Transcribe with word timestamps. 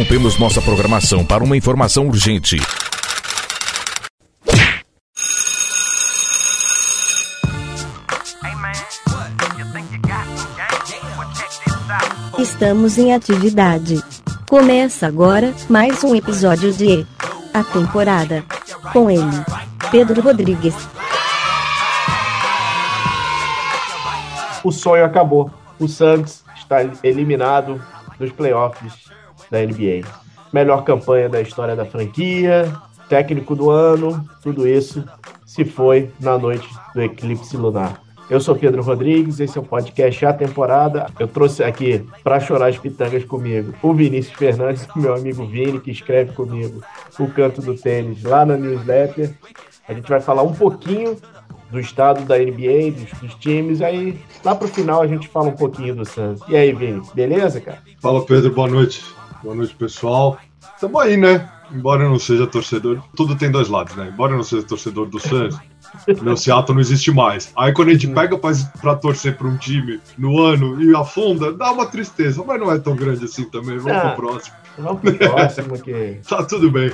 Interrompemos 0.00 0.38
nossa 0.38 0.62
programação 0.62 1.26
para 1.26 1.44
uma 1.44 1.58
informação 1.58 2.08
urgente. 2.08 2.56
Estamos 12.38 12.96
em 12.96 13.12
atividade. 13.12 14.02
Começa 14.48 15.06
agora 15.06 15.52
mais 15.68 16.02
um 16.02 16.14
episódio 16.14 16.72
de 16.72 17.06
A 17.52 17.62
Temporada. 17.62 18.42
Com 18.94 19.10
ele, 19.10 19.44
Pedro 19.90 20.22
Rodrigues. 20.22 20.74
O 24.64 24.72
sonho 24.72 25.04
acabou. 25.04 25.50
O 25.78 25.86
Suns 25.86 26.42
está 26.56 26.78
eliminado 27.04 27.78
dos 28.18 28.32
playoffs 28.32 29.09
da 29.50 29.60
NBA. 29.60 30.06
Melhor 30.52 30.84
campanha 30.84 31.28
da 31.28 31.40
história 31.40 31.76
da 31.76 31.84
franquia, 31.84 32.70
técnico 33.08 33.54
do 33.54 33.70
ano, 33.70 34.24
tudo 34.42 34.66
isso 34.66 35.04
se 35.44 35.64
foi 35.64 36.10
na 36.20 36.38
noite 36.38 36.68
do 36.94 37.02
eclipse 37.02 37.56
lunar. 37.56 38.00
Eu 38.30 38.38
sou 38.40 38.54
Pedro 38.54 38.80
Rodrigues, 38.80 39.40
esse 39.40 39.58
é 39.58 39.60
o 39.60 39.64
podcast 39.64 40.24
A 40.24 40.32
Temporada. 40.32 41.06
Eu 41.18 41.26
trouxe 41.26 41.64
aqui 41.64 42.06
para 42.22 42.38
chorar 42.38 42.68
as 42.68 42.78
pitangas 42.78 43.24
comigo 43.24 43.74
o 43.82 43.92
Vinícius 43.92 44.36
Fernandes, 44.36 44.86
meu 44.94 45.12
amigo 45.12 45.44
Vini, 45.44 45.80
que 45.80 45.90
escreve 45.90 46.32
comigo 46.32 46.80
o 47.18 47.26
canto 47.26 47.60
do 47.60 47.74
tênis 47.74 48.22
lá 48.22 48.46
na 48.46 48.56
newsletter. 48.56 49.34
A 49.88 49.92
gente 49.92 50.08
vai 50.08 50.20
falar 50.20 50.44
um 50.44 50.54
pouquinho 50.54 51.16
do 51.72 51.80
estado 51.80 52.24
da 52.24 52.38
NBA, 52.38 52.92
dos, 52.92 53.18
dos 53.20 53.34
times, 53.34 53.82
aí 53.82 54.16
lá 54.44 54.54
pro 54.54 54.68
final 54.68 55.02
a 55.02 55.08
gente 55.08 55.26
fala 55.26 55.48
um 55.48 55.56
pouquinho 55.56 55.96
do 55.96 56.04
Suns. 56.04 56.40
E 56.48 56.56
aí, 56.56 56.72
Vini, 56.72 57.02
beleza, 57.12 57.60
cara? 57.60 57.78
Fala, 58.00 58.24
Pedro, 58.24 58.52
boa 58.52 58.68
noite. 58.68 59.02
Boa 59.42 59.54
noite, 59.54 59.74
pessoal. 59.74 60.38
Tamo 60.78 60.98
aí, 60.98 61.16
né? 61.16 61.48
Embora 61.72 62.02
eu 62.02 62.10
não 62.10 62.18
seja 62.18 62.46
torcedor, 62.46 63.00
tudo 63.16 63.36
tem 63.36 63.50
dois 63.50 63.68
lados, 63.68 63.94
né? 63.94 64.10
Embora 64.12 64.32
eu 64.32 64.36
não 64.36 64.42
seja 64.42 64.62
torcedor 64.62 65.06
do 65.06 65.20
Suns, 65.20 65.56
meu 66.20 66.36
Seattle 66.36 66.74
não 66.74 66.80
existe 66.80 67.12
mais. 67.12 67.52
Aí 67.56 67.72
quando 67.72 67.88
a 67.88 67.92
gente 67.92 68.08
pega 68.08 68.36
pra, 68.36 68.50
pra 68.80 68.96
torcer 68.96 69.36
pra 69.36 69.46
um 69.46 69.56
time 69.56 70.00
no 70.18 70.40
ano 70.40 70.82
e 70.82 70.94
afunda, 70.94 71.52
dá 71.52 71.70
uma 71.70 71.86
tristeza, 71.86 72.42
mas 72.44 72.60
não 72.60 72.72
é 72.72 72.78
tão 72.78 72.96
grande 72.96 73.24
assim 73.24 73.44
também. 73.44 73.78
Vamos 73.78 73.98
ah, 73.98 74.10
pro 74.10 74.26
próximo. 74.26 74.56
Vamos 74.78 75.00
pro 75.00 75.14
próximo 75.16 75.78
que. 75.80 76.20
tá 76.28 76.42
tudo 76.42 76.70
bem. 76.70 76.90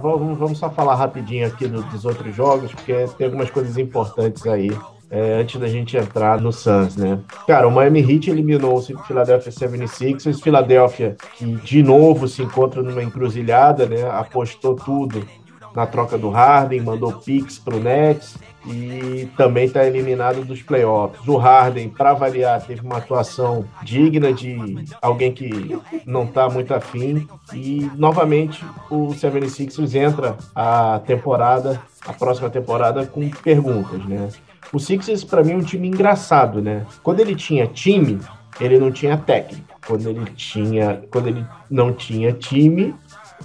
Vamos, 0.00 0.38
vamos 0.38 0.58
só 0.58 0.70
falar 0.70 0.94
rapidinho 0.94 1.46
aqui 1.46 1.66
do, 1.66 1.82
dos 1.82 2.04
outros 2.04 2.34
jogos, 2.34 2.72
porque 2.72 3.06
tem 3.18 3.26
algumas 3.26 3.50
coisas 3.50 3.76
importantes 3.76 4.46
aí. 4.46 4.70
É, 5.10 5.40
antes 5.40 5.60
da 5.60 5.66
gente 5.66 5.96
entrar 5.96 6.40
no 6.40 6.52
Suns, 6.52 6.96
né? 6.96 7.18
Cara, 7.44 7.66
o 7.66 7.70
Miami 7.70 8.00
Heat 8.00 8.30
eliminou 8.30 8.76
o 8.76 8.80
Philadelphia 8.80 9.50
76ers. 9.50 10.40
Philadelphia, 10.40 11.16
que 11.36 11.44
de 11.44 11.82
novo 11.82 12.28
se 12.28 12.42
encontra 12.42 12.80
numa 12.80 13.02
encruzilhada, 13.02 13.86
né? 13.86 14.08
Apostou 14.08 14.76
tudo 14.76 15.26
na 15.74 15.86
troca 15.86 16.18
do 16.18 16.30
Harden, 16.30 16.80
mandou 16.80 17.12
pix 17.12 17.58
para 17.58 17.76
o 17.76 17.80
Nets 17.80 18.36
e 18.66 19.28
também 19.36 19.66
está 19.66 19.86
eliminado 19.86 20.44
dos 20.44 20.62
playoffs. 20.62 21.26
O 21.26 21.36
Harden, 21.36 21.88
para 21.88 22.10
avaliar, 22.10 22.60
teve 22.64 22.82
uma 22.82 22.98
atuação 22.98 23.64
digna 23.82 24.32
de 24.32 24.84
alguém 25.00 25.32
que 25.32 25.78
não 26.04 26.24
está 26.24 26.48
muito 26.48 26.74
afim 26.74 27.26
e 27.54 27.90
novamente 27.96 28.64
o 28.90 29.08
76ers 29.08 29.94
entra 29.94 30.36
a 30.54 31.00
temporada, 31.06 31.80
a 32.06 32.12
próxima 32.12 32.50
temporada 32.50 33.06
com 33.06 33.28
perguntas, 33.30 34.04
né? 34.06 34.28
O 34.72 34.78
Sixers 34.78 35.24
para 35.24 35.42
mim 35.42 35.52
é 35.52 35.56
um 35.56 35.62
time 35.62 35.88
engraçado, 35.88 36.62
né? 36.62 36.86
Quando 37.02 37.20
ele 37.20 37.34
tinha 37.34 37.66
time, 37.66 38.20
ele 38.60 38.78
não 38.78 38.92
tinha 38.92 39.16
técnico. 39.16 39.78
Quando 39.86 40.08
ele 40.08 40.24
tinha, 40.36 41.02
quando 41.10 41.28
ele 41.28 41.44
não 41.68 41.92
tinha 41.92 42.32
time, 42.32 42.94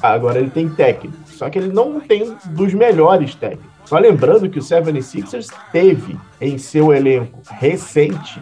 agora 0.02 0.40
ele 0.40 0.50
tem 0.50 0.70
técnico. 0.70 1.18
Só 1.26 1.50
que 1.50 1.58
ele 1.58 1.72
não 1.72 2.00
tem 2.00 2.36
dos 2.48 2.74
melhores 2.74 3.34
técnicos. 3.36 3.72
Só 3.86 3.98
lembrando 3.98 4.50
que 4.50 4.60
o 4.60 4.62
76ers 4.62 5.52
teve 5.72 6.18
em 6.42 6.58
seu 6.58 6.94
elenco 6.94 7.42
recente 7.50 8.42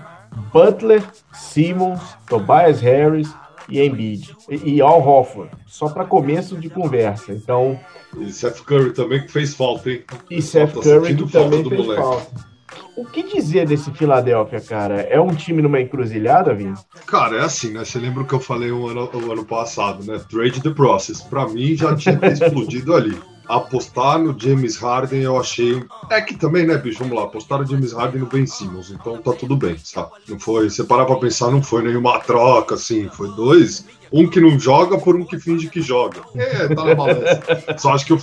Butler, 0.51 1.03
Simmons, 1.33 2.01
Tobias 2.27 2.81
Harris 2.81 3.33
e 3.69 3.81
Embiid. 3.81 4.35
E, 4.49 4.75
e 4.75 4.81
Al 4.81 5.05
Hoffman, 5.05 5.49
só 5.65 5.89
para 5.89 6.05
começo 6.05 6.57
de 6.57 6.69
conversa. 6.69 7.31
Então. 7.31 7.79
E 8.17 8.31
Seth 8.31 8.61
Curry 8.61 8.91
também 8.91 9.21
que 9.21 9.31
fez 9.31 9.53
falta, 9.53 9.89
hein? 9.89 10.03
E 10.29 10.41
Seth 10.41 10.73
Curry 10.73 11.15
que 11.15 11.31
também 11.31 11.63
fez 11.67 11.85
moleque. 11.85 12.01
falta. 12.01 12.52
O 12.95 13.05
que 13.05 13.23
dizer 13.23 13.67
desse 13.67 13.91
Philadelphia, 13.91 14.61
cara? 14.61 15.01
É 15.01 15.19
um 15.19 15.33
time 15.33 15.61
numa 15.61 15.81
encruzilhada, 15.81 16.53
Vini? 16.53 16.73
Cara, 17.07 17.37
é 17.37 17.41
assim, 17.41 17.71
né? 17.71 17.83
Você 17.83 17.97
lembra 17.97 18.21
o 18.21 18.27
que 18.27 18.33
eu 18.33 18.39
falei 18.39 18.71
o 18.71 18.87
ano, 18.87 19.09
o 19.13 19.31
ano 19.31 19.45
passado, 19.45 20.03
né? 20.03 20.21
Trade 20.29 20.61
the 20.61 20.69
process. 20.69 21.21
Pra 21.21 21.47
mim, 21.47 21.75
já 21.75 21.95
tinha 21.95 22.19
explodido 22.31 22.93
ali 22.93 23.17
apostar 23.47 24.19
no 24.19 24.37
James 24.37 24.77
Harden 24.77 25.21
eu 25.21 25.39
achei. 25.39 25.83
É 26.09 26.21
que 26.21 26.35
também, 26.35 26.65
né, 26.65 26.77
bicho? 26.77 26.99
Vamos 26.99 27.17
lá, 27.17 27.23
apostar 27.23 27.59
no 27.59 27.65
James 27.65 27.93
Harden 27.93 28.21
no 28.21 28.27
Ben 28.27 28.45
Simmons, 28.45 28.91
então 28.91 29.17
tá 29.17 29.33
tudo 29.33 29.55
bem, 29.55 29.77
sabe? 29.83 30.11
Não 30.27 30.39
foi. 30.39 30.69
Você 30.69 30.83
parar 30.83 31.05
pra 31.05 31.15
pensar, 31.15 31.51
não 31.51 31.61
foi 31.61 31.83
nenhuma 31.83 32.19
troca, 32.19 32.75
assim, 32.75 33.09
foi 33.09 33.29
dois. 33.35 33.85
Um 34.11 34.29
que 34.29 34.39
não 34.39 34.59
joga 34.59 34.99
por 34.99 35.15
um 35.15 35.25
que 35.25 35.39
finge 35.39 35.67
que 35.67 35.81
joga. 35.81 36.21
É, 36.35 36.67
tá 36.67 36.85
na 36.85 36.93
balança. 36.93 37.41
só 37.79 37.93
acho 37.93 38.05
que 38.05 38.13
o, 38.13 38.19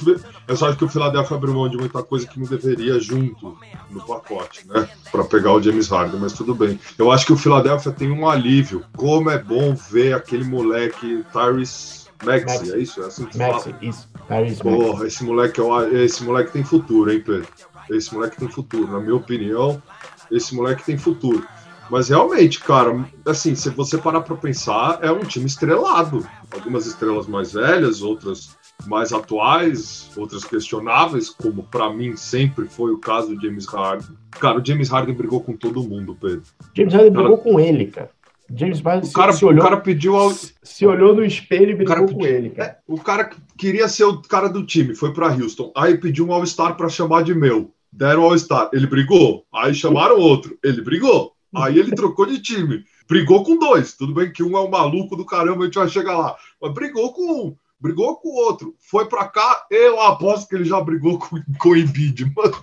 eu 0.47 0.57
só 0.57 0.69
acho 0.69 0.79
que 0.79 0.85
o 0.85 0.89
Philadelphia 0.89 1.37
abriu 1.37 1.53
mão 1.53 1.69
de 1.69 1.77
muita 1.77 2.01
coisa 2.01 2.29
que 2.29 2.39
não 2.39 2.47
deveria 2.47 3.01
junto 3.01 3.59
no 3.91 4.07
pacote, 4.07 4.65
né? 4.69 4.89
Pra 5.11 5.25
pegar 5.25 5.53
o 5.53 5.61
James 5.61 5.89
Harden, 5.89 6.21
mas 6.21 6.33
tudo 6.33 6.55
bem. 6.55 6.79
Eu 6.97 7.11
acho 7.11 7.27
que 7.27 7.33
o 7.33 7.37
Philadelphia 7.37 7.91
tem 7.91 8.09
um 8.09 8.29
alívio. 8.29 8.85
Como 8.97 9.31
é 9.31 9.39
bom 9.39 9.75
ver 9.75 10.15
aquele 10.15 10.45
moleque 10.45 11.25
Tyrese 11.33 12.00
Maxi, 12.23 12.73
é 12.73 12.79
isso? 12.79 13.03
É 13.03 13.07
assim 13.07 13.25
que 13.27 13.39
Maxi, 13.39 13.71
fala? 13.71 13.79
isso. 13.83 14.09
Tyrese 14.29 14.63
Porra, 14.63 15.07
esse 15.07 15.25
moleque, 15.25 15.61
é 15.61 16.05
esse 16.05 16.23
moleque 16.23 16.53
tem 16.53 16.65
futuro, 16.65 17.11
hein, 17.11 17.23
Pedro? 17.25 17.49
Esse 17.89 18.15
moleque 18.15 18.37
tem 18.37 18.49
futuro. 18.49 18.91
Na 18.91 19.01
minha 19.01 19.17
opinião, 19.17 19.83
esse 20.31 20.55
moleque 20.55 20.85
tem 20.85 20.97
futuro. 20.97 21.47
Mas 21.91 22.09
realmente, 22.09 22.61
cara, 22.61 23.05
assim, 23.27 23.55
se 23.57 23.69
você 23.71 23.99
parar 23.99 24.21
para 24.21 24.37
pensar, 24.37 25.01
é 25.03 25.11
um 25.11 25.25
time 25.25 25.47
estrelado. 25.47 26.25
Algumas 26.53 26.87
estrelas 26.87 27.27
mais 27.27 27.53
velhas, 27.53 28.01
outras 28.01 28.57
mais 28.87 29.13
atuais, 29.13 30.11
outras 30.17 30.45
questionáveis, 30.45 31.29
como 31.29 31.65
para 31.65 31.93
mim 31.93 32.17
sempre 32.17 32.67
foi 32.67 32.93
o 32.93 32.99
caso 32.99 33.35
do 33.35 33.43
James 33.43 33.67
Harden. 33.67 34.17
Cara, 34.31 34.61
o 34.61 34.65
James 34.65 34.89
Harden 34.89 35.15
brigou 35.15 35.41
com 35.41 35.55
todo 35.55 35.83
mundo, 35.83 36.17
Pedro. 36.19 36.43
James 36.75 36.95
Harden 36.95 37.13
cara, 37.13 37.25
brigou 37.25 37.39
com 37.39 37.59
ele, 37.59 37.87
cara. 37.87 38.11
James 38.55 38.81
Harden 38.81 39.09
o 39.09 39.13
cara, 39.13 39.33
se 39.33 39.45
olhou, 39.45 39.61
o 39.61 39.63
cara 39.63 39.77
pediu 39.77 40.17
ao... 40.17 40.33
se 40.33 40.87
olhou 40.87 41.15
no 41.15 41.25
espelho 41.25 41.71
e 41.71 41.75
brigou 41.75 42.13
com 42.13 42.27
ele, 42.27 42.51
cara. 42.51 42.71
É, 42.71 42.77
o 42.87 42.99
cara 42.99 43.31
queria 43.57 43.89
ser 43.89 44.05
o 44.05 44.21
cara 44.21 44.49
do 44.49 44.65
time, 44.65 44.95
foi 44.95 45.13
para 45.13 45.33
Houston. 45.33 45.73
Aí 45.77 45.97
pediu 45.97 46.27
um 46.27 46.33
All-Star 46.33 46.77
para 46.77 46.89
chamar 46.89 47.23
de 47.23 47.35
meu. 47.35 47.73
Deram 47.93 48.23
All-Star, 48.23 48.71
ele 48.73 48.87
brigou. 48.87 49.45
Aí 49.55 49.75
chamaram 49.75 50.19
outro, 50.19 50.59
ele 50.65 50.83
brigou. 50.83 51.33
Aí 51.55 51.79
ele 51.79 51.95
trocou 51.95 52.27
de 52.27 52.41
time. 52.41 52.85
Brigou 53.09 53.43
com 53.43 53.59
dois. 53.59 53.95
Tudo 53.95 54.15
bem 54.15 54.33
que 54.33 54.43
um 54.43 54.57
é 54.57 54.61
um 54.61 54.71
maluco 54.71 55.17
do 55.17 55.27
caramba, 55.27 55.63
a 55.63 55.65
gente 55.65 55.79
vai 55.79 55.89
chegar 55.89 56.17
lá. 56.17 56.37
Mas 56.61 56.73
brigou 56.73 57.13
com 57.13 57.49
um 57.49 57.57
brigou 57.81 58.17
com 58.17 58.29
o 58.29 58.37
outro, 58.37 58.75
foi 58.79 59.09
para 59.09 59.27
cá, 59.27 59.67
eu 59.71 60.01
aposto 60.01 60.49
que 60.49 60.55
ele 60.55 60.65
já 60.65 60.81
brigou 60.81 61.19
com, 61.19 61.41
com 61.59 61.69
o 61.71 61.77
Embiid, 61.77 62.25
mano, 62.37 62.55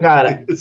Cara, 0.00 0.44
que 0.44 0.52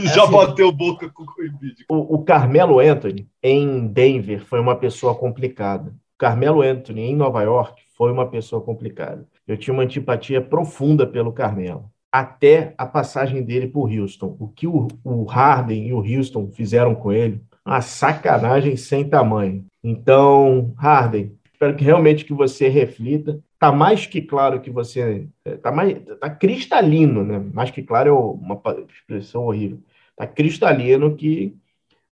é 0.00 0.02
já 0.04 0.22
assim, 0.22 0.32
bateu 0.32 0.72
boca 0.72 1.10
com 1.10 1.22
o 1.22 1.44
Embiid. 1.44 1.84
O, 1.88 2.16
o 2.16 2.24
Carmelo 2.24 2.78
Anthony 2.80 3.28
em 3.42 3.86
Denver 3.86 4.44
foi 4.44 4.60
uma 4.60 4.76
pessoa 4.76 5.14
complicada. 5.14 5.90
O 5.90 6.18
Carmelo 6.18 6.62
Anthony 6.62 7.02
em 7.02 7.16
Nova 7.16 7.42
York 7.42 7.82
foi 7.96 8.10
uma 8.10 8.26
pessoa 8.26 8.62
complicada. 8.62 9.26
Eu 9.46 9.56
tinha 9.56 9.74
uma 9.74 9.82
antipatia 9.82 10.40
profunda 10.40 11.06
pelo 11.06 11.32
Carmelo 11.32 11.90
até 12.10 12.72
a 12.78 12.86
passagem 12.86 13.42
dele 13.42 13.66
por 13.66 13.90
Houston. 13.92 14.36
O 14.40 14.48
que 14.48 14.66
o, 14.66 14.88
o 15.04 15.24
Harden 15.24 15.86
e 15.86 15.92
o 15.92 15.98
Houston 15.98 16.50
fizeram 16.50 16.94
com 16.94 17.12
ele, 17.12 17.42
uma 17.64 17.82
sacanagem 17.82 18.76
sem 18.76 19.06
tamanho. 19.06 19.66
Então, 19.84 20.72
Harden, 20.78 21.35
Espero 21.56 21.74
que 21.74 21.84
realmente 21.84 22.26
que 22.26 22.34
você 22.34 22.68
reflita. 22.68 23.42
Está 23.54 23.72
mais 23.72 24.04
que 24.04 24.20
claro 24.20 24.60
que 24.60 24.70
você. 24.70 25.26
Está 25.42 25.72
mais 25.72 25.96
tá 26.20 26.28
cristalino, 26.28 27.24
né? 27.24 27.38
Mais 27.38 27.70
que 27.70 27.82
claro 27.82 28.10
é 28.10 28.12
uma 28.12 28.60
expressão 28.94 29.46
horrível. 29.46 29.80
Está 30.10 30.26
cristalino 30.26 31.16
que 31.16 31.56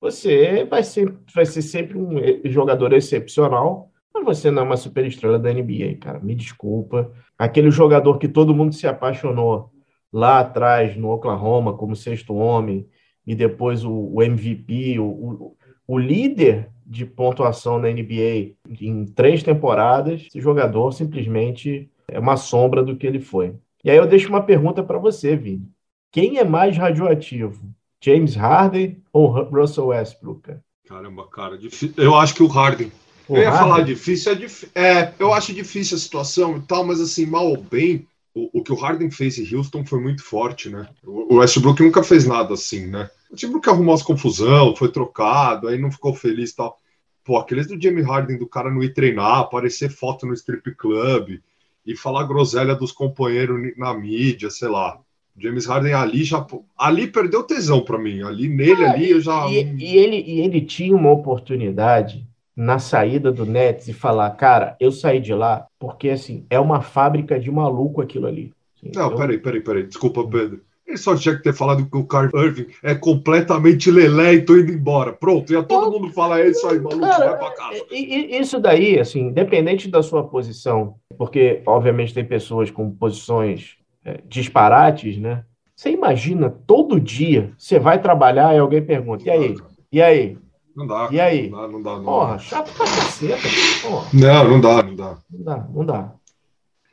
você 0.01 0.65
vai 0.65 0.83
ser, 0.83 1.15
vai 1.33 1.47
ser 1.47 1.63
sempre 1.63 1.97
um 1.97 2.21
jogador 2.47 2.93
excepcional, 2.93 3.93
mas 4.13 4.25
você 4.25 4.51
não 4.51 4.63
é 4.63 4.65
uma 4.65 4.77
superestrela 4.77 5.39
da 5.39 5.53
NBA, 5.53 5.99
cara. 6.01 6.19
Me 6.19 6.35
desculpa. 6.35 7.13
Aquele 7.39 7.71
jogador 7.71 8.19
que 8.19 8.27
todo 8.27 8.53
mundo 8.53 8.75
se 8.75 8.89
apaixonou 8.89 9.71
lá 10.13 10.41
atrás 10.41 10.97
no 10.97 11.13
Oklahoma 11.13 11.77
como 11.77 11.95
sexto 11.95 12.35
homem, 12.35 12.89
e 13.25 13.37
depois 13.37 13.85
o, 13.85 13.93
o 13.93 14.21
MVP, 14.21 14.99
o, 14.99 15.05
o, 15.05 15.57
o 15.87 15.97
líder 15.97 16.71
de 16.89 17.05
pontuação 17.05 17.79
na 17.79 17.89
NBA 17.89 18.55
em 18.81 19.05
três 19.05 19.43
temporadas, 19.43 20.23
esse 20.27 20.41
jogador 20.41 20.93
simplesmente 20.93 21.91
é 22.09 22.19
uma 22.19 22.37
sombra 22.39 22.83
do 22.83 22.97
que 22.97 23.07
ele 23.07 23.21
foi. 23.21 23.55
E 23.85 23.91
aí 23.91 23.97
eu 23.99 24.07
deixo 24.07 24.29
uma 24.31 24.43
pergunta 24.43 24.83
para 24.83 24.99
você, 24.99 25.37
Vini. 25.37 25.69
Quem 26.11 26.39
é 26.39 26.45
mais 26.45 26.77
radioativo? 26.77 27.61
James 28.03 28.35
Harden 28.35 29.03
ou 29.13 29.27
Russell 29.27 29.89
Westbrook? 29.89 30.57
Caramba, 30.87 31.27
cara, 31.29 31.59
eu 31.97 32.15
acho 32.15 32.35
que 32.35 32.43
o 32.43 32.47
Harden. 32.47 32.91
Eu 33.29 33.37
ia 33.37 33.53
falar 33.53 33.83
difícil, 33.83 34.33
é, 34.33 34.35
dif... 34.35 34.71
é, 34.75 35.13
eu 35.19 35.35
acho 35.35 35.53
difícil 35.53 35.99
a 35.99 36.01
situação 36.01 36.57
e 36.57 36.61
tal, 36.63 36.83
mas 36.83 36.99
assim, 36.99 37.27
mal 37.27 37.47
ou 37.47 37.63
bem, 37.63 38.07
o, 38.35 38.61
o, 38.61 38.65
que 38.65 38.73
o 38.73 38.77
Harden 38.77 39.11
fez 39.11 39.37
em 39.37 39.55
Houston 39.55 39.85
foi 39.85 40.01
muito 40.01 40.25
forte, 40.25 40.71
né? 40.71 40.89
O 41.05 41.37
Westbrook 41.37 41.83
nunca 41.83 42.03
fez 42.03 42.25
nada 42.25 42.55
assim, 42.55 42.87
né? 42.87 43.11
O 43.31 43.35
Westbrook 43.35 43.69
arrumou 43.69 43.95
as 43.95 44.03
confusão, 44.03 44.75
foi 44.75 44.91
trocado, 44.91 45.69
aí 45.69 45.79
não 45.79 45.91
ficou 45.91 46.15
feliz 46.15 46.51
e 46.51 46.57
tal. 46.57 46.79
Pô, 47.25 47.37
aqueles 47.37 47.67
do 47.67 47.81
Jamie 47.81 48.03
Harden, 48.03 48.39
do 48.39 48.47
cara 48.47 48.71
não 48.71 48.83
ir 48.83 48.95
treinar, 48.95 49.41
aparecer 49.41 49.91
foto 49.91 50.27
no 50.27 50.33
strip 50.33 50.75
club 50.75 51.39
e 51.85 51.97
falar 51.97 52.25
groselha 52.25 52.75
dos 52.75 52.91
companheiros 52.93 53.61
na 53.77 53.93
mídia, 53.93 54.51
sei 54.51 54.69
lá. 54.69 54.99
James 55.37 55.67
Harden 55.67 55.95
ali 55.95 56.25
já 56.25 56.45
ali 56.77 57.07
perdeu 57.07 57.43
tesão 57.43 57.81
para 57.81 57.99
mim. 57.99 58.23
Ali 58.23 58.49
nele 58.49 58.83
é, 58.83 58.89
ali 58.89 59.11
eu 59.11 59.21
já 59.21 59.47
e, 59.47 59.75
e, 59.77 59.97
ele 59.97 60.17
e 60.27 60.41
ele 60.41 60.61
tinha 60.61 60.95
uma 60.95 61.11
oportunidade 61.11 62.27
na 62.57 62.79
saída 62.79 63.31
do 63.31 63.47
Nets 63.47 63.87
e 63.87 63.93
falar, 63.93 64.31
cara, 64.33 64.77
eu 64.81 64.91
saí 64.91 65.21
de 65.21 65.33
lá 65.33 65.67
porque 65.79 66.11
assim 66.11 66.45
é 66.51 66.59
uma 66.59 66.81
fábrica 66.81 67.39
de 67.39 67.51
maluco 67.51 68.01
aquilo 68.01 68.27
ali. 68.27 68.53
Não, 68.95 69.11
eu... 69.11 69.17
peraí, 69.17 69.39
peraí, 69.39 69.61
peraí. 69.61 69.83
Desculpa, 69.85 70.27
Pedro. 70.27 70.61
Ele 70.89 70.97
só 70.97 71.15
tinha 71.15 71.37
que 71.37 71.43
ter 71.43 71.53
falado 71.53 71.85
que 71.85 71.97
o 71.99 72.07
Carl 72.07 72.31
Irving 72.35 72.69
é 72.83 72.95
completamente 72.95 73.91
lelé 73.91 74.35
e 74.35 74.43
tô 74.43 74.57
indo 74.57 74.73
embora. 74.73 75.13
Pronto, 75.13 75.53
ia 75.53 75.63
todo 75.63 76.01
mundo 76.01 76.11
falar 76.15 76.41
é 76.41 76.49
isso 76.49 76.67
aí, 76.67 76.81
maluco, 76.81 77.01
cara, 77.01 77.27
vai 77.27 77.39
pra 77.39 77.51
casa. 77.51 77.85
Isso 77.91 78.59
daí, 78.59 78.99
assim, 78.99 79.27
independente 79.27 79.87
da 79.87 80.03
sua 80.03 80.27
posição, 80.27 80.95
porque 81.19 81.63
obviamente 81.67 82.15
tem 82.15 82.25
pessoas 82.25 82.71
com 82.71 82.91
posições 82.91 83.77
é, 84.03 84.21
disparates, 84.27 85.19
né? 85.19 85.45
Você 85.77 85.91
imagina 85.91 86.51
todo 86.67 86.99
dia 86.99 87.53
você 87.59 87.79
vai 87.79 88.01
trabalhar 88.01 88.55
e 88.55 88.59
alguém 88.59 88.83
pergunta: 88.83 89.25
e 89.25 89.31
aí? 89.31 89.57
E 89.93 90.01
aí? 90.01 90.39
Não 90.75 90.87
dá. 90.87 91.09
E 91.11 91.21
aí? 91.21 91.51
Não 91.51 91.61
dá, 91.61 91.69
não 91.69 91.83
dá. 91.83 91.97
Não 91.97 92.05
porra, 92.05 92.33
dá. 92.33 92.39
chato 92.39 92.73
pra 92.75 92.87
caceta. 92.87 93.49
Porra. 93.83 94.09
Não, 94.15 94.49
não 94.49 94.61
dá, 94.61 94.83
não 94.83 94.97
dá. 94.97 95.19
Não 95.31 95.45
dá, 95.45 95.67
não 95.75 95.85
dá. 95.85 96.13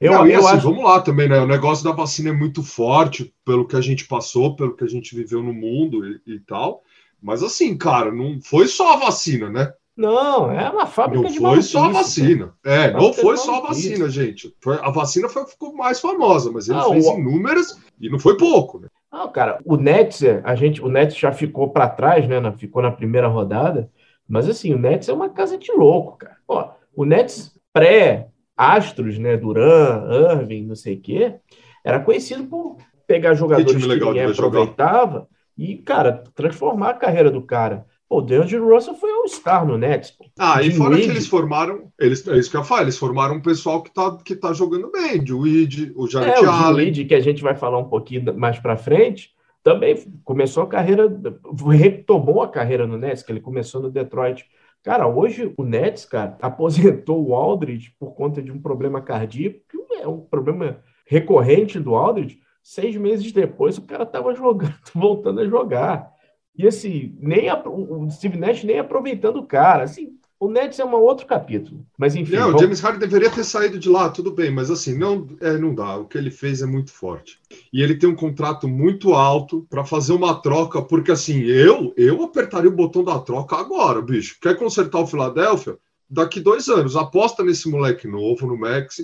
Eu, 0.06 0.14
não, 0.14 0.28
eu 0.28 0.40
assim, 0.40 0.58
acho... 0.58 0.70
vamos 0.70 0.84
lá 0.84 1.02
também, 1.02 1.28
né? 1.28 1.40
O 1.40 1.48
negócio 1.48 1.84
da 1.84 1.92
vacina 1.92 2.30
é 2.30 2.34
muito 2.34 2.64
forte 2.64 3.34
pelo 3.44 3.68
que 3.68 3.76
a 3.76 3.82
gente 3.82 4.08
passou, 4.08 4.56
pelo 4.56 4.76
que 4.76 4.84
a 4.84 4.88
gente 4.88 5.16
viveu 5.16 5.42
no 5.42 5.54
mundo 5.54 6.06
e, 6.06 6.36
e 6.36 6.40
tal. 6.40 6.84
Mas 7.22 7.42
assim, 7.42 7.78
cara, 7.78 8.12
não 8.12 8.40
foi 8.42 8.68
só 8.68 8.94
a 8.94 8.98
vacina, 8.98 9.50
né? 9.50 9.74
Não, 9.96 10.52
é 10.52 10.70
uma 10.70 10.86
fábrica 10.86 11.24
não 11.24 11.32
de 11.32 11.40
Não 11.40 11.54
foi 11.54 11.62
só 11.62 11.86
a 11.86 11.90
vacina. 11.90 12.54
É, 12.66 12.92
não 12.92 13.14
foi 13.14 13.38
só 13.38 13.58
a 13.58 13.68
vacina, 13.68 14.10
gente. 14.10 14.54
Foi, 14.62 14.78
a 14.82 14.90
vacina 14.92 15.30
foi, 15.30 15.46
ficou 15.46 15.74
mais 15.74 16.00
famosa, 16.02 16.52
mas 16.52 16.68
ele 16.68 16.80
ah, 16.80 16.90
fez 16.90 17.08
o... 17.08 17.14
inúmeras 17.14 17.80
e 18.00 18.10
não 18.10 18.20
foi 18.20 18.36
pouco, 18.36 18.80
né? 18.80 18.90
Não, 19.12 19.32
cara, 19.32 19.62
o 19.64 19.78
Nets, 19.78 20.22
a 20.44 20.56
gente, 20.56 20.82
o 20.82 20.90
Nets 20.90 21.18
já 21.18 21.32
ficou 21.32 21.70
para 21.70 21.88
trás, 21.88 22.28
né? 22.28 22.40
Ficou 22.58 22.82
na 22.82 22.92
primeira 22.92 23.30
rodada, 23.30 23.90
mas 24.28 24.50
assim, 24.50 24.74
o 24.74 24.78
Nets 24.78 25.08
é 25.08 25.14
uma 25.14 25.30
casa 25.30 25.58
de 25.58 25.72
louco, 25.72 26.18
cara. 26.18 26.36
Ó, 26.46 26.72
o 26.94 27.06
Nets 27.06 27.58
pré-Astros, 28.56 29.20
né? 29.20 29.38
Duran, 29.38 30.08
Irving, 30.32 30.66
não 30.66 30.76
sei 30.76 30.96
o 30.96 31.02
quê, 31.02 31.36
era 31.84 32.00
conhecido 32.00 32.46
por 32.46 32.78
pegar 33.06 33.34
jogadores 33.36 33.84
que, 33.84 33.88
ninguém 33.88 34.24
aproveitava 34.24 35.14
jogar. 35.14 35.28
e, 35.58 35.78
cara, 35.78 36.24
transformar 36.34 36.92
a 36.92 36.96
carreira 36.96 37.30
do 37.30 37.42
cara. 37.42 37.86
Pô, 38.08 38.20
o 38.20 38.22
DeAndre 38.22 38.58
Russell 38.58 38.96
foi 38.96 39.12
um 39.12 39.28
star 39.28 39.66
no 39.66 39.78
Nets. 39.78 40.12
Pô. 40.12 40.26
Ah, 40.38 40.62
de 40.62 40.70
e 40.70 40.72
fora 40.74 40.94
Weed. 40.94 41.06
que 41.06 41.12
eles 41.12 41.28
formaram, 41.28 41.92
eles, 42.00 42.28
é 42.28 42.38
isso 42.38 42.52
que 42.52 42.58
eu 42.58 42.64
falo, 42.64 42.84
eles 42.84 42.98
formaram 42.98 43.36
um 43.36 43.42
pessoal 43.42 43.82
que 43.82 43.92
tá, 43.92 44.18
que 44.24 44.36
tá 44.36 44.54
jogando 44.54 44.92
bem, 44.92 45.24
de 45.24 45.34
Weed, 45.34 45.92
o 45.96 46.08
Jared 46.08 46.44
é, 46.44 46.46
Allen. 46.46 46.74
O 46.74 46.88
Weed, 46.88 47.06
que 47.06 47.16
a 47.16 47.20
gente 47.20 47.42
vai 47.42 47.56
falar 47.56 47.80
um 47.80 47.90
pouquinho 47.90 48.38
mais 48.38 48.60
para 48.60 48.78
frente, 48.78 49.32
também 49.64 49.98
começou 50.24 50.62
a 50.62 50.68
carreira, 50.68 51.12
retomou 51.72 52.44
a 52.44 52.48
carreira 52.48 52.86
no 52.86 52.98
Nets, 52.98 53.24
que 53.24 53.32
ele 53.32 53.42
começou 53.42 53.82
no 53.82 53.90
Detroit. 53.90 54.46
Cara, 54.86 55.08
hoje 55.08 55.52
o 55.58 55.64
Nets, 55.64 56.06
cara, 56.06 56.38
aposentou 56.40 57.28
o 57.28 57.34
Aldridge 57.34 57.96
por 58.00 58.14
conta 58.14 58.40
de 58.40 58.52
um 58.52 58.62
problema 58.62 59.02
cardíaco, 59.02 59.60
que 59.68 59.96
é 59.96 60.08
um 60.08 60.22
problema 60.22 60.80
recorrente 61.08 61.80
do 61.80 61.96
Aldridge. 61.96 62.40
Seis 62.62 62.96
meses 62.96 63.32
depois, 63.32 63.80
o 63.80 63.82
cara 63.82 64.04
estava 64.04 64.36
jogando, 64.36 64.76
voltando 64.94 65.42
a 65.42 65.48
jogar. 65.48 66.14
E 66.56 66.68
assim, 66.68 67.18
nem 67.20 67.50
a, 67.50 67.62
o 67.68 68.08
Steve 68.12 68.38
Nash 68.38 68.64
nem 68.64 68.78
aproveitando 68.78 69.38
o 69.38 69.48
cara. 69.48 69.84
Assim, 69.84 70.20
o 70.46 70.52
Nets 70.52 70.80
é 70.80 70.86
um 70.86 70.94
outro 70.94 71.26
capítulo. 71.26 71.86
Mas 71.98 72.16
enfim. 72.16 72.36
Não, 72.36 72.48
vamos... 72.48 72.62
o 72.62 72.64
James 72.64 72.80
Harden 72.80 73.00
deveria 73.00 73.30
ter 73.30 73.44
saído 73.44 73.80
de 73.80 73.90
lá, 73.90 74.10
tudo 74.10 74.32
bem, 74.32 74.52
mas 74.52 74.70
assim, 74.70 74.98
não, 74.98 75.28
é, 75.42 75.58
não 75.58 75.74
dá. 75.74 75.98
O 75.98 76.06
que 76.06 76.18
ele 76.18 76.30
fez 76.30 76.62
é 76.62 76.66
muito 76.66 76.92
forte. 76.92 77.40
E 77.74 77.82
ele 77.82 77.96
tem 77.96 78.08
um 78.08 78.16
contrato 78.16 78.68
muito 78.68 79.14
alto 79.14 79.66
para 79.70 79.84
fazer 79.84 80.14
uma 80.14 80.42
troca, 80.42 80.82
porque 80.82 81.12
assim, 81.12 81.42
eu 81.42 81.94
eu 81.98 82.24
apertaria 82.24 82.70
o 82.70 82.76
botão 82.76 83.04
da 83.04 83.20
troca 83.20 83.56
agora, 83.56 84.02
bicho. 84.02 84.38
Quer 84.42 84.58
consertar 84.58 85.00
o 85.00 85.08
Philadelphia? 85.08 85.78
Daqui 86.10 86.40
dois 86.40 86.68
anos. 86.70 86.96
Aposta 86.96 87.44
nesse 87.44 87.68
moleque 87.68 88.08
novo, 88.08 88.46
no 88.46 88.58
Max. 88.58 88.98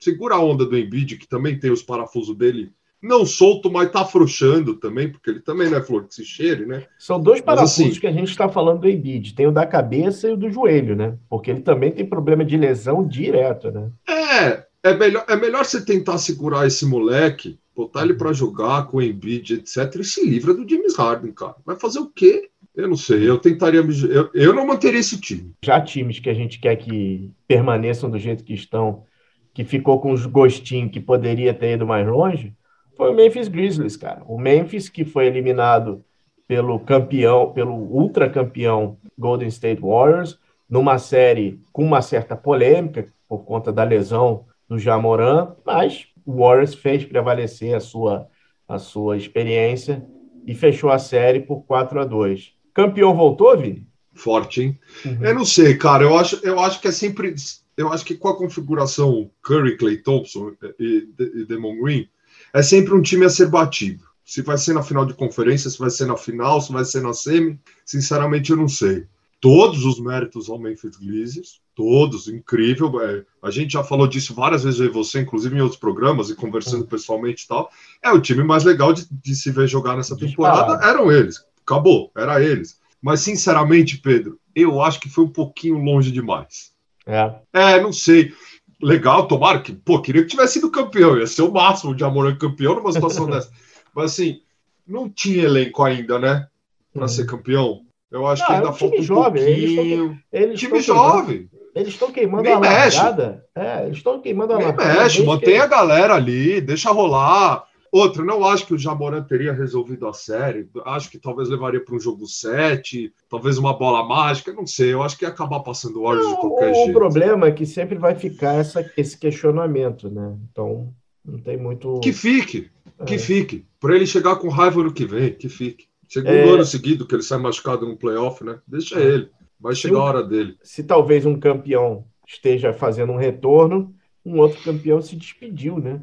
Segura 0.00 0.36
a 0.36 0.40
onda 0.40 0.64
do 0.64 0.78
Embiid, 0.78 1.16
que 1.16 1.28
também 1.28 1.58
tem 1.58 1.70
os 1.70 1.82
parafusos 1.82 2.36
dele 2.36 2.72
não 3.02 3.24
solto, 3.24 3.70
mas 3.70 3.90
tá 3.90 4.00
afrouxando 4.00 4.74
também, 4.74 5.10
porque 5.10 5.30
ele 5.30 5.40
também 5.40 5.70
não 5.70 5.78
é 5.78 5.82
flor 5.82 6.06
que 6.06 6.14
se 6.14 6.24
cheire, 6.24 6.66
né? 6.66 6.84
São 6.98 7.20
dois 7.20 7.40
parafusos 7.40 7.90
assim, 7.92 8.00
que 8.00 8.06
a 8.06 8.12
gente 8.12 8.30
está 8.30 8.48
falando 8.48 8.80
do 8.80 8.88
Embiid. 8.88 9.34
Tem 9.34 9.46
o 9.46 9.52
da 9.52 9.64
cabeça 9.64 10.28
e 10.28 10.32
o 10.32 10.36
do 10.36 10.50
joelho, 10.50 10.96
né? 10.96 11.16
Porque 11.28 11.50
ele 11.50 11.60
também 11.60 11.92
tem 11.92 12.04
problema 12.04 12.44
de 12.44 12.56
lesão 12.56 13.06
direto, 13.06 13.70
né? 13.70 13.90
É, 14.08 14.64
é 14.82 14.94
melhor, 14.94 15.24
é 15.28 15.36
melhor 15.36 15.64
você 15.64 15.84
tentar 15.84 16.18
segurar 16.18 16.66
esse 16.66 16.84
moleque, 16.84 17.58
botar 17.74 18.02
ele 18.02 18.14
para 18.14 18.32
jogar 18.32 18.86
com 18.86 18.96
o 18.96 19.02
Embiid, 19.02 19.54
etc. 19.54 19.94
E 20.00 20.04
se 20.04 20.28
livra 20.28 20.52
do 20.52 20.68
James 20.68 20.96
Harden, 20.96 21.32
cara. 21.32 21.54
Vai 21.64 21.76
fazer 21.76 22.00
o 22.00 22.10
quê? 22.10 22.50
Eu 22.74 22.88
não 22.88 22.96
sei, 22.96 23.28
eu 23.28 23.38
tentaria. 23.38 23.80
Eu, 23.80 24.30
eu 24.32 24.54
não 24.54 24.66
manteria 24.66 25.00
esse 25.00 25.20
time. 25.20 25.52
Já 25.64 25.80
times 25.80 26.20
que 26.20 26.30
a 26.30 26.34
gente 26.34 26.60
quer 26.60 26.76
que 26.76 27.30
permaneçam 27.46 28.08
do 28.08 28.18
jeito 28.18 28.44
que 28.44 28.54
estão, 28.54 29.04
que 29.52 29.64
ficou 29.64 30.00
com 30.00 30.12
os 30.12 30.26
gostinhos 30.26 30.92
que 30.92 31.00
poderia 31.00 31.52
ter 31.52 31.74
ido 31.74 31.86
mais 31.86 32.06
longe, 32.06 32.54
foi 32.98 33.10
o 33.12 33.14
Memphis 33.14 33.46
Grizzlies, 33.46 33.96
cara. 33.96 34.22
O 34.26 34.36
Memphis 34.36 34.88
que 34.88 35.04
foi 35.04 35.26
eliminado 35.26 36.04
pelo 36.48 36.80
campeão, 36.80 37.52
pelo 37.52 37.74
ultra 37.74 38.28
campeão 38.28 38.98
Golden 39.16 39.46
State 39.48 39.80
Warriors, 39.80 40.36
numa 40.68 40.98
série 40.98 41.60
com 41.72 41.84
uma 41.84 42.02
certa 42.02 42.34
polêmica 42.34 43.06
por 43.28 43.44
conta 43.44 43.72
da 43.72 43.84
lesão 43.84 44.46
do 44.68 44.78
Jamoran, 44.78 45.54
mas 45.64 46.08
o 46.26 46.38
Warriors 46.38 46.74
fez 46.74 47.04
prevalecer 47.04 47.74
a 47.74 47.80
sua, 47.80 48.26
a 48.66 48.78
sua 48.78 49.16
experiência 49.16 50.04
e 50.44 50.52
fechou 50.52 50.90
a 50.90 50.98
série 50.98 51.40
por 51.40 51.62
4 51.62 52.00
a 52.00 52.04
2. 52.04 52.52
Campeão 52.74 53.14
voltou, 53.14 53.56
Vini? 53.56 53.86
Forte, 54.12 54.62
hein? 54.62 54.78
Uhum. 55.04 55.24
Eu 55.24 55.34
não 55.34 55.44
sei, 55.44 55.76
cara. 55.76 56.02
Eu 56.02 56.18
acho, 56.18 56.44
eu 56.44 56.58
acho 56.58 56.80
que 56.80 56.88
é 56.88 56.92
sempre. 56.92 57.34
Eu 57.76 57.92
acho 57.92 58.04
que 58.04 58.16
com 58.16 58.28
a 58.28 58.36
configuração 58.36 59.30
Curry, 59.42 59.76
Clay 59.76 59.98
Thompson 59.98 60.52
e, 60.80 61.08
e 61.18 61.44
Demon 61.44 61.80
Green, 61.80 62.08
é 62.52 62.62
sempre 62.62 62.94
um 62.94 63.02
time 63.02 63.24
a 63.24 63.30
ser 63.30 63.48
batido. 63.48 64.04
Se 64.24 64.42
vai 64.42 64.58
ser 64.58 64.74
na 64.74 64.82
final 64.82 65.06
de 65.06 65.14
conferência, 65.14 65.70
se 65.70 65.78
vai 65.78 65.90
ser 65.90 66.06
na 66.06 66.16
final, 66.16 66.60
se 66.60 66.72
vai 66.72 66.84
ser 66.84 67.02
na 67.02 67.14
semi, 67.14 67.58
sinceramente 67.84 68.50
eu 68.50 68.56
não 68.56 68.68
sei. 68.68 69.06
Todos 69.40 69.84
os 69.84 70.00
méritos 70.00 70.50
ao 70.50 70.58
Memphis 70.58 70.96
Grizzlies, 70.96 71.60
todos, 71.74 72.28
incrível. 72.28 73.00
É, 73.00 73.24
a 73.42 73.50
gente 73.50 73.72
já 73.72 73.84
falou 73.84 74.06
disso 74.06 74.34
várias 74.34 74.64
vezes 74.64 74.80
aí 74.80 74.88
você, 74.88 75.20
inclusive 75.20 75.56
em 75.56 75.60
outros 75.60 75.80
programas 75.80 76.28
e 76.28 76.34
conversando 76.34 76.84
pessoalmente 76.86 77.44
e 77.44 77.48
tal. 77.48 77.70
É 78.02 78.10
o 78.10 78.20
time 78.20 78.42
mais 78.42 78.64
legal 78.64 78.92
de, 78.92 79.06
de 79.10 79.34
se 79.34 79.50
ver 79.50 79.68
jogar 79.68 79.96
nessa 79.96 80.16
temporada, 80.16 80.84
eram 80.84 81.10
eles. 81.10 81.42
Acabou, 81.64 82.10
era 82.16 82.42
eles. 82.42 82.78
Mas 83.00 83.20
sinceramente, 83.20 83.98
Pedro, 83.98 84.38
eu 84.54 84.82
acho 84.82 84.98
que 85.00 85.08
foi 85.08 85.24
um 85.24 85.30
pouquinho 85.30 85.78
longe 85.78 86.10
demais. 86.10 86.72
É. 87.06 87.32
É, 87.52 87.80
não 87.80 87.92
sei 87.92 88.34
legal, 88.80 89.26
tomara 89.26 89.60
que, 89.60 89.72
pô, 89.72 90.00
queria 90.00 90.22
que 90.22 90.28
tivesse 90.28 90.54
sido 90.54 90.70
campeão, 90.70 91.18
ia 91.18 91.26
ser 91.26 91.42
o 91.42 91.52
máximo 91.52 91.94
de 91.94 92.04
Amor 92.04 92.36
campeão 92.38 92.76
numa 92.76 92.92
situação 92.92 93.26
dessa. 93.30 93.50
Mas 93.94 94.12
assim, 94.12 94.40
não 94.86 95.08
tinha 95.08 95.44
elenco 95.44 95.82
ainda, 95.82 96.18
né? 96.18 96.46
Para 96.92 97.02
uhum. 97.02 97.08
ser 97.08 97.26
campeão. 97.26 97.80
Eu 98.10 98.26
acho 98.26 98.42
não, 98.42 98.46
que 98.46 98.52
ainda 98.54 98.66
é 98.68 98.70
um 98.70 98.74
falta 98.74 98.96
um 98.96 99.02
jovem. 99.02 99.44
pouquinho. 99.44 100.18
Eles 100.32 100.60
time 100.60 100.80
jovem. 100.80 101.50
Eles 101.74 101.88
estão 101.88 102.10
queimando 102.10 102.42
Nem 102.42 102.54
a 102.54 102.58
largada. 102.58 103.44
É, 103.54 103.84
eles 103.84 103.98
estão 103.98 104.20
queimando 104.20 104.54
a 104.54 104.56
Nem 104.56 104.66
largada. 104.66 105.02
mexe, 105.02 105.22
mantém 105.22 105.54
que... 105.54 105.60
a 105.60 105.66
galera 105.66 106.14
ali, 106.14 106.60
deixa 106.60 106.90
rolar. 106.90 107.67
Outra, 107.92 108.24
não 108.24 108.44
acho 108.44 108.66
que 108.66 108.74
o 108.74 108.78
Jamoran 108.78 109.22
teria 109.22 109.52
resolvido 109.52 110.06
a 110.06 110.12
série. 110.12 110.68
Acho 110.84 111.10
que 111.10 111.18
talvez 111.18 111.48
levaria 111.48 111.82
para 111.82 111.94
um 111.94 112.00
jogo 112.00 112.26
7, 112.26 113.12
talvez 113.28 113.58
uma 113.58 113.76
bola 113.76 114.06
mágica, 114.06 114.52
não 114.52 114.66
sei. 114.66 114.92
Eu 114.92 115.02
acho 115.02 115.16
que 115.16 115.24
ia 115.24 115.30
acabar 115.30 115.60
passando 115.60 116.02
horas 116.02 116.26
de 116.26 116.34
qualquer 116.36 116.70
o 116.70 116.74
jeito. 116.74 116.90
O 116.90 116.92
problema 116.92 117.46
é 117.46 117.52
que 117.52 117.64
sempre 117.64 117.96
vai 117.96 118.14
ficar 118.14 118.54
essa, 118.54 118.90
esse 118.96 119.16
questionamento, 119.16 120.10
né? 120.10 120.36
Então, 120.50 120.92
não 121.24 121.38
tem 121.38 121.56
muito. 121.56 122.00
Que 122.00 122.12
fique, 122.12 122.70
é. 122.98 123.04
que 123.04 123.18
fique. 123.18 123.66
Para 123.80 123.96
ele 123.96 124.06
chegar 124.06 124.36
com 124.36 124.48
raiva 124.48 124.82
no 124.82 124.92
que 124.92 125.06
vem, 125.06 125.32
que 125.32 125.48
fique. 125.48 125.86
Segundo 126.08 126.30
é... 126.30 126.48
ano 126.48 126.64
seguido 126.64 127.06
que 127.06 127.14
ele 127.14 127.22
sai 127.22 127.38
machucado 127.38 127.86
no 127.86 127.96
playoff, 127.96 128.42
né? 128.44 128.58
Deixa 128.66 128.98
é. 128.98 129.02
ele. 129.02 129.30
Vai 129.60 129.74
chegar 129.74 129.98
a 129.98 130.04
hora 130.04 130.22
dele. 130.22 130.56
Se 130.62 130.84
talvez 130.84 131.26
um 131.26 131.38
campeão 131.38 132.04
esteja 132.26 132.72
fazendo 132.72 133.12
um 133.12 133.16
retorno, 133.16 133.94
um 134.24 134.38
outro 134.38 134.62
campeão 134.62 135.00
se 135.02 135.16
despediu, 135.16 135.78
né? 135.78 136.00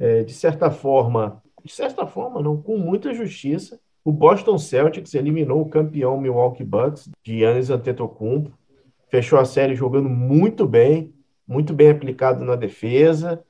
É, 0.00 0.24
de 0.24 0.32
certa 0.32 0.70
forma, 0.70 1.42
de 1.62 1.70
certa 1.70 2.06
forma 2.06 2.42
não, 2.42 2.60
com 2.60 2.78
muita 2.78 3.12
justiça, 3.12 3.78
o 4.02 4.10
Boston 4.10 4.56
Celtics 4.56 5.14
eliminou 5.14 5.60
o 5.60 5.68
campeão 5.68 6.18
Milwaukee 6.18 6.64
Bucks 6.64 7.10
de 7.22 7.38
Giannis 7.38 7.68
Antetokounmpo. 7.68 8.50
fechou 9.10 9.38
a 9.38 9.44
série 9.44 9.74
jogando 9.74 10.08
muito 10.08 10.66
bem, 10.66 11.12
muito 11.46 11.74
bem 11.74 11.90
aplicado 11.90 12.44
na 12.44 12.56
defesa, 12.56 13.44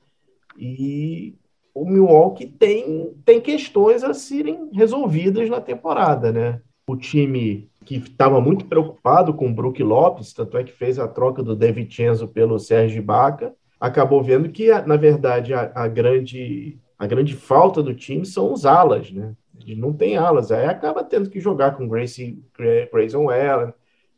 e 0.59 1.37
o 1.73 1.85
Milwaukee 1.85 2.47
tem, 2.47 3.15
tem 3.25 3.41
questões 3.41 4.03
a 4.03 4.13
serem 4.13 4.71
resolvidas 4.73 5.49
na 5.49 5.61
temporada, 5.61 6.33
né? 6.33 6.61
O 6.87 6.97
time 6.97 7.71
que 7.85 7.97
estava 7.97 8.41
muito 8.41 8.65
preocupado 8.65 9.33
com 9.33 9.49
o 9.49 9.55
Brook 9.55 9.81
Lopes, 9.83 10.33
tanto 10.33 10.59
é 10.59 10.65
que 10.65 10.73
fez 10.73 10.99
a 10.99 11.07
troca 11.07 11.43
do 11.43 11.55
David 11.55 11.95
Chenzo 11.95 12.27
pelo 12.27 12.59
Sérgio 12.59 13.03
Baca, 13.03 13.55
acabou 13.81 14.23
vendo 14.23 14.51
que, 14.51 14.71
na 14.83 14.97
verdade, 14.97 15.55
a, 15.55 15.73
a, 15.75 15.89
grande, 15.89 16.79
a 16.99 17.07
grande 17.07 17.35
falta 17.35 17.83
do 17.83 17.95
time 17.95 18.27
são 18.27 18.53
os 18.53 18.67
alas, 18.67 19.11
né? 19.11 19.35
Ele 19.67 19.81
não 19.81 19.93
tem 19.93 20.17
alas, 20.17 20.53
aí 20.53 20.67
acaba 20.67 21.03
tendo 21.03 21.31
que 21.31 21.41
jogar 21.41 21.77
com 21.77 21.89
Gracie, 21.89 22.43
Grayson 22.93 23.31
Allen, 23.31 23.73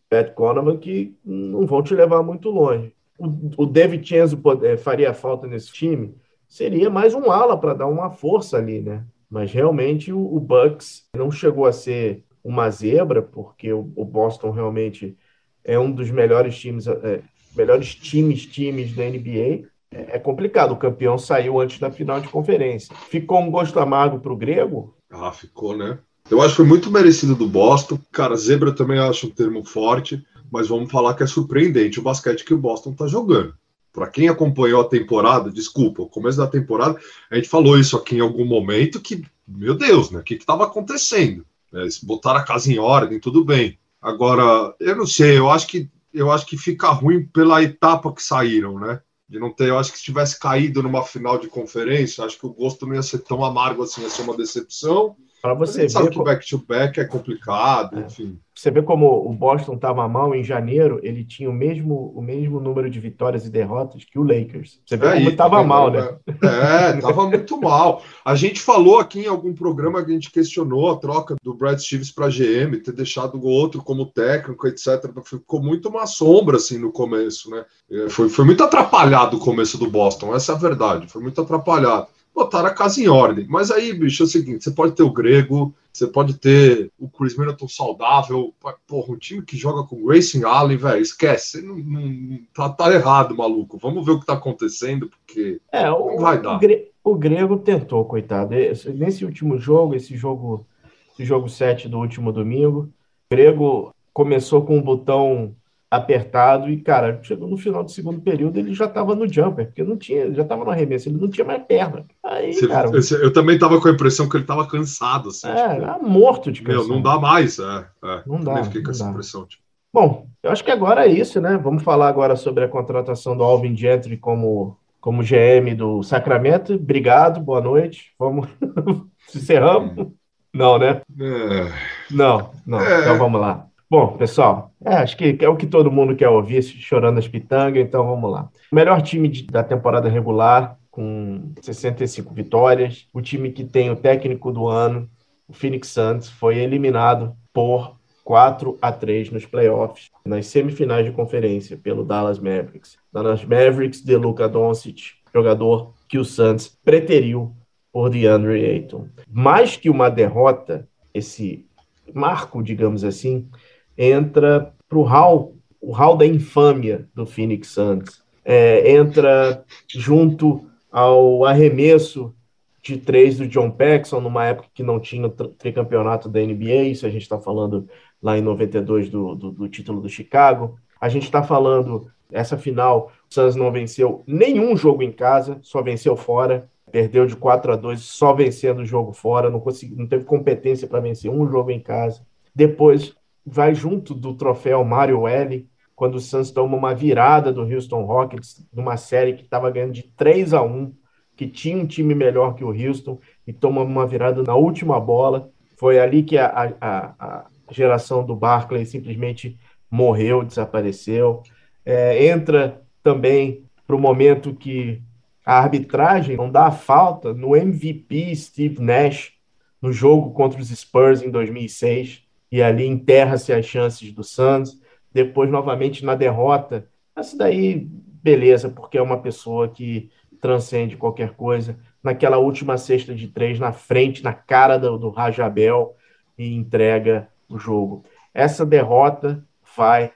Pat 0.09 0.33
Conovan, 0.35 0.77
que 0.77 1.17
não 1.25 1.67
vão 1.67 1.83
te 1.83 1.95
levar 1.95 2.23
muito 2.23 2.51
longe. 2.51 2.93
O, 3.19 3.63
o 3.63 3.67
David 3.67 4.07
Chenzo 4.07 4.41
eh, 4.63 4.77
faria 4.77 5.15
falta 5.15 5.47
nesse 5.47 5.73
time? 5.73 6.15
Seria 6.49 6.91
mais 6.91 7.15
um 7.15 7.31
ala 7.31 7.59
para 7.59 7.75
dar 7.75 7.87
uma 7.87 8.11
força 8.11 8.59
ali, 8.59 8.81
né? 8.81 9.05
Mas 9.31 9.53
realmente 9.53 10.13
o, 10.13 10.19
o 10.19 10.39
Bucks 10.39 11.09
não 11.17 11.31
chegou 11.31 11.67
a 11.67 11.73
ser 11.73 12.25
uma 12.45 12.69
zebra, 12.71 13.23
porque 13.23 13.73
o, 13.73 13.91
o 13.97 14.05
Boston 14.05 14.51
realmente 14.51 15.17
é 15.65 15.79
um 15.79 15.91
dos 15.91 16.11
melhores 16.11 16.59
times, 16.59 16.87
é, 16.87 17.23
melhores 17.55 17.95
times, 17.95 18.47
times 18.47 18.95
da 18.95 19.05
NBA. 19.05 19.69
É, 19.93 20.17
é 20.17 20.19
complicado, 20.19 20.73
o 20.73 20.77
campeão 20.77 21.19
saiu 21.19 21.61
antes 21.61 21.79
da 21.79 21.91
final 21.91 22.21
de 22.21 22.29
conferência. 22.29 22.95
Ficou 23.09 23.41
um 23.41 23.51
gosto 23.51 23.79
amargo 23.79 24.19
para 24.19 24.33
o 24.33 24.37
grego? 24.37 24.95
Ah, 25.11 25.33
ficou, 25.33 25.77
né? 25.77 25.99
Eu 26.31 26.41
acho 26.41 26.51
que 26.51 26.57
foi 26.57 26.67
muito 26.67 26.91
merecido 26.91 27.35
do 27.35 27.47
Boston. 27.47 27.99
Cara, 28.11 28.37
zebra 28.37 28.73
também 28.73 28.99
acho 28.99 29.27
um 29.27 29.31
termo 29.31 29.65
forte, 29.65 30.25
mas 30.51 30.69
vamos 30.69 30.91
falar 30.91 31.15
que 31.15 31.23
é 31.23 31.27
surpreendente 31.27 32.01
o 32.01 32.03
basquete 32.03 32.45
que 32.45 32.55
o 32.55 32.59
Boston 32.59 32.93
tá 32.95 33.07
jogando. 33.07 33.55
Para 33.93 34.09
quem 34.09 34.29
acompanhou 34.29 34.81
a 34.81 34.89
temporada, 34.89 35.51
desculpa, 35.51 36.03
o 36.03 36.09
começo 36.09 36.39
da 36.39 36.47
temporada, 36.47 36.99
a 37.31 37.37
gente 37.37 37.49
falou 37.49 37.79
isso 37.79 37.97
aqui 37.97 38.17
em 38.17 38.21
algum 38.21 38.47
momento 38.47 39.01
que, 39.01 39.23
meu 39.47 39.75
Deus, 39.75 40.11
né? 40.11 40.21
O 40.21 40.23
que 40.23 40.35
estava 40.35 40.65
acontecendo? 40.65 41.45
É, 41.75 41.87
botar 42.03 42.37
a 42.37 42.43
casa 42.43 42.73
em 42.73 42.79
ordem, 42.79 43.21
tudo 43.21 43.45
bem. 43.45 43.79
Agora, 44.01 44.75
eu 44.81 44.97
não 44.97 45.07
sei, 45.07 45.39
eu 45.39 45.51
acho 45.51 45.67
que 45.67 45.91
eu 46.13 46.31
acho 46.31 46.47
que 46.47 46.57
fica 46.57 46.89
ruim 46.91 47.27
pela 47.27 47.63
etapa 47.63 48.13
que 48.15 48.23
saíram, 48.23 48.79
né? 48.79 49.01
De 49.29 49.39
não 49.39 49.53
ter, 49.53 49.69
eu 49.69 49.79
acho 49.79 49.93
que 49.93 49.99
se 49.99 50.05
tivesse 50.05 50.39
caído 50.39 50.83
numa 50.83 51.03
final 51.05 51.39
de 51.39 51.49
conferência, 51.49 52.25
acho 52.25 52.39
que 52.39 52.47
o 52.47 52.53
gosto 52.53 52.87
não 52.87 52.95
ia 52.95 53.03
ser 53.03 53.21
tão 53.21 53.45
amargo 53.45 53.83
assim, 53.83 54.03
ia 54.03 54.11
ser 54.11 54.23
uma 54.23 54.37
decepção. 54.37 55.17
Para 55.43 55.55
você 55.55 55.83
ver. 55.83 55.91
Sabe 55.91 56.11
que 56.11 56.23
back-to-back 56.23 57.01
é 57.01 57.05
complicado, 57.05 57.99
é. 57.99 58.03
enfim. 58.03 58.39
Você 58.55 58.71
vê 58.71 58.81
como 58.81 59.29
o 59.29 59.33
Boston 59.33 59.75
estava 59.75 60.07
mal 60.07 60.33
em 60.37 60.45
janeiro, 60.45 61.01
ele 61.03 61.25
tinha 61.25 61.51
o 61.51 61.53
mesmo, 61.53 62.13
o 62.15 62.23
mesmo 62.23 62.61
número 62.61 62.89
de 62.89 63.01
vitórias 63.01 63.45
e 63.45 63.51
derrotas 63.51 64.05
que 64.05 64.21
o 64.21 64.23
Lakers. 64.23 64.79
Você 64.87 64.97
vê 64.97 65.07
é, 65.07 65.15
como 65.15 65.31
estava 65.31 65.65
mal, 65.65 65.91
né? 65.91 66.17
É, 66.43 66.97
estava 66.97 67.27
muito 67.27 67.61
mal. 67.61 68.05
A 68.25 68.37
gente 68.37 68.61
falou 68.61 69.01
aqui 69.01 69.21
em 69.21 69.27
algum 69.27 69.53
programa 69.53 70.05
que 70.05 70.13
a 70.13 70.15
gente 70.15 70.31
questionou 70.31 70.93
a 70.93 70.99
troca 70.99 71.35
do 71.43 71.55
Brad 71.55 71.79
Stevens 71.79 72.13
para 72.13 72.29
GM, 72.29 72.77
ter 72.81 72.93
deixado 72.93 73.37
o 73.37 73.45
outro 73.45 73.83
como 73.83 74.07
técnico, 74.07 74.69
etc. 74.69 75.11
Ficou 75.25 75.61
muito 75.61 75.89
uma 75.89 76.07
sombra 76.07 76.59
assim 76.59 76.79
no 76.79 76.93
começo, 76.93 77.51
né? 77.51 77.65
É, 77.91 78.09
foi, 78.11 78.29
foi 78.29 78.45
muito 78.45 78.63
atrapalhado 78.63 79.39
o 79.39 79.41
começo 79.41 79.77
do 79.77 79.91
Boston, 79.91 80.37
essa 80.37 80.53
é 80.53 80.55
a 80.55 80.59
verdade. 80.59 81.09
Foi 81.09 81.21
muito 81.21 81.41
atrapalhado 81.41 82.07
botaram 82.35 82.69
a 82.69 82.75
casa 82.75 83.01
em 83.01 83.09
ordem. 83.09 83.47
Mas 83.49 83.71
aí, 83.71 83.93
bicho, 83.93 84.23
é 84.23 84.27
o 84.27 84.29
seguinte: 84.29 84.65
você 84.65 84.71
pode 84.71 84.95
ter 84.95 85.03
o 85.03 85.13
Grego, 85.13 85.75
você 85.93 86.07
pode 86.07 86.35
ter 86.35 86.91
o 86.99 87.09
Chris 87.09 87.37
Middleton 87.37 87.69
saudável. 87.69 88.55
Porra, 88.87 89.13
um 89.13 89.19
time 89.19 89.43
que 89.43 89.57
joga 89.57 89.87
com 89.87 89.97
o 89.97 90.09
Racing 90.09 90.45
Allen, 90.45 90.77
velho, 90.77 91.03
esquece. 91.03 91.63
Não, 91.63 91.77
não, 91.77 92.41
tá, 92.55 92.69
tá, 92.71 92.93
errado, 92.93 93.37
maluco. 93.37 93.79
Vamos 93.79 94.05
ver 94.05 94.13
o 94.13 94.21
que 94.21 94.27
tá 94.27 94.35
acontecendo, 94.35 95.09
porque 95.09 95.61
é, 95.71 95.91
o, 95.91 96.13
não 96.13 96.19
vai 96.19 96.41
dar. 96.41 96.57
O, 96.57 96.59
Gre 96.59 96.91
o 97.05 97.15
Grego 97.15 97.59
tentou, 97.59 98.05
coitado. 98.05 98.55
Nesse 98.95 99.25
último 99.25 99.59
jogo, 99.59 99.95
esse 99.95 100.17
jogo, 100.17 100.67
esse 101.13 101.25
jogo 101.25 101.49
7 101.49 101.89
do 101.89 101.99
último 101.99 102.33
domingo, 102.33 102.89
o 103.31 103.35
Grego 103.35 103.95
começou 104.13 104.65
com 104.65 104.79
o 104.79 104.83
botão 104.83 105.55
apertado 105.93 106.71
e, 106.71 106.79
cara, 106.79 107.21
chegou 107.23 107.47
no 107.47 107.59
final 107.59 107.85
do 107.85 107.91
segundo 107.91 108.19
período, 108.19 108.59
ele 108.59 108.73
já 108.73 108.87
estava 108.87 109.15
no 109.15 109.31
jumper, 109.31 109.67
porque 109.67 109.85
não 109.85 109.95
tinha, 109.95 110.33
já 110.33 110.41
estava 110.41 110.65
no 110.65 110.71
arremesso, 110.71 111.11
ele 111.11 111.21
não 111.21 111.29
tinha 111.29 111.45
mais 111.45 111.63
perna. 111.65 112.07
Aí, 112.25 112.55
Você, 112.55 112.67
cara, 112.67 112.91
eu 113.21 113.31
também 113.31 113.57
estava 113.57 113.79
com 113.79 113.89
a 113.89 113.91
impressão 113.91 114.27
que 114.27 114.35
ele 114.35 114.45
estava 114.45 114.67
cansado, 114.67 115.29
assim. 115.29 115.47
É, 115.49 115.81
tipo, 115.81 116.09
morto 116.09 116.51
de 116.51 116.63
cansaço. 116.63 116.89
Meu, 116.89 116.97
não 116.97 117.03
dá 117.03 117.19
mais, 117.19 117.59
é. 117.59 117.85
é 118.05 118.23
não 118.27 118.41
dá. 118.41 118.65
fiquei 118.65 118.83
com 118.83 118.91
essa 118.91 119.07
impressão. 119.07 119.45
Tipo. 119.45 119.63
Bom, 119.93 120.27
eu 120.43 120.51
acho 120.51 120.65
que 120.65 120.71
agora 120.71 121.07
é 121.07 121.11
isso, 121.11 121.43
né? 121.43 121.61
Vamos 121.63 121.83
falar 121.83 122.09
agora 122.09 122.37
sobre 122.37 122.65
a 122.65 122.69
contratação 122.69 123.37
do 123.37 123.45
Alvin 123.45 123.77
Gentry 123.77 124.17
como, 124.17 124.79
como 124.99 125.23
GM 125.23 125.75
do 125.77 126.03
Sacramento. 126.03 126.73
Obrigado, 126.73 127.39
boa 127.39 127.61
noite. 127.61 128.15
Vamos. 128.19 128.49
Encerramos? 129.37 129.93
Hum. 129.99 130.13
Não, 130.55 130.79
né? 130.79 131.03
É... 131.21 131.71
Não, 132.11 132.51
não. 132.67 132.81
É... 132.81 133.01
Então 133.01 133.19
vamos 133.19 133.39
lá. 133.39 133.67
Bom, 133.93 134.17
pessoal, 134.17 134.73
é, 134.83 134.95
acho 134.95 135.15
que 135.19 135.37
é 135.39 135.49
o 135.51 135.55
que 135.55 135.67
todo 135.67 135.93
mundo 135.93 136.17
quer 136.17 136.31
ouvir, 136.31 136.63
chorando 136.63 137.19
as 137.19 137.29
pitangas, 137.29 137.85
então 137.85 138.07
vamos 138.07 138.33
lá. 138.33 138.49
O 138.73 138.75
melhor 138.75 139.03
time 139.03 139.29
de, 139.29 139.47
da 139.47 139.63
temporada 139.63 140.09
regular, 140.09 140.79
com 140.91 141.53
65 141.61 142.33
vitórias. 142.33 143.07
O 143.13 143.21
time 143.21 143.53
que 143.53 143.63
tem 143.63 143.91
o 143.91 143.97
técnico 143.97 144.51
do 144.51 144.67
ano, 144.67 145.11
o 145.47 145.53
Phoenix 145.53 145.89
Suns, 145.89 146.31
foi 146.31 146.57
eliminado 146.57 147.37
por 147.53 147.99
4 148.25 148.79
a 148.81 148.91
3 148.91 149.31
nos 149.31 149.45
playoffs, 149.45 150.09
nas 150.25 150.47
semifinais 150.47 151.05
de 151.05 151.13
conferência, 151.13 151.77
pelo 151.77 152.03
Dallas 152.03 152.39
Mavericks. 152.39 152.97
Dallas 153.13 153.45
Mavericks 153.45 154.03
de 154.03 154.17
Luca 154.17 154.49
Doncic, 154.49 155.17
jogador 155.35 155.93
que 156.09 156.17
o 156.17 156.25
Suns 156.25 156.79
preteriu 156.83 157.55
por 157.93 158.09
DeAndre 158.09 158.65
Ayton. 158.65 159.09
Mais 159.31 159.77
que 159.77 159.91
uma 159.91 160.09
derrota, 160.09 160.89
esse 161.13 161.67
marco, 162.15 162.63
digamos 162.63 163.05
assim, 163.05 163.49
entra 163.97 164.73
para 164.89 164.99
o 164.99 165.03
hall, 165.03 165.57
o 165.81 165.93
hall 165.93 166.17
da 166.17 166.27
infâmia 166.27 167.09
do 167.15 167.27
Phoenix 167.27 167.69
Suns. 167.69 168.23
É, 168.45 168.93
entra 168.93 169.65
junto 169.89 170.67
ao 170.91 171.45
arremesso 171.45 172.35
de 172.83 172.99
três 172.99 173.39
do 173.39 173.47
John 173.47 173.71
Paxson, 173.71 174.21
numa 174.21 174.45
época 174.47 174.69
que 174.75 174.83
não 174.83 174.99
tinha 174.99 175.29
tricampeonato 175.31 176.29
da 176.29 176.41
NBA, 176.41 176.83
isso 176.91 177.07
a 177.07 177.11
gente 177.11 177.23
está 177.23 177.39
falando 177.39 177.89
lá 178.21 178.37
em 178.37 178.43
92 178.43 179.09
do, 179.09 179.35
do, 179.35 179.53
do 179.53 179.69
título 179.69 180.01
do 180.01 180.09
Chicago. 180.09 180.79
A 181.01 181.09
gente 181.09 181.25
está 181.25 181.43
falando, 181.43 182.11
essa 182.31 182.59
final, 182.59 183.13
o 183.31 183.35
Suns 183.35 183.55
não 183.55 183.71
venceu 183.71 184.25
nenhum 184.27 184.77
jogo 184.77 185.03
em 185.03 185.13
casa, 185.13 185.59
só 185.63 185.81
venceu 185.81 186.17
fora, 186.17 186.69
perdeu 186.91 187.25
de 187.25 187.37
4 187.37 187.73
a 187.73 187.77
2, 187.77 188.01
só 188.01 188.33
vencendo 188.33 188.81
o 188.81 188.87
jogo 188.87 189.13
fora, 189.13 189.49
não, 189.49 189.61
consegui, 189.61 189.95
não 189.95 190.07
teve 190.07 190.25
competência 190.25 190.89
para 190.89 191.01
vencer 191.01 191.31
um 191.31 191.49
jogo 191.49 191.71
em 191.71 191.81
casa. 191.81 192.27
Depois 192.55 193.15
vai 193.45 193.75
junto 193.75 194.15
do 194.15 194.35
troféu 194.35 194.85
Mario 194.85 195.27
L, 195.27 195.69
quando 195.95 196.17
o 196.17 196.21
Suns 196.21 196.51
toma 196.51 196.77
uma 196.77 196.95
virada 196.95 197.53
do 197.53 197.63
Houston 197.63 198.03
Rockets, 198.03 198.67
numa 198.73 198.97
série 198.97 199.35
que 199.35 199.43
estava 199.43 199.71
ganhando 199.71 199.93
de 199.93 200.03
3 200.03 200.55
a 200.55 200.63
1, 200.63 200.95
que 201.37 201.47
tinha 201.47 201.77
um 201.77 201.87
time 201.87 202.15
melhor 202.15 202.55
que 202.55 202.65
o 202.65 202.71
Houston, 202.71 203.19
e 203.47 203.53
toma 203.53 203.83
uma 203.83 204.07
virada 204.07 204.43
na 204.43 204.55
última 204.55 204.99
bola. 205.01 205.51
Foi 205.77 205.99
ali 205.99 206.23
que 206.23 206.39
a, 206.39 206.75
a, 206.81 207.15
a 207.19 207.47
geração 207.71 208.25
do 208.25 208.37
Barclay 208.37 208.85
simplesmente 208.85 209.59
morreu, 209.91 210.45
desapareceu. 210.45 211.43
É, 211.85 212.27
entra 212.27 212.83
também 213.03 213.65
para 213.87 213.97
o 213.97 214.01
momento 214.01 214.55
que 214.55 215.03
a 215.45 215.59
arbitragem 215.59 216.37
não 216.37 216.51
dá 216.51 216.71
falta 216.71 217.35
no 217.35 217.57
MVP 217.57 218.35
Steve 218.37 218.81
Nash 218.81 219.33
no 219.81 219.93
jogo 219.93 220.33
contra 220.33 220.61
os 220.61 220.69
Spurs 220.69 221.23
em 221.23 221.31
2006 221.31 222.23
e 222.53 222.63
ali 222.63 222.87
enterra-se 222.87 223.51
as 223.51 223.65
chances 223.65 224.13
do 224.13 224.23
Suns. 224.23 224.79
Depois, 225.11 225.51
novamente, 225.51 226.05
na 226.05 226.15
derrota. 226.15 226.87
Essa 227.17 227.37
daí, 227.37 227.89
beleza, 227.89 228.69
porque 228.69 228.99
é 228.99 229.03
uma 229.03 229.23
pessoa 229.23 229.69
que 229.69 230.11
transcende 230.39 230.97
qualquer 230.97 231.33
coisa. 231.33 231.79
Naquela 232.03 232.37
última 232.37 232.77
cesta 232.77 233.15
de 233.15 233.29
três, 233.29 233.59
na 233.59 233.73
frente, 233.73 234.23
na 234.23 234.35
cara 234.35 234.77
do, 234.77 234.99
do 234.99 235.09
Rajabel, 235.09 235.97
e 236.37 236.55
entrega 236.55 237.29
o 237.49 237.59
jogo. 237.59 238.05
Essa 238.35 238.65
derrota 238.67 239.45
vai 239.77 240.13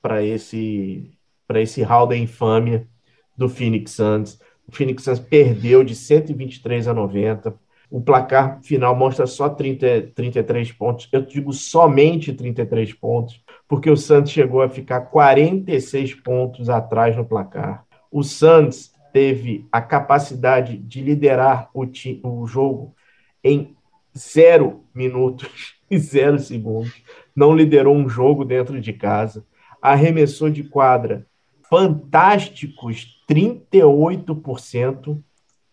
para 0.00 0.22
esse 0.22 1.12
para 1.46 1.60
esse 1.60 1.80
hall 1.82 2.08
da 2.08 2.16
infâmia 2.16 2.88
do 3.36 3.48
Phoenix 3.48 3.92
Suns. 3.92 4.40
O 4.66 4.72
Phoenix 4.72 5.04
Suns 5.04 5.20
perdeu 5.20 5.84
de 5.84 5.94
123 5.94 6.88
a 6.88 6.94
90 6.94 7.56
o 7.90 8.00
placar 8.00 8.60
final 8.62 8.94
mostra 8.96 9.26
só 9.26 9.48
30, 9.48 10.12
33 10.14 10.72
pontos. 10.72 11.08
Eu 11.12 11.22
digo 11.22 11.52
somente 11.52 12.32
33 12.32 12.92
pontos, 12.94 13.42
porque 13.68 13.90
o 13.90 13.96
Santos 13.96 14.32
chegou 14.32 14.62
a 14.62 14.68
ficar 14.68 15.02
46 15.02 16.14
pontos 16.14 16.68
atrás 16.68 17.16
no 17.16 17.24
placar. 17.24 17.84
O 18.10 18.22
Santos 18.22 18.92
teve 19.12 19.66
a 19.70 19.80
capacidade 19.80 20.76
de 20.76 21.00
liderar 21.00 21.70
o, 21.72 21.86
o 22.22 22.46
jogo 22.46 22.94
em 23.42 23.76
zero 24.16 24.84
minutos 24.94 25.76
e 25.90 25.98
zero 25.98 26.38
segundos. 26.38 27.02
Não 27.34 27.54
liderou 27.54 27.94
um 27.94 28.08
jogo 28.08 28.44
dentro 28.44 28.80
de 28.80 28.92
casa. 28.92 29.44
arremessou 29.80 30.50
de 30.50 30.64
quadra 30.64 31.26
fantásticos 31.68 33.22
38%, 33.28 35.22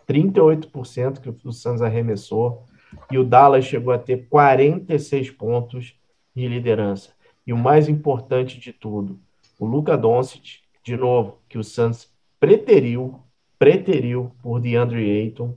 38% 0.08 1.20
que 1.20 1.48
o 1.48 1.52
Suns 1.52 1.82
arremessou, 1.82 2.66
e 3.12 3.18
o 3.18 3.24
Dallas 3.24 3.66
chegou 3.66 3.94
a 3.94 3.98
ter 3.98 4.28
46 4.30 5.32
pontos 5.32 5.96
de 6.36 6.48
liderança. 6.48 7.12
E 7.46 7.52
o 7.52 7.58
mais 7.58 7.90
importante 7.90 8.60
de 8.60 8.72
tudo, 8.72 9.20
o 9.60 9.66
Luca 9.66 9.98
Doncic, 9.98 10.60
de 10.84 10.96
novo, 10.96 11.40
que 11.50 11.58
o 11.58 11.64
Suns 11.64 12.10
preteriu, 12.40 13.20
preteriu 13.58 14.32
por 14.42 14.60
DeAndre 14.60 15.10
Ayton, 15.22 15.56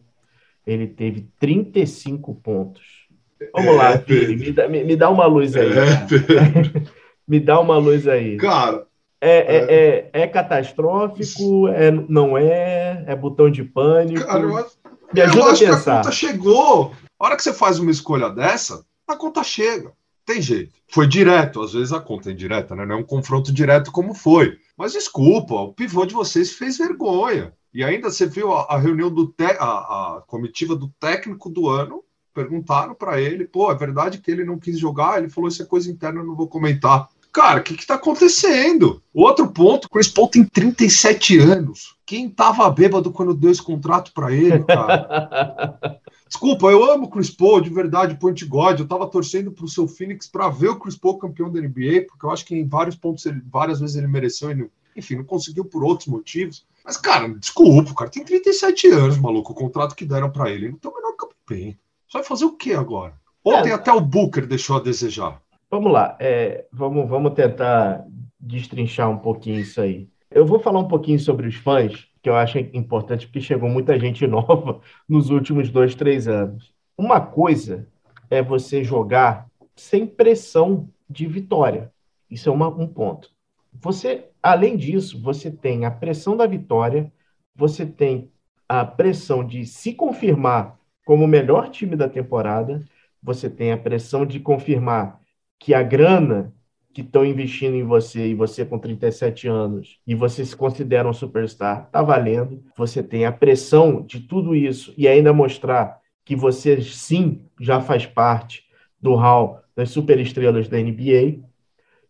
ele 0.67 0.87
teve 0.87 1.29
35 1.39 2.35
pontos. 2.35 3.07
Vamos 3.53 3.75
é, 3.75 3.77
lá, 3.77 3.99
Piri, 3.99 4.37
me 4.37 4.53
dá, 4.53 4.69
me, 4.69 4.85
me 4.85 4.97
dá 4.97 5.11
uma 5.11 5.27
luz 5.27 5.55
aí. 5.57 5.71
É, 5.71 6.91
me 7.27 7.39
dá 7.39 7.61
uma 7.61 7.77
luz 7.77 8.09
aí. 8.09 8.37
Cara, 8.37 8.86
é, 9.27 9.57
é, 9.57 10.11
é, 10.13 10.23
é, 10.23 10.27
catastrófico? 10.27 11.69
É, 11.69 11.91
não 11.91 12.37
é? 12.37 13.05
É 13.07 13.17
botão 13.17 13.51
de 13.51 13.65
pânico? 13.65 14.27
Cara, 14.27 14.41
eu, 14.41 14.67
Me 15.13 15.21
ajuda 15.21 15.41
eu 15.41 15.51
acho 15.51 15.65
a 15.65 15.69
pensar. 15.69 15.83
que 15.83 15.91
a 15.91 15.97
conta 15.97 16.13
chegou. 16.13 16.93
A 17.19 17.27
hora 17.27 17.37
que 17.37 17.43
você 17.43 17.53
faz 17.53 17.79
uma 17.79 17.91
escolha 17.91 18.31
dessa, 18.31 18.85
a 19.07 19.17
conta 19.17 19.43
chega. 19.43 19.93
Tem 20.25 20.43
jeito. 20.43 20.73
Foi 20.89 21.07
direto, 21.07 21.63
às 21.63 21.73
vezes 21.73 21.93
a 21.93 22.01
conta 22.01 22.31
é 22.31 22.33
indireta, 22.33 22.75
né? 22.75 22.85
Não 22.85 22.97
é 22.97 22.99
um 22.99 23.05
confronto 23.05 23.53
direto 23.53 23.93
como 23.93 24.13
foi. 24.13 24.59
Mas 24.77 24.93
desculpa, 24.93 25.55
o 25.55 25.73
pivô 25.73 26.05
de 26.05 26.15
vocês 26.15 26.53
fez 26.53 26.77
vergonha. 26.77 27.53
E 27.73 27.85
ainda 27.85 28.11
você 28.11 28.27
viu 28.27 28.53
a, 28.53 28.63
a 28.65 28.79
reunião 28.79 29.09
do 29.09 29.27
te, 29.29 29.45
a, 29.45 29.65
a, 29.65 30.23
comitiva 30.27 30.75
do 30.75 30.89
técnico 30.99 31.49
do 31.49 31.69
ano. 31.69 32.03
Perguntaram 32.35 32.95
para 32.95 33.21
ele, 33.21 33.47
pô, 33.47 33.71
é 33.71 33.75
verdade 33.75 34.19
que 34.19 34.31
ele 34.31 34.45
não 34.45 34.59
quis 34.59 34.79
jogar? 34.79 35.19
Ele 35.19 35.29
falou: 35.29 35.49
Isso 35.49 35.63
é 35.63 35.67
coisa 35.67 35.91
interna, 35.91 36.21
eu 36.21 36.27
não 36.27 36.35
vou 36.35 36.49
comentar. 36.49 37.09
Cara, 37.37 37.61
o 37.61 37.63
que 37.63 37.75
está 37.75 37.97
acontecendo? 37.97 39.03
Outro 39.13 39.47
ponto, 39.49 39.91
Chris 39.91 40.09
Paul 40.09 40.27
tem 40.27 40.43
37 40.43 41.39
anos. 41.39 41.95
Quem 42.07 42.31
tava 42.31 42.71
bêbado 42.71 43.13
quando 43.13 43.35
deu 43.35 43.51
esse 43.51 43.61
contrato 43.61 44.11
para 44.15 44.33
ele, 44.33 44.65
cara? 44.65 46.01
Desculpa, 46.27 46.69
eu 46.69 46.91
amo 46.91 47.05
o 47.05 47.11
Chris 47.11 47.29
Paul, 47.29 47.61
de 47.61 47.69
verdade, 47.69 48.19
point 48.19 48.43
God. 48.47 48.81
Eu 48.81 48.89
tava 48.89 49.07
torcendo 49.07 49.53
pro 49.53 49.69
seu 49.69 49.87
Phoenix 49.87 50.27
para 50.27 50.49
ver 50.49 50.69
o 50.69 50.79
Chris 50.79 50.97
Paul 50.97 51.19
campeão 51.19 51.53
da 51.53 51.61
NBA, 51.61 52.07
porque 52.09 52.25
eu 52.25 52.31
acho 52.31 52.43
que 52.43 52.57
em 52.57 52.67
vários 52.67 52.97
pontos, 52.97 53.27
ele, 53.27 53.43
várias 53.53 53.81
vezes 53.81 53.97
ele 53.97 54.07
mereceu, 54.07 54.51
e, 54.51 54.71
enfim, 54.97 55.17
não 55.17 55.25
conseguiu 55.25 55.67
por 55.67 55.85
outros 55.85 56.09
motivos. 56.09 56.65
Mas, 56.83 56.97
cara, 56.97 57.29
desculpa, 57.29 57.91
o 57.91 57.95
cara 57.95 58.11
tem 58.11 58.25
37 58.25 58.87
anos, 58.87 59.19
maluco. 59.19 59.53
O 59.53 59.55
contrato 59.55 59.95
que 59.95 60.07
deram 60.07 60.31
para 60.31 60.51
ele 60.51 60.71
não 60.71 60.79
tem 60.79 60.91
o 60.91 60.95
menor 60.95 61.13
campeão. 61.13 61.75
Só 62.09 62.19
vai 62.19 62.27
fazer 62.27 62.47
o 62.47 62.53
que 62.53 62.73
agora? 62.73 63.13
Ontem 63.45 63.73
é. 63.73 63.75
até 63.75 63.93
o 63.93 64.01
Booker 64.01 64.47
deixou 64.47 64.79
a 64.79 64.81
desejar. 64.81 65.39
Vamos 65.69 65.93
lá, 65.93 66.17
é, 66.21 66.65
vamos, 66.73 67.09
vamos 67.09 67.35
tentar 67.35 68.07
destrinchar 68.39 69.11
um 69.11 69.19
pouquinho 69.19 69.61
isso 69.61 69.81
aí. 69.81 70.09
Eu 70.31 70.47
vou 70.47 70.61
falar 70.61 70.79
um 70.79 70.89
pouquinho 70.89 71.19
sobre 71.19 71.47
os 71.49 71.57
fãs, 71.57 72.07
que 72.23 72.29
eu 72.29 72.37
acho 72.37 72.59
importante, 72.59 73.27
porque 73.27 73.41
chegou 73.41 73.69
muita 73.69 73.99
gente 73.99 74.27
nova 74.29 74.81
nos 75.09 75.31
últimos 75.31 75.69
dois, 75.69 75.95
três 75.95 76.29
anos. 76.29 76.73
Uma 76.97 77.21
coisa 77.21 77.89
é 78.31 78.41
você 78.43 78.85
jogar 78.85 79.49
sem 79.75 80.07
pressão 80.07 80.89
de 81.11 81.27
vitória. 81.27 81.93
Isso 82.31 82.49
é 82.49 82.53
uma, 82.53 82.69
um 82.69 82.87
ponto. 82.87 83.31
Você, 83.73 84.27
além 84.43 84.77
disso, 84.77 85.21
você 85.21 85.51
tem 85.51 85.85
a 85.85 85.91
pressão 85.91 86.37
da 86.37 86.47
vitória, 86.47 87.13
você 87.55 87.85
tem 87.85 88.31
a 88.69 88.85
pressão 88.85 89.45
de 89.45 89.67
se 89.67 89.93
confirmar 89.93 90.79
como 91.05 91.25
o 91.25 91.29
melhor 91.29 91.71
time 91.71 91.97
da 91.97 92.09
temporada, 92.09 92.85
você 93.23 93.51
tem 93.51 93.73
a 93.73 93.77
pressão 93.77 94.25
de 94.25 94.41
confirmar 94.41 95.21
que 95.59 95.75
a 95.75 95.83
grana 95.83 96.53
que 96.97 97.03
estão 97.03 97.27
investindo 97.27 97.75
em 97.75 97.83
você 97.83 98.29
e 98.29 98.35
você 98.35 98.65
com 98.65 98.79
37 98.79 99.47
anos 99.47 100.01
e 100.07 100.15
você 100.15 100.45
se 100.47 100.57
considera 100.57 101.07
um 101.07 101.13
superstar, 101.13 101.91
tá 101.91 102.03
valendo. 102.03 102.65
Você 102.75 103.03
tem 103.03 103.27
a 103.27 103.33
pressão 103.33 104.01
de 104.01 104.21
tudo 104.21 104.55
isso 104.55 104.95
e 104.97 105.07
ainda 105.07 105.31
mostrar 105.31 106.01
que 106.25 106.35
você 106.35 106.81
sim 106.81 107.45
já 107.61 107.83
faz 107.83 108.07
parte 108.07 108.65
do 108.99 109.15
hall 109.15 109.61
das 109.77 109.91
superestrelas 109.91 110.69
da 110.69 110.79
NBA. 110.79 111.43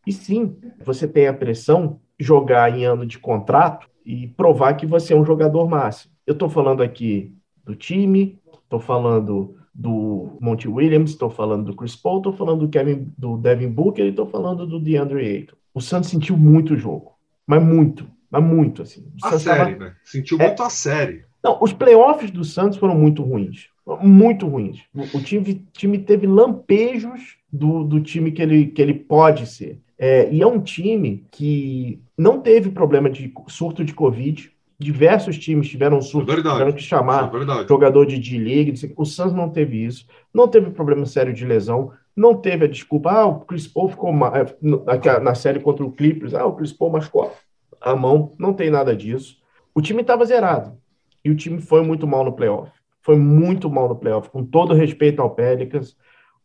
E 0.07 0.13
sim, 0.13 0.57
você 0.85 1.09
tem 1.09 1.27
a 1.27 1.35
pressão 1.35 2.01
jogar 2.17 2.73
em 2.73 2.85
ano 2.85 3.05
de 3.05 3.19
contrato 3.19 3.89
e 4.05 4.29
provar 4.29 4.75
que 4.75 4.87
você 4.87 5.13
é 5.13 5.17
um 5.17 5.25
jogador 5.25 5.69
máximo. 5.69 6.13
Eu 6.25 6.35
estou 6.35 6.49
falando 6.49 6.81
aqui 6.81 7.35
do 7.65 7.75
time, 7.75 8.41
estou 8.63 8.79
falando 8.79 9.57
do 9.79 10.39
Monty 10.41 10.69
Williams, 10.69 11.11
estou 11.11 11.29
falando 11.29 11.67
do 11.67 11.77
Chris 11.77 11.95
Paul, 11.95 12.19
estou 12.19 12.33
falando 12.33 12.61
do 12.61 12.69
Kevin, 12.69 13.13
do 13.17 13.37
Devin 13.37 13.69
Booker 13.69 14.05
e 14.05 14.09
estou 14.09 14.27
falando 14.27 14.67
do 14.67 14.81
DeAndre 14.81 15.21
Ayton. 15.27 15.57
O 15.75 15.81
Santos 15.81 16.09
sentiu 16.09 16.37
muito 16.37 16.75
o 16.75 16.79
jogo, 16.79 17.13
mas 17.47 17.63
muito, 17.63 18.07
mas 18.31 18.43
muito 18.43 18.83
assim. 18.83 19.07
O 19.23 19.27
a 19.27 19.39
série, 19.39 19.75
tava... 19.75 19.85
né? 19.85 19.97
Sentiu 20.03 20.41
é... 20.41 20.47
muito 20.47 20.63
a 20.63 20.71
série. 20.71 21.25
Não, 21.45 21.59
os 21.61 21.73
playoffs 21.73 22.31
do 22.31 22.43
Santos 22.43 22.79
foram 22.79 22.97
muito 22.97 23.23
ruins, 23.23 23.69
muito 24.03 24.49
ruins. 24.49 24.81
O, 25.15 25.21
time, 25.21 25.63
time 25.73 25.99
teve 25.99 26.27
lampejos 26.27 27.37
do, 27.53 27.85
do 27.85 28.01
time 28.01 28.33
que 28.33 28.43
ele, 28.43 28.67
que 28.67 28.83
ele 28.83 28.95
pode 28.95 29.47
ser. 29.47 29.81
É, 29.99 30.29
e 30.33 30.43
é 30.43 30.47
um 30.47 30.61
time 30.61 31.25
que 31.31 32.01
não 32.19 32.41
teve 32.41 32.71
problema 32.71 33.09
de 33.09 33.33
surto 33.47 33.85
de 33.85 33.95
Covid, 33.95 34.51
diversos 34.79 35.39
times 35.39 35.69
tiveram 35.69 36.01
surto, 36.03 36.31
é 36.33 36.37
tiveram 36.37 36.73
que 36.73 36.83
chamar 36.83 37.31
é 37.35 37.69
jogador 37.69 38.07
de 38.07 38.19
D-League. 38.19 38.95
O 38.97 39.05
Suns 39.05 39.33
não 39.33 39.49
teve 39.49 39.85
isso, 39.85 40.07
não 40.33 40.47
teve 40.47 40.71
problema 40.71 41.07
sério 41.07 41.33
de 41.33 41.45
lesão, 41.45 41.93
não 42.15 42.35
teve 42.35 42.67
a 42.67 42.69
desculpa, 42.69 43.11
ah, 43.11 43.27
o 43.27 43.41
Chris 43.41 43.67
Paul 43.67 43.89
ficou 43.89 44.11
é, 44.11 45.21
na 45.21 45.35
série 45.35 45.61
contra 45.61 45.85
o 45.85 45.93
Clippers, 45.93 46.35
ah, 46.35 46.47
o 46.47 46.55
Chris 46.55 46.73
Paul 46.73 46.93
machucou 46.93 47.33
a 47.81 47.97
mão, 47.97 48.35
não 48.39 48.53
tem 48.53 48.71
nada 48.71 48.95
disso. 48.95 49.39
O 49.75 49.81
time 49.81 50.03
estava 50.03 50.25
zerado 50.25 50.77
e 51.25 51.31
o 51.31 51.37
time 51.37 51.61
foi 51.61 51.83
muito 51.83 52.07
mal 52.07 52.25
no 52.25 52.33
playoff. 52.33 52.71
Foi 53.03 53.17
muito 53.17 53.71
mal 53.71 53.89
no 53.89 53.97
playoff, 53.97 54.31
com 54.31 54.45
todo 54.45 54.75
respeito 54.75 55.23
ao 55.23 55.31
Pelicans. 55.31 55.97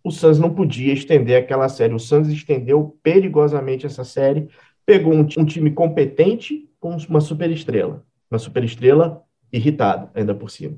O 0.03 0.11
Suns 0.11 0.37
não 0.37 0.53
podia 0.53 0.93
estender 0.93 1.41
aquela 1.41 1.67
série. 1.67 1.93
O 1.93 1.99
Suns 1.99 2.27
estendeu 2.27 2.97
perigosamente 3.01 3.85
essa 3.85 4.03
série, 4.03 4.47
pegou 4.85 5.13
um, 5.13 5.21
um 5.21 5.45
time 5.45 5.71
competente 5.71 6.69
com 6.79 6.95
uma 7.09 7.19
super 7.19 7.49
estrela 7.49 8.03
uma 8.31 8.39
superestrela 8.39 9.23
irritada, 9.51 10.09
ainda 10.15 10.33
por 10.33 10.49
cima. 10.49 10.77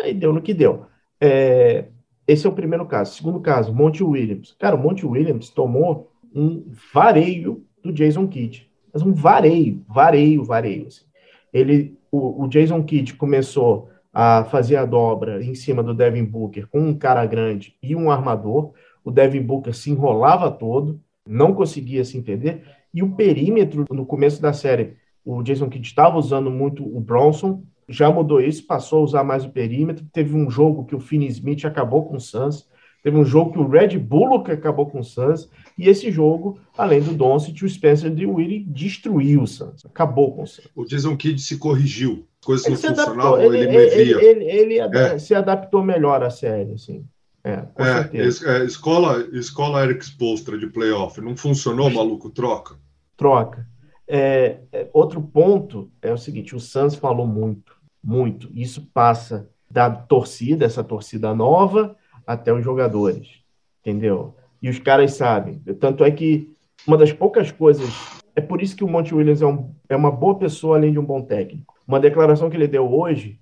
Aí 0.00 0.14
deu 0.14 0.32
no 0.32 0.42
que 0.42 0.54
deu. 0.54 0.86
É, 1.20 1.86
esse 2.26 2.46
é 2.46 2.50
o 2.50 2.54
primeiro 2.54 2.86
caso. 2.86 3.14
Segundo 3.14 3.40
caso, 3.40 3.74
Monte 3.74 4.02
Williams. 4.02 4.56
Cara, 4.58 4.74
o 4.74 4.78
Monte 4.78 5.06
Williams 5.06 5.50
tomou 5.50 6.10
um 6.34 6.64
vareio 6.92 7.64
do 7.82 7.92
Jason 7.92 8.26
Kidd. 8.26 8.68
Mas 8.92 9.02
um 9.02 9.12
vareio, 9.12 9.84
vareio, 9.88 10.42
vareio. 10.42 10.86
Assim. 10.86 11.04
Ele, 11.52 11.98
o, 12.10 12.44
o, 12.44 12.48
Jason 12.48 12.82
Kidd 12.82 13.14
começou 13.14 13.90
a 14.12 14.44
fazer 14.44 14.76
a 14.76 14.84
dobra 14.84 15.44
em 15.44 15.54
cima 15.54 15.82
do 15.82 15.94
Devin 15.94 16.24
Booker 16.24 16.66
com 16.66 16.80
um 16.80 16.94
cara 16.94 17.24
grande 17.26 17.76
e 17.82 17.94
um 17.94 18.10
armador. 18.10 18.72
O 19.04 19.10
Devin 19.10 19.42
Booker 19.42 19.74
se 19.74 19.90
enrolava 19.90 20.50
todo, 20.50 21.00
não 21.28 21.54
conseguia 21.54 22.04
se 22.04 22.18
entender. 22.18 22.62
E 22.92 23.02
o 23.02 23.14
perímetro, 23.14 23.84
no 23.90 24.06
começo 24.06 24.40
da 24.40 24.52
série, 24.52 24.96
o 25.26 25.42
Jason 25.42 25.68
Kidd 25.68 25.84
estava 25.84 26.16
usando 26.16 26.50
muito 26.50 26.84
o 26.84 27.00
Bronson, 27.00 27.64
já 27.88 28.10
mudou 28.10 28.40
isso, 28.40 28.64
passou 28.64 29.00
a 29.00 29.02
usar 29.02 29.24
mais 29.24 29.44
o 29.44 29.50
perímetro. 29.50 30.06
Teve 30.12 30.36
um 30.36 30.48
jogo 30.48 30.84
que 30.84 30.94
o 30.94 31.00
Finney 31.00 31.28
Smith 31.28 31.64
acabou 31.64 32.04
com 32.04 32.16
o 32.16 32.20
Suns, 32.20 32.68
teve 33.02 33.16
um 33.16 33.24
jogo 33.24 33.52
que 33.52 33.58
o 33.58 33.68
Red 33.68 33.98
Bullock 33.98 34.50
acabou 34.52 34.86
com 34.86 35.00
o 35.00 35.04
Suns, 35.04 35.48
e 35.76 35.88
esse 35.88 36.12
jogo, 36.12 36.60
além 36.78 37.02
do 37.02 37.12
Doncic, 37.12 37.60
o 37.62 37.68
Spencer 37.68 38.14
Dinwiddie 38.14 38.60
destruiu 38.60 39.42
o 39.42 39.46
Suns, 39.48 39.84
acabou 39.84 40.32
com 40.32 40.44
o 40.44 40.46
Suns. 40.46 40.68
O 40.76 40.84
Jason 40.84 41.16
Kidd 41.16 41.40
se 41.40 41.58
corrigiu, 41.58 42.24
coisas 42.44 42.66
ele 42.66 42.76
não 42.76 42.94
funcionavam, 42.96 43.42
ele, 43.42 43.58
ele, 43.58 43.76
ele, 43.76 44.24
ele, 44.24 44.44
ele 44.44 44.78
é. 44.78 45.18
se 45.18 45.34
adaptou 45.34 45.82
melhor 45.82 46.22
à 46.22 46.30
série, 46.30 46.72
assim. 46.72 47.04
É, 47.42 47.62
com 47.74 47.82
é, 47.82 47.94
certeza. 47.94 48.50
É, 48.50 48.64
escola, 48.64 49.28
escola 49.32 49.84
Eric 49.84 50.04
Spolstra 50.04 50.56
de 50.56 50.68
playoff, 50.68 51.20
não 51.20 51.36
funcionou, 51.36 51.90
maluco? 51.90 52.30
Troca. 52.30 52.76
Troca. 53.16 53.66
É, 54.08 54.58
é, 54.72 54.88
outro 54.92 55.20
ponto 55.20 55.90
é 56.00 56.12
o 56.12 56.18
seguinte: 56.18 56.54
o 56.54 56.60
Suns 56.60 56.94
falou 56.94 57.26
muito, 57.26 57.76
muito. 58.02 58.50
Isso 58.54 58.88
passa 58.92 59.50
da 59.70 59.90
torcida, 59.90 60.64
essa 60.64 60.84
torcida 60.84 61.34
nova, 61.34 61.96
até 62.26 62.52
os 62.52 62.64
jogadores, 62.64 63.42
entendeu? 63.80 64.34
E 64.62 64.68
os 64.68 64.78
caras 64.78 65.14
sabem. 65.14 65.58
Tanto 65.80 66.04
é 66.04 66.10
que 66.10 66.54
uma 66.86 66.96
das 66.96 67.12
poucas 67.12 67.50
coisas. 67.50 67.88
É 68.34 68.40
por 68.40 68.60
isso 68.60 68.76
que 68.76 68.84
o 68.84 68.88
Monte 68.88 69.14
Williams 69.14 69.40
é, 69.40 69.46
um, 69.46 69.74
é 69.88 69.96
uma 69.96 70.10
boa 70.10 70.38
pessoa, 70.38 70.76
além 70.76 70.92
de 70.92 70.98
um 70.98 71.04
bom 71.04 71.22
técnico. 71.22 71.74
Uma 71.88 71.98
declaração 71.98 72.50
que 72.50 72.56
ele 72.56 72.68
deu 72.68 72.92
hoje, 72.92 73.40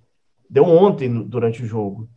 deu 0.49 0.65
ontem 0.65 1.13
durante 1.25 1.63
o 1.63 1.67
jogo, 1.67 2.09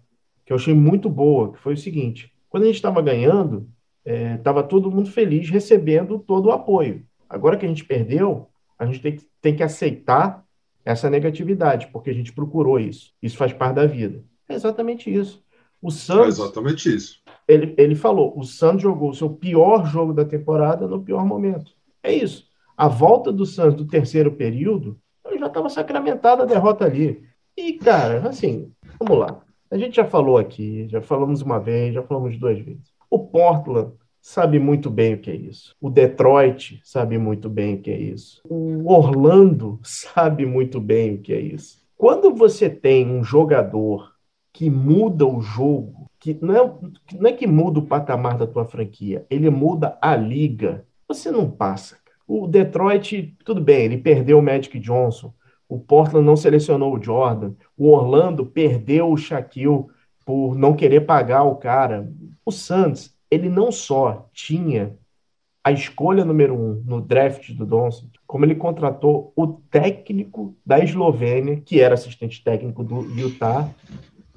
que 0.46 0.54
eu 0.54 0.58
achei 0.58 0.76
muito 0.76 1.10
boa, 1.10 1.52
que 1.52 1.60
foi 1.60 1.74
o 1.74 1.78
seguinte: 1.78 2.32
quando 2.50 2.64
a 2.64 2.66
gente 2.68 2.76
estava 2.76 3.02
ganhando, 3.02 3.68
estava 4.06 4.62
é, 4.62 4.64
todo 4.64 4.92
mundo 4.92 5.10
feliz 5.10 5.50
recebendo 5.50 6.20
todo 6.20 6.48
o 6.48 6.52
apoio. 6.52 7.04
Agora 7.30 7.58
que 7.58 7.66
a 7.66 7.70
gente 7.70 7.86
perdeu, 7.86 8.48
a 8.78 8.86
gente 8.86 9.02
tem 9.02 9.16
que, 9.16 9.26
tem 9.42 9.56
que 9.56 9.64
aceitar 9.64 10.44
essa 10.86 11.10
negatividade, 11.10 11.88
porque 11.88 12.10
a 12.10 12.14
gente 12.14 12.32
procurou 12.32 12.80
isso. 12.80 13.14
Isso 13.22 13.38
faz 13.38 13.52
parte 13.52 13.76
da 13.76 13.86
vida. 13.86 14.24
É 14.48 14.56
exatamente 14.56 15.14
isso. 15.14 15.44
O 15.82 15.92
Santos. 15.92 16.40
É 16.40 16.44
exatamente 16.44 16.96
isso. 16.96 17.22
Ele, 17.48 17.74
ele 17.78 17.96
falou: 17.96 18.38
o 18.38 18.44
Santos 18.44 18.84
jogou 18.84 19.10
o 19.10 19.16
seu 19.16 19.30
pior 19.30 19.86
jogo 19.86 20.14
da 20.14 20.26
temporada 20.26 20.88
no 20.88 21.04
pior 21.04 21.26
momento. 21.26 21.72
É 22.02 22.14
isso. 22.14 22.48
A 22.76 22.88
volta 22.88 23.32
do 23.32 23.46
Suns 23.46 23.74
do 23.74 23.86
terceiro 23.86 24.32
período, 24.32 25.00
já 25.38 25.48
estava 25.48 25.70
sacramentada 25.70 26.44
a 26.44 26.46
derrota 26.46 26.86
ali. 26.86 27.24
E, 27.56 27.74
cara, 27.74 28.28
assim, 28.28 28.72
vamos 29.00 29.18
lá. 29.18 29.42
A 29.70 29.78
gente 29.78 29.96
já 29.96 30.06
falou 30.06 30.38
aqui, 30.38 30.88
já 30.88 31.02
falamos 31.02 31.42
uma 31.42 31.60
vez, 31.60 31.94
já 31.94 32.04
falamos 32.04 32.38
duas 32.38 32.60
vezes. 32.60 32.94
O 33.10 33.20
Portland 33.20 33.94
sabe 34.28 34.60
muito 34.60 34.90
bem 34.90 35.14
o 35.14 35.20
que 35.20 35.32
é 35.32 35.36
isso. 35.36 35.74
O 35.80 35.90
Detroit 35.90 36.82
sabe 36.84 37.18
muito 37.18 37.50
bem 37.50 37.76
o 37.76 37.82
que 37.82 37.90
é 37.90 37.98
isso. 37.98 38.42
O 38.44 38.92
Orlando 38.92 39.80
sabe 39.86 40.46
muito 40.46 40.82
bem 40.82 41.16
o 41.16 41.22
que 41.22 41.32
é 41.32 41.40
isso. 41.40 41.82
Quando 41.96 42.36
você 42.36 42.70
tem 42.70 43.10
um 43.10 43.24
jogador 43.24 44.12
que 44.52 44.70
muda 44.70 45.26
o 45.26 45.40
jogo, 45.40 46.12
que 46.20 46.38
não 46.42 46.54
é, 46.54 46.74
não 47.18 47.30
é 47.30 47.32
que 47.32 47.48
muda 47.48 47.80
o 47.80 47.86
patamar 47.86 48.38
da 48.38 48.46
tua 48.46 48.66
franquia, 48.66 49.26
ele 49.30 49.50
muda 49.50 49.98
a 50.02 50.14
liga, 50.14 50.86
você 51.08 51.32
não 51.32 51.50
passa. 51.50 51.98
O 52.28 52.48
Detroit, 52.48 53.34
tudo 53.46 53.62
bem, 53.62 53.86
ele 53.86 53.98
perdeu 53.98 54.40
o 54.40 54.44
Magic 54.44 54.78
Johnson, 54.78 55.34
o 55.70 55.80
Portland 55.80 56.26
não 56.26 56.36
selecionou 56.36 56.94
o 56.94 57.02
Jordan, 57.02 57.54
o 57.78 57.88
Orlando 57.88 58.46
perdeu 58.46 59.10
o 59.10 59.16
Shaquille 59.16 59.86
por 60.26 60.54
não 60.54 60.76
querer 60.76 61.06
pagar 61.06 61.44
o 61.44 61.56
cara. 61.56 62.12
O 62.46 62.52
Suns, 62.52 63.17
ele 63.30 63.50
não 63.50 63.72
só 63.72 64.30
tinha 64.34 64.98
a 65.68 65.72
escolha 65.72 66.24
número 66.24 66.56
um 66.56 66.82
no 66.86 67.02
draft 67.02 67.52
do 67.52 67.66
Doncic, 67.66 68.10
como 68.26 68.46
ele 68.46 68.56
contratou 68.56 69.34
o 69.36 69.48
técnico 69.70 70.56
da 70.66 70.80
Eslovênia, 70.80 71.60
que 71.60 71.82
era 71.82 71.94
assistente 71.94 72.42
técnico 72.42 72.86
do 72.86 73.02
Utah. 73.20 73.70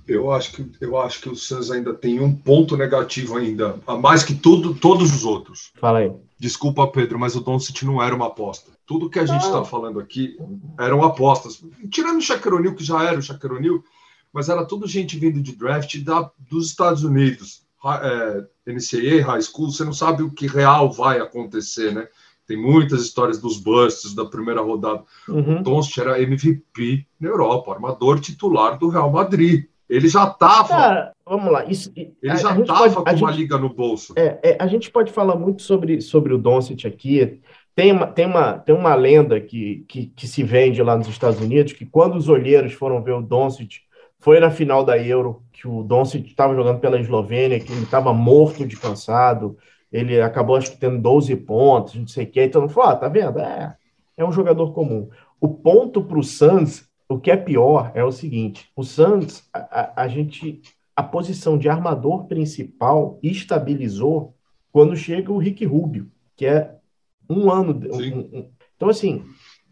Eu 0.08 0.32
acho 0.32 0.52
que 0.52 0.68
eu 0.80 0.98
acho 0.98 1.20
que 1.20 1.28
o 1.28 1.36
Suns 1.36 1.70
ainda 1.70 1.94
tem 1.94 2.18
um 2.18 2.34
ponto 2.34 2.76
negativo 2.76 3.36
ainda, 3.36 3.78
a 3.86 3.96
mais 3.96 4.24
que 4.24 4.34
tudo, 4.34 4.74
todos 4.74 5.14
os 5.14 5.24
outros. 5.24 5.70
Fala 5.76 6.00
aí. 6.00 6.12
Desculpa, 6.36 6.88
Pedro, 6.88 7.16
mas 7.16 7.36
o 7.36 7.40
Doncic 7.40 7.84
não 7.84 8.02
era 8.02 8.14
uma 8.14 8.26
aposta. 8.26 8.72
Tudo 8.84 9.08
que 9.08 9.20
a 9.20 9.26
gente 9.26 9.44
está 9.44 9.64
falando 9.64 10.00
aqui 10.00 10.36
eram 10.80 11.04
apostas. 11.04 11.62
Tirando 11.92 12.18
o 12.18 12.22
Shaquille 12.22 12.74
que 12.74 12.82
já 12.82 13.04
era 13.04 13.20
o 13.20 13.22
Shaquille 13.22 13.80
mas 14.32 14.48
era 14.48 14.64
tudo 14.64 14.86
gente 14.88 15.16
vindo 15.16 15.40
de 15.40 15.54
draft 15.54 15.96
da, 16.02 16.28
dos 16.38 16.70
Estados 16.70 17.04
Unidos 17.04 17.69
é, 17.84 18.72
NCAA, 18.72 19.24
high 19.24 19.42
school, 19.42 19.70
você 19.70 19.84
não 19.84 19.92
sabe 19.92 20.22
o 20.22 20.30
que 20.30 20.46
real 20.46 20.90
vai 20.90 21.18
acontecer, 21.18 21.92
né? 21.92 22.06
Tem 22.46 22.56
muitas 22.56 23.02
histórias 23.02 23.38
dos 23.38 23.60
busts 23.60 24.12
da 24.12 24.24
primeira 24.24 24.60
rodada. 24.60 25.04
Uhum. 25.28 25.60
O 25.60 25.62
Doncic 25.62 25.98
era 25.98 26.20
MVP 26.20 27.06
na 27.20 27.28
Europa, 27.28 27.72
armador 27.72 28.18
titular 28.18 28.76
do 28.76 28.88
Real 28.88 29.10
Madrid. 29.10 29.66
Ele 29.88 30.08
já 30.08 30.24
estava. 30.24 31.12
vamos 31.24 31.52
lá. 31.52 31.64
Isso, 31.66 31.92
ele 31.96 32.36
já 32.36 32.58
estava 32.58 33.04
com 33.04 33.16
uma 33.16 33.30
liga 33.30 33.56
no 33.56 33.68
bolso. 33.68 34.14
É, 34.16 34.38
é, 34.42 34.56
a 34.60 34.66
gente 34.66 34.90
pode 34.90 35.12
falar 35.12 35.36
muito 35.36 35.62
sobre, 35.62 36.00
sobre 36.00 36.34
o 36.34 36.38
Doncic 36.38 36.86
aqui. 36.86 37.40
Tem 37.74 37.92
uma, 37.92 38.06
tem 38.08 38.26
uma, 38.26 38.58
tem 38.58 38.74
uma 38.74 38.94
lenda 38.96 39.40
que, 39.40 39.84
que, 39.88 40.06
que 40.06 40.26
se 40.26 40.42
vende 40.42 40.82
lá 40.82 40.96
nos 40.96 41.08
Estados 41.08 41.40
Unidos 41.40 41.72
que 41.72 41.86
quando 41.86 42.16
os 42.16 42.28
olheiros 42.28 42.72
foram 42.72 43.02
ver 43.02 43.12
o 43.12 43.22
Doncic 43.22 43.78
foi 44.20 44.38
na 44.38 44.50
final 44.50 44.84
da 44.84 44.98
Euro 44.98 45.42
que 45.50 45.66
o 45.66 45.82
Doncic 45.82 46.26
estava 46.26 46.54
jogando 46.54 46.78
pela 46.78 47.00
Eslovênia, 47.00 47.58
que 47.58 47.72
ele 47.72 47.82
estava 47.82 48.12
morto 48.12 48.66
de 48.66 48.76
cansado, 48.76 49.56
ele 49.90 50.20
acabou 50.20 50.56
acho 50.56 50.72
que 50.72 50.76
tendo 50.78 51.00
12 51.00 51.34
pontos, 51.36 51.94
não 51.94 52.06
sei 52.06 52.24
o 52.24 52.30
que, 52.30 52.44
então 52.44 52.68
falou, 52.68 52.90
ah, 52.90 52.96
tá 52.96 53.08
vendo? 53.08 53.40
É, 53.40 53.74
é 54.16 54.24
um 54.24 54.30
jogador 54.30 54.72
comum. 54.72 55.08
O 55.40 55.48
ponto 55.48 56.02
para 56.02 56.18
o 56.18 56.22
Suns, 56.22 56.88
o 57.08 57.18
que 57.18 57.30
é 57.30 57.36
pior 57.36 57.90
é 57.94 58.04
o 58.04 58.12
seguinte, 58.12 58.70
o 58.76 58.84
Suns, 58.84 59.48
a, 59.52 59.80
a, 59.80 60.02
a 60.04 60.08
gente, 60.08 60.60
a 60.94 61.02
posição 61.02 61.56
de 61.56 61.68
armador 61.68 62.26
principal 62.26 63.18
estabilizou 63.22 64.34
quando 64.70 64.94
chega 64.94 65.32
o 65.32 65.38
Rick 65.38 65.64
Rubio, 65.64 66.10
que 66.36 66.46
é 66.46 66.74
um 67.28 67.50
ano... 67.50 67.72
Um, 67.90 68.38
um, 68.38 68.50
então, 68.76 68.88
assim, 68.88 69.24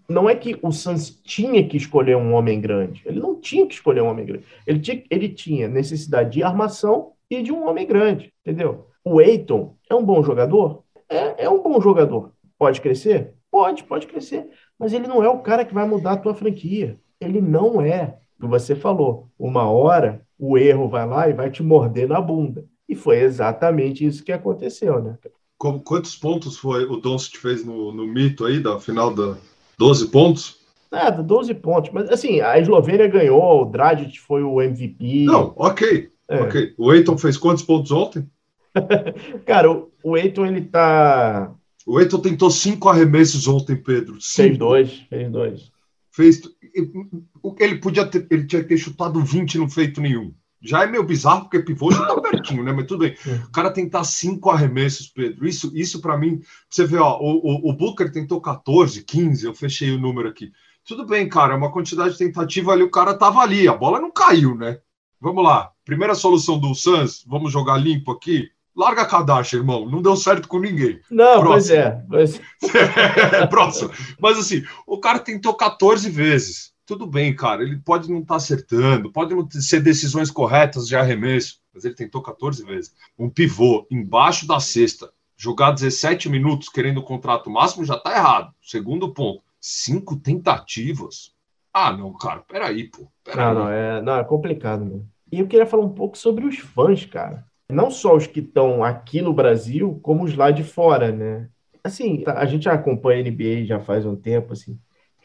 não 0.08 0.28
é 0.28 0.34
que 0.34 0.58
o 0.62 0.72
Suns 0.72 1.10
tinha 1.22 1.66
que 1.68 1.76
escolher 1.76 2.16
um 2.16 2.32
homem 2.32 2.60
grande. 2.60 3.02
Ele 3.04 3.20
não 3.20 3.27
tinha 3.40 3.66
que 3.66 3.74
escolher 3.74 4.02
um 4.02 4.08
homem 4.08 4.26
grande. 4.26 4.44
Ele 4.66 4.78
tinha, 4.78 5.04
ele 5.10 5.28
tinha 5.28 5.68
necessidade 5.68 6.30
de 6.30 6.42
armação 6.42 7.12
e 7.30 7.42
de 7.42 7.52
um 7.52 7.66
homem 7.68 7.86
grande, 7.86 8.32
entendeu? 8.44 8.86
O 9.04 9.20
Eiton 9.20 9.76
é 9.88 9.94
um 9.94 10.04
bom 10.04 10.22
jogador? 10.22 10.82
É, 11.08 11.44
é 11.44 11.50
um 11.50 11.62
bom 11.62 11.80
jogador. 11.80 12.32
Pode 12.58 12.80
crescer? 12.80 13.34
Pode, 13.50 13.84
pode 13.84 14.06
crescer. 14.06 14.48
Mas 14.78 14.92
ele 14.92 15.06
não 15.06 15.22
é 15.22 15.28
o 15.28 15.40
cara 15.40 15.64
que 15.64 15.74
vai 15.74 15.86
mudar 15.86 16.12
a 16.12 16.16
tua 16.16 16.34
franquia. 16.34 16.98
Ele 17.20 17.40
não 17.40 17.80
é. 17.80 18.18
Você 18.38 18.76
falou. 18.76 19.28
Uma 19.38 19.70
hora 19.70 20.26
o 20.38 20.56
erro 20.56 20.88
vai 20.88 21.06
lá 21.06 21.28
e 21.28 21.32
vai 21.32 21.50
te 21.50 21.62
morder 21.62 22.08
na 22.08 22.20
bunda. 22.20 22.64
E 22.88 22.94
foi 22.94 23.20
exatamente 23.20 24.04
isso 24.04 24.22
que 24.22 24.32
aconteceu, 24.32 25.02
né? 25.02 25.18
Como, 25.56 25.80
quantos 25.80 26.14
pontos 26.14 26.56
foi 26.56 26.84
o 26.84 26.96
Doncic 26.96 27.36
fez 27.36 27.64
no, 27.64 27.92
no 27.92 28.06
mito 28.06 28.44
aí 28.44 28.60
da 28.60 28.78
final 28.78 29.12
da, 29.12 29.36
12 29.78 30.08
pontos? 30.08 30.57
Nada, 30.90 31.22
12 31.22 31.54
pontos. 31.54 31.90
Mas 31.92 32.08
assim, 32.08 32.40
a 32.40 32.58
Eslovênia 32.58 33.06
ganhou, 33.06 33.62
o 33.62 33.64
Dragic 33.66 34.18
foi 34.18 34.42
o 34.42 34.60
MVP. 34.60 35.24
Não, 35.24 35.52
ok. 35.56 36.10
É. 36.28 36.40
ok. 36.42 36.74
O 36.76 36.92
Eiton 36.92 37.16
fez 37.16 37.36
quantos 37.36 37.62
pontos 37.62 37.90
ontem? 37.90 38.26
Cara, 39.46 39.70
o, 39.70 39.90
o 40.02 40.16
Eiton 40.16 40.46
ele 40.46 40.62
tá. 40.62 41.52
O 41.86 41.98
Eiton 41.98 42.20
tentou 42.20 42.50
cinco 42.50 42.88
arremessos 42.88 43.48
ontem, 43.48 43.76
Pedro. 43.76 44.20
Cinco. 44.20 44.48
Fez 44.48 44.58
dois, 44.58 44.92
fez 45.08 45.30
dois. 45.30 45.72
Fez. 46.10 46.42
Ele 47.58 47.76
podia 47.76 48.06
ter, 48.06 48.26
ele 48.30 48.46
tinha 48.46 48.62
que 48.62 48.68
ter 48.68 48.76
chutado 48.76 49.20
20 49.20 49.54
e 49.54 49.58
não 49.58 49.68
feito 49.68 50.00
nenhum. 50.00 50.32
Já 50.60 50.82
é 50.82 50.86
meio 50.86 51.04
bizarro, 51.04 51.42
porque 51.42 51.60
pivô 51.60 51.90
já 51.92 52.04
tá 52.04 52.18
pertinho, 52.20 52.64
né? 52.64 52.72
Mas 52.72 52.86
tudo 52.86 53.00
bem. 53.00 53.16
É. 53.26 53.34
O 53.46 53.50
cara 53.50 53.70
tentar 53.70 54.04
cinco 54.04 54.50
arremessos, 54.50 55.06
Pedro. 55.06 55.46
Isso, 55.46 55.70
isso 55.74 56.00
para 56.00 56.18
mim, 56.18 56.40
você 56.68 56.84
vê, 56.84 56.98
ó, 56.98 57.18
o, 57.18 57.68
o, 57.68 57.70
o 57.70 57.72
Booker 57.72 58.10
tentou 58.10 58.40
14, 58.40 59.04
15, 59.04 59.46
eu 59.46 59.54
fechei 59.54 59.92
o 59.92 59.98
número 59.98 60.28
aqui. 60.28 60.52
Tudo 60.88 61.04
bem, 61.04 61.28
cara, 61.28 61.52
é 61.52 61.56
uma 61.56 61.70
quantidade 61.70 62.12
de 62.12 62.18
tentativa 62.18 62.72
ali, 62.72 62.82
o 62.82 62.90
cara 62.90 63.12
tava 63.12 63.40
ali, 63.40 63.68
a 63.68 63.74
bola 63.74 64.00
não 64.00 64.10
caiu, 64.10 64.54
né? 64.54 64.78
Vamos 65.20 65.44
lá. 65.44 65.70
Primeira 65.84 66.14
solução 66.14 66.58
do 66.58 66.74
Suns, 66.74 67.22
vamos 67.26 67.52
jogar 67.52 67.76
limpo 67.76 68.10
aqui. 68.10 68.48
Larga 68.74 69.02
a 69.02 69.06
Kardashian, 69.06 69.58
irmão. 69.58 69.86
Não 69.86 70.00
deu 70.00 70.16
certo 70.16 70.48
com 70.48 70.58
ninguém. 70.58 70.98
Não, 71.10 71.40
Próximo. 71.40 71.50
pois 71.50 71.70
é. 71.70 72.04
Pois... 72.08 72.40
próximo. 73.50 73.90
Mas 74.18 74.38
assim, 74.38 74.64
o 74.86 74.98
cara 74.98 75.18
tentou 75.18 75.52
14 75.52 76.08
vezes 76.08 76.72
tudo 76.88 77.06
bem, 77.06 77.36
cara, 77.36 77.62
ele 77.62 77.76
pode 77.76 78.10
não 78.10 78.20
estar 78.20 78.28
tá 78.28 78.36
acertando, 78.36 79.12
pode 79.12 79.34
não 79.34 79.46
ser 79.50 79.82
decisões 79.82 80.30
corretas 80.30 80.88
de 80.88 80.96
arremesso, 80.96 81.60
mas 81.74 81.84
ele 81.84 81.94
tentou 81.94 82.22
14 82.22 82.64
vezes. 82.64 82.94
Um 83.18 83.28
pivô 83.28 83.86
embaixo 83.90 84.48
da 84.48 84.58
cesta, 84.58 85.12
jogar 85.36 85.72
17 85.72 86.30
minutos 86.30 86.70
querendo 86.70 86.96
o 86.96 87.02
contrato 87.02 87.50
máximo 87.50 87.84
já 87.84 87.94
está 87.94 88.16
errado. 88.16 88.54
Segundo 88.62 89.12
ponto, 89.12 89.42
cinco 89.68 90.16
tentativas. 90.16 91.32
Ah, 91.72 91.92
não, 91.92 92.12
cara, 92.12 92.40
peraí, 92.40 92.84
pô. 92.84 93.06
Pera 93.24 93.52
não, 93.52 93.64
não, 93.64 93.70
é, 93.70 94.02
não, 94.02 94.16
é 94.16 94.24
complicado, 94.24 94.84
mesmo. 94.84 95.08
E 95.30 95.40
eu 95.40 95.46
queria 95.46 95.66
falar 95.66 95.84
um 95.84 95.92
pouco 95.92 96.16
sobre 96.16 96.46
os 96.46 96.58
fãs, 96.58 97.04
cara. 97.04 97.44
Não 97.70 97.90
só 97.90 98.16
os 98.16 98.26
que 98.26 98.40
estão 98.40 98.82
aqui 98.82 99.20
no 99.20 99.32
Brasil, 99.32 100.00
como 100.02 100.24
os 100.24 100.34
lá 100.34 100.50
de 100.50 100.64
fora, 100.64 101.12
né? 101.12 101.48
Assim, 101.84 102.24
a 102.26 102.46
gente 102.46 102.68
acompanha 102.68 103.20
a 103.20 103.30
NBA 103.30 103.64
já 103.64 103.78
faz 103.78 104.06
um 104.06 104.16
tempo, 104.16 104.52
assim 104.52 104.78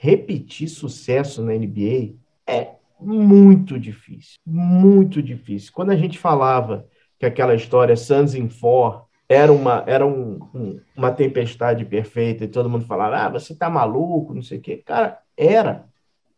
repetir 0.03 0.67
sucesso 0.67 1.41
na 1.41 1.53
NBA 1.53 2.15
é 2.45 2.71
muito 2.99 3.79
difícil, 3.79 4.38
muito 4.45 5.23
difícil. 5.23 5.71
Quando 5.73 5.91
a 5.91 5.95
gente 5.95 6.19
falava 6.19 6.86
que 7.17 7.25
aquela 7.25 7.56
história 7.56 7.95
Suns 7.95 8.36
in 8.36 8.49
Four 8.49 9.06
era 9.27 9.51
uma 9.51 9.83
era 9.88 10.05
um, 10.05 10.39
um, 10.53 10.79
uma 10.95 11.12
tempestade 11.12 11.86
perfeita 11.86 12.43
e 12.43 12.47
todo 12.47 12.69
mundo 12.69 12.86
falava, 12.86 13.17
ah, 13.17 13.29
você 13.29 13.55
tá 13.55 13.69
maluco, 13.69 14.33
não 14.33 14.41
sei 14.41 14.57
o 14.57 14.62
quê. 14.62 14.77
Cara, 14.77 15.19
era, 15.38 15.86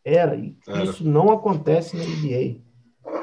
era. 0.04 0.40
era. 0.68 0.84
Isso 0.84 1.08
não 1.08 1.32
acontece 1.32 1.98
na 1.98 2.04
NBA. 2.04 2.62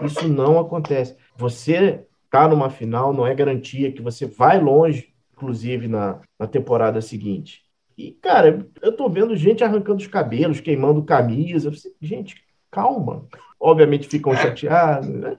Isso 0.04 0.28
não 0.28 0.58
acontece. 0.58 1.16
Você 1.36 2.04
tá 2.30 2.48
numa 2.48 2.70
final 2.70 3.12
não 3.12 3.26
é 3.26 3.34
garantia 3.34 3.92
que 3.92 4.00
você 4.00 4.26
vai 4.26 4.58
longe, 4.58 5.12
inclusive 5.34 5.86
na, 5.86 6.20
na 6.38 6.46
temporada 6.46 7.00
seguinte. 7.00 7.62
E, 7.96 8.12
cara, 8.12 8.66
eu 8.80 8.96
tô 8.96 9.08
vendo 9.08 9.36
gente 9.36 9.62
arrancando 9.62 10.00
os 10.00 10.06
cabelos, 10.06 10.60
queimando 10.60 11.04
camisa. 11.04 11.70
Gente, 12.00 12.42
calma. 12.70 13.26
Obviamente 13.60 14.08
ficam 14.08 14.32
é. 14.32 14.36
chateados. 14.36 15.08
Né? 15.08 15.38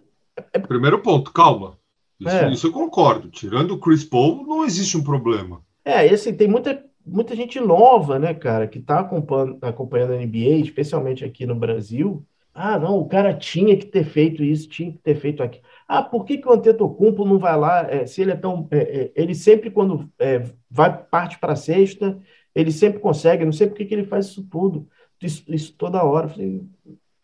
Primeiro 0.68 1.02
ponto, 1.02 1.34
calma. 1.34 1.78
Isso, 2.20 2.36
é. 2.36 2.52
isso, 2.52 2.68
eu 2.68 2.72
concordo. 2.72 3.30
Tirando 3.30 3.72
o 3.72 3.80
Chris 3.80 4.04
Paul, 4.04 4.46
não 4.46 4.66
existe 4.66 4.98
um 4.98 5.04
problema. 5.04 5.62
É, 5.84 6.06
esse 6.06 6.32
tem 6.34 6.48
muita, 6.48 6.84
muita 7.06 7.36
gente 7.36 7.60
nova, 7.60 8.18
né, 8.18 8.34
cara, 8.34 8.68
que 8.68 8.80
tá 8.80 9.00
acompanhando, 9.00 9.58
acompanhando 9.62 10.14
a 10.14 10.18
NBA, 10.18 10.62
especialmente 10.62 11.26
aqui 11.26 11.46
no 11.46 11.56
Brasil. 11.56 12.26
Ah, 12.54 12.78
não, 12.78 13.00
o 13.00 13.08
cara 13.08 13.34
tinha 13.34 13.76
que 13.76 13.86
ter 13.86 14.04
feito 14.06 14.44
isso, 14.44 14.70
tinha 14.70 14.92
que 14.92 15.00
ter 15.00 15.16
feito 15.16 15.42
aquilo. 15.42 15.64
Ah, 15.88 16.04
por 16.04 16.24
que, 16.24 16.38
que 16.38 16.48
o 16.48 16.54
Antetokounmpo 16.54 17.26
não 17.26 17.40
vai 17.40 17.58
lá? 17.58 17.82
É, 17.90 18.06
se 18.06 18.22
ele 18.22 18.32
é 18.32 18.36
tão. 18.36 18.68
É, 18.72 18.78
é 18.78 19.12
ele 19.16 19.34
sempre, 19.34 19.72
quando 19.72 20.10
é, 20.20 20.44
vai 20.70 20.96
parte 21.06 21.40
para 21.40 21.54
a 21.54 21.56
sexta, 21.56 22.20
ele 22.54 22.72
sempre 22.72 23.00
consegue, 23.00 23.44
não 23.44 23.52
sei 23.52 23.68
por 23.68 23.76
que, 23.76 23.86
que 23.86 23.94
ele 23.94 24.06
faz 24.06 24.28
isso 24.28 24.44
tudo, 24.50 24.88
isso, 25.22 25.44
isso 25.48 25.74
toda 25.74 26.04
hora. 26.04 26.28
Eu 26.28 26.30
falei, 26.30 26.62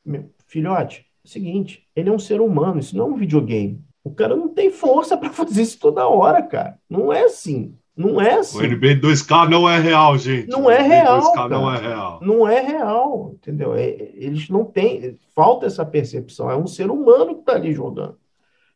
meu, 0.04 0.34
filhote, 0.47 1.02
é 1.02 1.28
o 1.28 1.30
seguinte, 1.30 1.88
ele 1.95 2.10
é 2.10 2.12
um 2.12 2.19
ser 2.19 2.41
humano, 2.41 2.80
isso 2.80 2.97
não 2.97 3.06
é 3.06 3.10
um 3.10 3.15
videogame. 3.15 3.84
O 4.03 4.12
cara 4.12 4.35
não 4.35 4.47
tem 4.47 4.71
força 4.71 5.15
para 5.17 5.29
fazer 5.29 5.62
isso 5.62 5.79
toda 5.79 6.07
hora, 6.07 6.41
cara. 6.41 6.77
Não 6.89 7.12
é 7.12 7.23
assim. 7.23 7.75
Não 7.95 8.21
é 8.21 8.35
assim. 8.35 8.59
O 8.59 8.62
NBA 8.62 9.01
2K 9.01 9.49
não 9.49 9.69
é 9.69 9.77
real, 9.77 10.17
gente. 10.17 10.47
Não 10.47 10.71
é 10.71 10.81
real. 10.81 11.19
2K 11.19 11.33
cara. 11.33 11.49
não 11.49 11.73
é 11.73 11.77
real. 11.77 12.19
Não 12.21 12.47
é 12.47 12.62
real, 12.62 13.31
entendeu? 13.33 13.75
É, 13.75 13.89
eles 14.13 14.47
não 14.47 14.63
têm. 14.63 15.17
Falta 15.35 15.65
essa 15.65 15.85
percepção. 15.85 16.49
É 16.49 16.55
um 16.55 16.65
ser 16.65 16.89
humano 16.89 17.35
que 17.35 17.41
está 17.41 17.53
ali 17.55 17.73
jogando. 17.73 18.17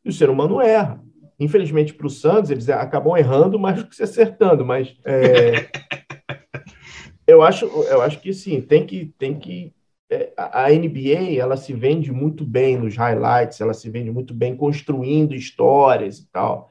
E 0.04 0.10
o 0.10 0.14
ser 0.14 0.30
humano 0.30 0.60
erra. 0.60 1.02
Infelizmente, 1.40 1.94
para 1.94 2.08
o 2.08 2.10
Santos, 2.10 2.52
eles 2.52 2.70
acabam 2.70 3.18
errando 3.18 3.58
mais 3.58 3.78
do 3.78 3.88
que 3.88 3.96
se 3.96 4.04
acertando, 4.04 4.66
mas 4.66 4.96
é, 5.06 5.70
eu, 7.26 7.42
acho, 7.42 7.66
eu 7.66 8.02
acho 8.02 8.20
que 8.20 8.34
sim, 8.34 8.62
tem 8.62 8.86
que. 8.86 9.06
Tem 9.18 9.40
que 9.40 9.74
a 10.38 10.70
NBA 10.70 11.40
ela 11.40 11.58
se 11.58 11.74
vende 11.74 12.12
muito 12.12 12.46
bem 12.46 12.78
nos 12.78 12.96
highlights, 12.96 13.62
ela 13.62 13.74
se 13.74 13.90
vende 13.90 14.12
muito 14.12 14.34
bem 14.34 14.56
construindo 14.56 15.36
histórias 15.36 16.20
e 16.20 16.28
tal. 16.32 16.70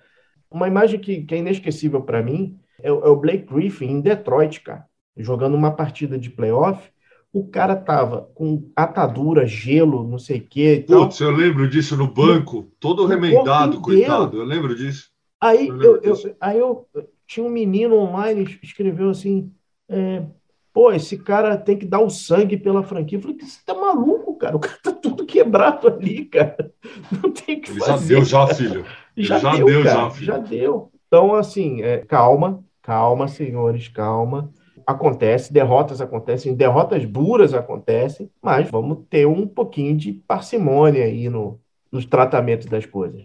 Uma 0.50 0.68
imagem 0.68 1.00
que, 1.00 1.22
que 1.22 1.34
é 1.34 1.38
inesquecível 1.38 2.02
para 2.02 2.22
mim 2.22 2.58
é, 2.82 2.88
é, 2.88 2.92
o 2.92 3.16
Blake 3.16 3.46
Griffin 3.52 3.86
em 3.86 4.00
Detroit, 4.00 4.60
cara, 4.60 4.84
jogando 5.16 5.54
uma 5.54 5.70
partida 5.70 6.18
de 6.18 6.28
playoff. 6.28 6.90
O 7.32 7.46
cara 7.46 7.74
tava 7.74 8.28
com 8.34 8.70
atadura, 8.76 9.46
gelo, 9.46 10.06
não 10.06 10.18
sei 10.18 10.38
o 10.38 10.46
quê. 10.46 10.84
Putz, 10.86 11.18
eu 11.20 11.30
lembro 11.30 11.66
disso 11.68 11.96
no 11.96 12.06
banco, 12.06 12.70
todo 12.78 13.06
remendado, 13.06 13.80
coitado. 13.80 14.36
Eu 14.36 14.44
lembro 14.44 14.74
disso. 14.74 15.10
Aí 15.40 15.68
eu, 15.68 15.82
eu, 15.82 16.00
eu, 16.02 16.36
aí 16.38 16.58
eu 16.58 16.86
tinha 17.26 17.46
um 17.46 17.50
menino 17.50 17.96
online 17.96 18.58
escreveu 18.62 19.08
assim: 19.08 19.50
é, 19.88 20.24
pô, 20.72 20.92
esse 20.92 21.18
cara 21.18 21.56
tem 21.56 21.76
que 21.76 21.86
dar 21.86 22.00
o 22.00 22.10
sangue 22.10 22.56
pela 22.56 22.82
franquia. 22.82 23.18
Eu 23.18 23.22
falei, 23.22 23.36
você 23.38 23.60
tá 23.64 23.74
maluco, 23.74 24.36
cara? 24.36 24.56
O 24.56 24.60
cara 24.60 24.78
tá 24.82 24.92
tudo 24.92 25.26
quebrado 25.26 25.88
ali, 25.88 26.24
cara. 26.24 26.72
Não 27.10 27.30
tem 27.30 27.58
o 27.58 27.60
que 27.60 27.70
Ele 27.70 27.80
fazer. 27.80 28.14
Já 28.14 28.14
deu, 28.14 28.24
já, 28.24 28.46
filho. 28.54 28.86
Já, 29.16 29.38
já, 29.38 29.56
deu, 29.56 29.66
deu 29.66 29.82
já, 29.82 30.10
filho. 30.10 30.26
Já 30.26 30.38
deu. 30.38 30.90
Então, 31.06 31.34
assim, 31.34 31.82
é, 31.82 31.98
calma, 31.98 32.64
calma, 32.80 33.28
senhores, 33.28 33.88
calma. 33.88 34.50
Acontece, 34.86 35.52
derrotas 35.52 36.00
acontecem, 36.00 36.54
derrotas 36.54 37.06
duras 37.06 37.54
acontecem, 37.54 38.30
mas 38.42 38.68
vamos 38.68 39.04
ter 39.08 39.26
um 39.26 39.46
pouquinho 39.46 39.96
de 39.96 40.12
parcimônia 40.12 41.04
aí 41.04 41.28
no, 41.28 41.60
nos 41.90 42.04
tratamentos 42.04 42.66
das 42.66 42.84
coisas. 42.84 43.22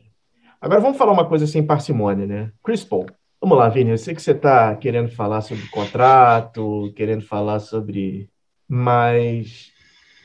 Agora 0.61 0.81
vamos 0.81 0.97
falar 0.97 1.13
uma 1.13 1.27
coisa 1.27 1.47
sem 1.47 1.65
parcimônia, 1.65 2.27
né? 2.27 2.51
Chris 2.63 2.83
Paul. 2.83 3.07
Vamos 3.47 3.59
lá, 3.59 3.69
Vini. 3.69 3.91
Eu 3.91 3.97
sei 3.97 4.13
que 4.13 4.21
você 4.21 4.31
está 4.31 4.75
querendo 4.75 5.09
falar 5.09 5.39
sobre 5.39 5.65
contrato, 5.69 6.91
querendo 6.97 7.21
falar 7.21 7.61
sobre. 7.61 8.29
Mas. 8.67 9.71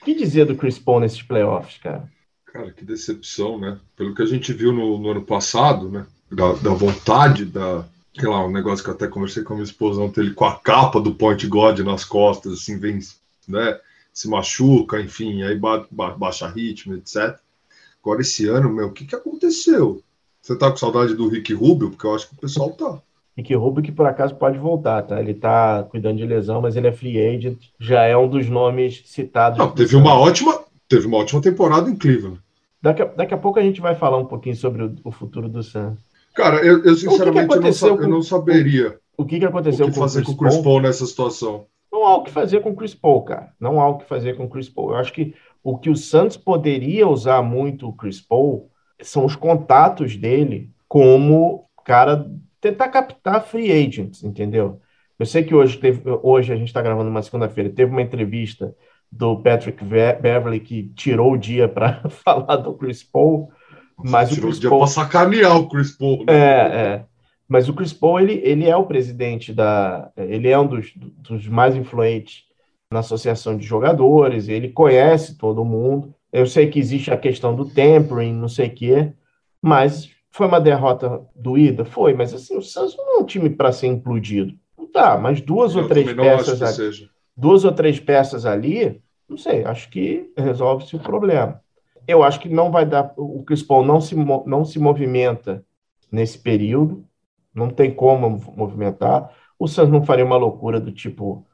O 0.00 0.04
que 0.04 0.12
dizer 0.12 0.44
do 0.44 0.56
Chris 0.56 0.76
Paul 0.76 0.98
nesses 0.98 1.22
playoffs, 1.22 1.78
cara? 1.78 2.11
Cara, 2.46 2.72
que 2.72 2.85
decepção, 2.85 3.61
né? 3.61 3.78
Pelo 3.94 4.12
que 4.12 4.22
a 4.22 4.26
gente 4.26 4.52
viu 4.52 4.72
no, 4.72 4.98
no 4.98 5.12
ano 5.12 5.22
passado, 5.22 5.88
né? 5.88 6.04
Da, 6.32 6.52
da, 6.54 6.70
vontade, 6.70 7.44
da. 7.44 7.87
Sei 8.12 8.28
lá, 8.28 8.44
um 8.44 8.50
negócio 8.50 8.82
que 8.82 8.90
eu 8.90 8.94
até 8.94 9.06
conversei 9.06 9.44
com 9.44 9.52
a 9.52 9.56
minha 9.56 9.66
esposa 9.66 10.00
ontem, 10.00 10.22
ele 10.22 10.35
com 10.35 10.44
a 10.44 10.58
capa 10.58 11.00
do 11.00 11.14
Point 11.14 11.46
God 11.46 11.78
nas 11.78 12.04
costas, 12.04 12.54
assim, 12.54 12.76
vem, 12.76 12.98
né? 13.46 13.78
Se 14.12 14.28
machuca, 14.28 15.00
enfim, 15.00 15.44
aí 15.44 15.56
ba, 15.56 15.87
ba, 15.88 16.11
baixa 16.11 16.48
ritmo, 16.48 16.96
etc. 16.96 17.38
Agora, 18.02 18.20
esse 18.20 18.48
ano, 18.48 18.68
meu, 18.68 18.88
o 18.88 18.92
que, 18.92 19.04
que 19.04 19.14
aconteceu? 19.14 20.02
Você 20.40 20.56
tá 20.58 20.68
com 20.68 20.76
saudade 20.76 21.14
do 21.14 21.28
Rick 21.28 21.54
Rubio? 21.54 21.90
Porque 21.90 22.04
eu 22.04 22.16
acho 22.16 22.28
que 22.28 22.35
o 22.35 22.38
pessoal 22.38 22.72
tá. 22.72 23.00
Rick 23.36 23.54
Rubio 23.54 23.82
que 23.82 23.92
por 23.92 24.06
acaso 24.06 24.34
pode 24.34 24.58
voltar, 24.58 25.02
tá? 25.02 25.20
Ele 25.20 25.34
tá 25.34 25.82
cuidando 25.84 26.18
de 26.18 26.26
lesão, 26.26 26.60
mas 26.60 26.76
ele 26.76 26.88
é 26.88 26.92
free 26.92 27.18
agent, 27.18 27.58
já 27.78 28.02
é 28.02 28.16
um 28.16 28.28
dos 28.28 28.48
nomes 28.48 29.02
citados. 29.06 29.58
Não, 29.58 29.70
teve 29.70 29.96
uma 29.96 30.14
ótima, 30.18 30.60
teve 30.88 31.06
uma 31.06 31.18
ótima 31.18 31.40
temporada 31.40 31.88
em 31.88 31.96
Cleveland. 31.96 32.40
Daqui 32.80 33.02
a, 33.02 33.04
daqui 33.06 33.32
a 33.32 33.38
pouco 33.38 33.58
a 33.58 33.62
gente 33.62 33.80
vai 33.80 33.94
falar 33.94 34.18
um 34.18 34.26
pouquinho 34.26 34.56
sobre 34.56 34.82
o, 34.82 34.94
o 35.04 35.10
futuro 35.12 35.48
do 35.48 35.62
Suns. 35.62 35.98
Cara, 36.34 36.64
eu, 36.64 36.84
eu 36.84 36.94
sinceramente 36.96 37.48
que 37.48 37.58
que 37.58 37.84
não, 37.84 37.96
com, 37.96 38.02
eu 38.02 38.08
não 38.08 38.22
saberia. 38.22 38.98
O, 39.16 39.22
o 39.22 39.26
que, 39.26 39.38
que 39.38 39.44
aconteceu 39.44 39.86
o 39.86 39.92
que 39.92 39.98
fazer 39.98 40.24
com 40.24 40.32
o 40.32 40.36
Chris 40.36 40.54
Paul? 40.54 40.64
Paul 40.64 40.80
nessa 40.80 41.06
situação? 41.06 41.66
Não 41.92 42.04
há 42.06 42.16
o 42.16 42.22
que 42.22 42.30
fazer 42.30 42.60
com 42.60 42.70
o 42.70 42.74
Chris 42.74 42.94
Paul, 42.94 43.22
cara. 43.22 43.52
Não 43.60 43.80
há 43.80 43.88
o 43.88 43.98
que 43.98 44.04
fazer 44.06 44.36
com 44.36 44.44
o 44.44 44.48
Chris 44.48 44.68
Paul. 44.68 44.90
Eu 44.90 44.96
acho 44.96 45.12
que 45.12 45.34
o 45.62 45.78
que 45.78 45.90
o 45.90 45.96
Santos 45.96 46.36
poderia 46.36 47.06
usar 47.06 47.42
muito 47.42 47.88
o 47.88 47.92
Chris 47.92 48.20
Paul 48.20 48.70
são 49.00 49.24
os 49.24 49.36
contatos 49.36 50.16
dele 50.16 50.70
como 50.88 51.66
cara 51.84 52.28
tentar 52.62 52.88
captar 52.88 53.44
free 53.44 53.70
agents, 53.72 54.22
entendeu? 54.22 54.81
Eu 55.18 55.27
sei 55.27 55.42
que 55.42 55.55
hoje 55.55 55.77
teve, 55.77 56.01
hoje 56.22 56.53
a 56.53 56.57
gente 56.57 56.68
está 56.68 56.81
gravando 56.81 57.11
uma 57.11 57.20
segunda-feira, 57.20 57.68
teve 57.68 57.90
uma 57.90 58.01
entrevista 58.01 58.75
do 59.11 59.42
Patrick 59.42 59.85
Beverly 59.85 60.61
que 60.61 60.85
tirou 60.94 61.33
o 61.33 61.37
dia 61.37 61.68
para 61.68 62.09
falar 62.25 62.57
do 62.57 62.72
Chris 62.75 63.03
Paul, 63.03 63.51
mas 63.98 64.33
o 64.33 64.40
Chris 64.40 64.61
Paul 64.61 64.79
para 64.79 64.87
sacanear 64.87 65.57
o 65.59 65.68
Chris 65.68 65.90
Paul. 65.90 66.25
Né? 66.25 66.33
É, 66.33 66.94
é. 66.94 67.05
Mas 67.48 67.68
o 67.68 67.75
Chris 67.75 67.92
Paul 67.92 68.20
ele, 68.20 68.40
ele 68.44 68.68
é 68.68 68.77
o 68.77 68.87
presidente 68.87 69.53
da, 69.53 70.11
ele 70.16 70.48
é 70.48 70.59
um 70.59 70.66
dos, 70.66 70.92
dos 70.96 71.46
mais 71.48 71.75
influentes 71.75 72.44
na 72.90 73.01
associação 73.01 73.57
de 73.57 73.66
jogadores, 73.66 74.48
ele 74.48 74.68
conhece 74.68 75.37
todo 75.37 75.64
mundo. 75.64 76.14
Eu 76.33 76.46
sei 76.46 76.68
que 76.68 76.79
existe 76.79 77.11
a 77.11 77.16
questão 77.16 77.55
do 77.55 77.68
tempering, 77.68 78.33
não 78.33 78.48
sei 78.48 78.68
o 78.68 78.75
quê, 78.75 79.12
mas 79.61 80.11
foi 80.32 80.46
uma 80.46 80.60
derrota 80.60 81.20
doída? 81.36 81.84
Foi, 81.84 82.14
mas 82.14 82.32
assim, 82.32 82.56
o 82.56 82.62
Santos 82.62 82.96
não 82.96 83.18
é 83.18 83.20
um 83.20 83.24
time 83.24 83.50
para 83.50 83.70
ser 83.70 83.86
implodido. 83.86 84.54
Não 84.76 84.86
tá, 84.86 85.16
mas 85.18 85.40
duas 85.40 85.74
Eu 85.74 85.82
ou 85.82 85.88
três 85.88 86.12
peças 86.12 86.62
ali, 86.62 87.10
duas 87.36 87.64
ou 87.64 87.72
três 87.72 88.00
peças 88.00 88.46
ali, 88.46 89.00
não 89.28 89.36
sei, 89.36 89.64
acho 89.64 89.90
que 89.90 90.32
resolve-se 90.36 90.96
o 90.96 91.00
problema. 91.00 91.60
Eu 92.08 92.22
acho 92.22 92.40
que 92.40 92.48
não 92.48 92.70
vai 92.70 92.84
dar, 92.84 93.12
o 93.16 93.44
Chris 93.44 93.62
Paul 93.62 93.84
não 93.84 94.00
se, 94.00 94.16
não 94.16 94.64
se 94.64 94.78
movimenta 94.78 95.64
nesse 96.10 96.38
período, 96.38 97.04
não 97.54 97.68
tem 97.68 97.94
como 97.94 98.40
movimentar. 98.56 99.30
O 99.58 99.68
Santos 99.68 99.92
não 99.92 100.04
faria 100.04 100.24
uma 100.24 100.36
loucura 100.36 100.80
do 100.80 100.90
tipo 100.90 101.46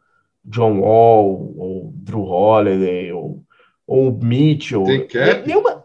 John 0.44 0.80
Wall, 0.80 1.54
ou 1.56 1.92
Drew 1.94 2.24
Holiday, 2.24 3.12
ou, 3.12 3.42
ou 3.86 4.12
Mitchell. 4.12 4.84
Tem 4.84 5.06
cap? 5.06 5.46
Nenhuma... 5.46 5.77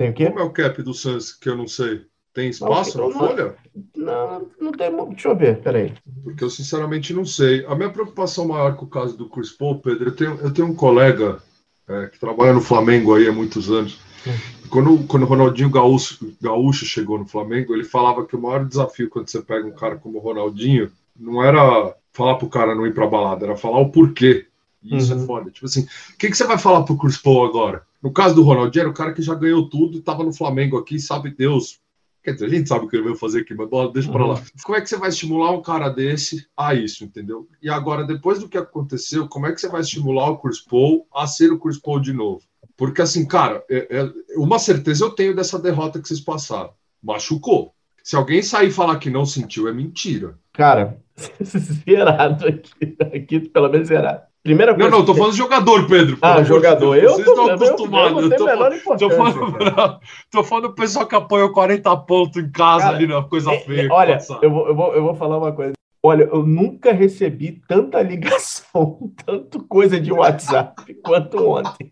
Tem 0.00 0.08
o 0.08 0.14
quê? 0.14 0.26
Como 0.28 0.40
é 0.40 0.42
o 0.42 0.48
cap 0.48 0.82
do 0.82 0.94
Suns, 0.94 1.30
que 1.30 1.46
eu 1.46 1.54
não 1.54 1.68
sei? 1.68 2.06
Tem 2.32 2.48
espaço 2.48 2.96
não, 2.96 3.10
na 3.10 3.14
não, 3.14 3.20
folha? 3.20 3.54
Não, 3.94 4.50
não 4.58 4.72
tem. 4.72 4.90
Deixa 5.10 5.28
eu 5.28 5.36
ver, 5.36 5.60
peraí. 5.60 5.92
Porque 6.24 6.42
eu 6.42 6.48
sinceramente 6.48 7.12
não 7.12 7.26
sei. 7.26 7.66
A 7.66 7.74
minha 7.74 7.90
preocupação 7.90 8.48
maior 8.48 8.76
com 8.76 8.86
o 8.86 8.88
caso 8.88 9.14
do 9.14 9.28
Chris 9.28 9.50
Paul, 9.50 9.78
Pedro, 9.78 10.08
eu 10.08 10.16
tenho, 10.16 10.38
eu 10.40 10.50
tenho 10.54 10.68
um 10.68 10.74
colega 10.74 11.42
é, 11.86 12.06
que 12.06 12.18
trabalha 12.18 12.54
no 12.54 12.62
Flamengo 12.62 13.14
aí 13.14 13.28
há 13.28 13.32
muitos 13.32 13.70
anos. 13.70 14.00
Hum. 14.26 14.68
Quando, 14.70 15.06
quando 15.06 15.24
o 15.24 15.26
Ronaldinho 15.26 15.68
Gaúcho, 15.68 16.34
Gaúcho 16.40 16.86
chegou 16.86 17.18
no 17.18 17.26
Flamengo, 17.26 17.74
ele 17.74 17.84
falava 17.84 18.24
que 18.24 18.34
o 18.34 18.40
maior 18.40 18.64
desafio 18.64 19.10
quando 19.10 19.28
você 19.28 19.42
pega 19.42 19.66
um 19.66 19.72
cara 19.72 19.96
como 19.96 20.16
o 20.16 20.22
Ronaldinho 20.22 20.90
não 21.14 21.44
era 21.44 21.94
falar 22.14 22.36
pro 22.36 22.48
cara 22.48 22.74
não 22.74 22.86
ir 22.86 22.94
pra 22.94 23.06
balada, 23.06 23.44
era 23.44 23.54
falar 23.54 23.80
o 23.80 23.90
porquê. 23.90 24.46
E 24.82 24.96
isso 24.96 25.12
é 25.12 25.16
uhum. 25.16 25.24
é 25.24 25.26
foda. 25.26 25.50
Tipo 25.50 25.66
assim, 25.66 25.82
o 25.82 26.16
que, 26.16 26.30
que 26.30 26.34
você 26.34 26.44
vai 26.44 26.56
falar 26.56 26.84
pro 26.84 26.96
Chris 26.96 27.18
Paul 27.18 27.44
agora? 27.44 27.89
No 28.02 28.12
caso 28.12 28.34
do 28.34 28.42
Ronaldinho, 28.42 28.82
era 28.82 28.90
o 28.90 28.94
cara 28.94 29.12
que 29.12 29.22
já 29.22 29.34
ganhou 29.34 29.68
tudo 29.68 29.98
e 29.98 30.02
tava 30.02 30.24
no 30.24 30.32
Flamengo 30.32 30.78
aqui, 30.78 30.98
sabe 30.98 31.30
Deus. 31.30 31.80
Quer 32.22 32.34
dizer, 32.34 32.46
a 32.46 32.48
gente 32.50 32.68
sabe 32.68 32.84
o 32.84 32.88
que 32.88 32.96
ele 32.96 33.04
veio 33.04 33.16
fazer 33.16 33.40
aqui, 33.40 33.54
mas 33.54 33.68
bola, 33.68 33.92
deixa 33.92 34.08
uhum. 34.08 34.14
para 34.14 34.26
lá. 34.26 34.42
Como 34.62 34.76
é 34.76 34.80
que 34.80 34.88
você 34.88 34.96
vai 34.96 35.08
estimular 35.08 35.52
um 35.52 35.62
cara 35.62 35.88
desse 35.88 36.46
a 36.56 36.74
isso, 36.74 37.02
entendeu? 37.02 37.48
E 37.62 37.70
agora, 37.70 38.04
depois 38.04 38.38
do 38.38 38.48
que 38.48 38.58
aconteceu, 38.58 39.26
como 39.26 39.46
é 39.46 39.52
que 39.52 39.60
você 39.60 39.68
vai 39.68 39.80
estimular 39.80 40.30
o 40.30 40.38
Chris 40.38 40.60
Paul 40.60 41.06
a 41.14 41.26
ser 41.26 41.50
o 41.50 41.58
Chris 41.58 41.78
Paul 41.78 41.98
de 41.98 42.12
novo? 42.12 42.42
Porque, 42.76 43.00
assim, 43.00 43.26
cara, 43.26 43.64
é, 43.70 43.86
é, 43.90 44.12
uma 44.36 44.58
certeza 44.58 45.04
eu 45.04 45.10
tenho 45.10 45.34
dessa 45.34 45.58
derrota 45.58 46.00
que 46.00 46.08
vocês 46.08 46.20
passaram. 46.20 46.72
Machucou. 47.02 47.74
Se 48.02 48.16
alguém 48.16 48.42
sair 48.42 48.68
e 48.68 48.72
falar 48.72 48.98
que 48.98 49.10
não 49.10 49.24
sentiu, 49.24 49.68
é 49.68 49.72
mentira. 49.72 50.38
Cara, 50.52 50.98
zerado 51.42 52.46
aqui. 52.46 52.96
Aqui, 53.14 53.40
pelo 53.40 53.68
menos 53.70 53.88
zerado. 53.88 54.29
Primeira 54.42 54.74
coisa. 54.74 54.90
Não, 54.90 54.98
não, 54.98 55.04
tô 55.04 55.14
falando 55.14 55.32
de 55.32 55.38
jogador, 55.38 55.86
Pedro. 55.86 56.16
Ah, 56.22 56.42
jogador. 56.42 56.96
Eu 56.96 57.10
Vocês 57.10 57.28
estão 57.28 57.50
acostumados. 57.50 58.22
Eu, 58.22 58.30
eu 58.30 58.38
tô, 58.38 58.96
tô, 58.96 59.10
falando, 59.10 60.00
tô 60.30 60.44
falando 60.44 60.68
do 60.68 60.74
pessoal 60.74 61.06
que 61.06 61.14
apoiou 61.14 61.52
40 61.52 61.94
pontos 61.98 62.42
em 62.42 62.50
casa 62.50 62.84
Cara, 62.84 62.96
ali 62.96 63.06
na 63.06 63.22
coisa 63.22 63.52
é, 63.52 63.60
feia. 63.60 63.88
Olha, 63.92 64.18
eu 64.40 64.50
vou, 64.50 64.68
eu, 64.68 64.74
vou, 64.74 64.94
eu 64.94 65.02
vou 65.02 65.14
falar 65.14 65.36
uma 65.36 65.52
coisa. 65.52 65.74
Olha, 66.02 66.24
eu 66.24 66.42
nunca 66.42 66.92
recebi 66.92 67.60
tanta 67.68 68.00
ligação, 68.00 69.12
tanto 69.26 69.62
coisa 69.64 70.00
de 70.00 70.10
WhatsApp 70.10 70.94
quanto 71.04 71.46
ontem. 71.46 71.90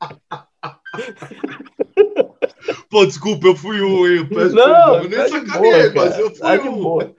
Pô, 2.90 3.04
desculpa, 3.04 3.48
eu 3.48 3.56
fui 3.56 3.82
um, 3.82 4.06
eu 4.06 4.26
peço 4.26 4.54
não, 4.54 4.94
eu 4.96 5.08
nem 5.11 5.18
tá 5.18 5.28
sacaneei, 5.28 5.92
mas 5.94 6.18
eu 6.18 6.30
fui 6.30 6.38
tá 6.38 6.54
um. 6.62 6.82
Boa. 6.82 7.14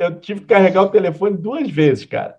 Eu 0.00 0.20
tive 0.20 0.40
que 0.40 0.46
carregar 0.46 0.82
o 0.82 0.88
telefone 0.88 1.36
duas 1.36 1.70
vezes, 1.70 2.04
cara. 2.04 2.36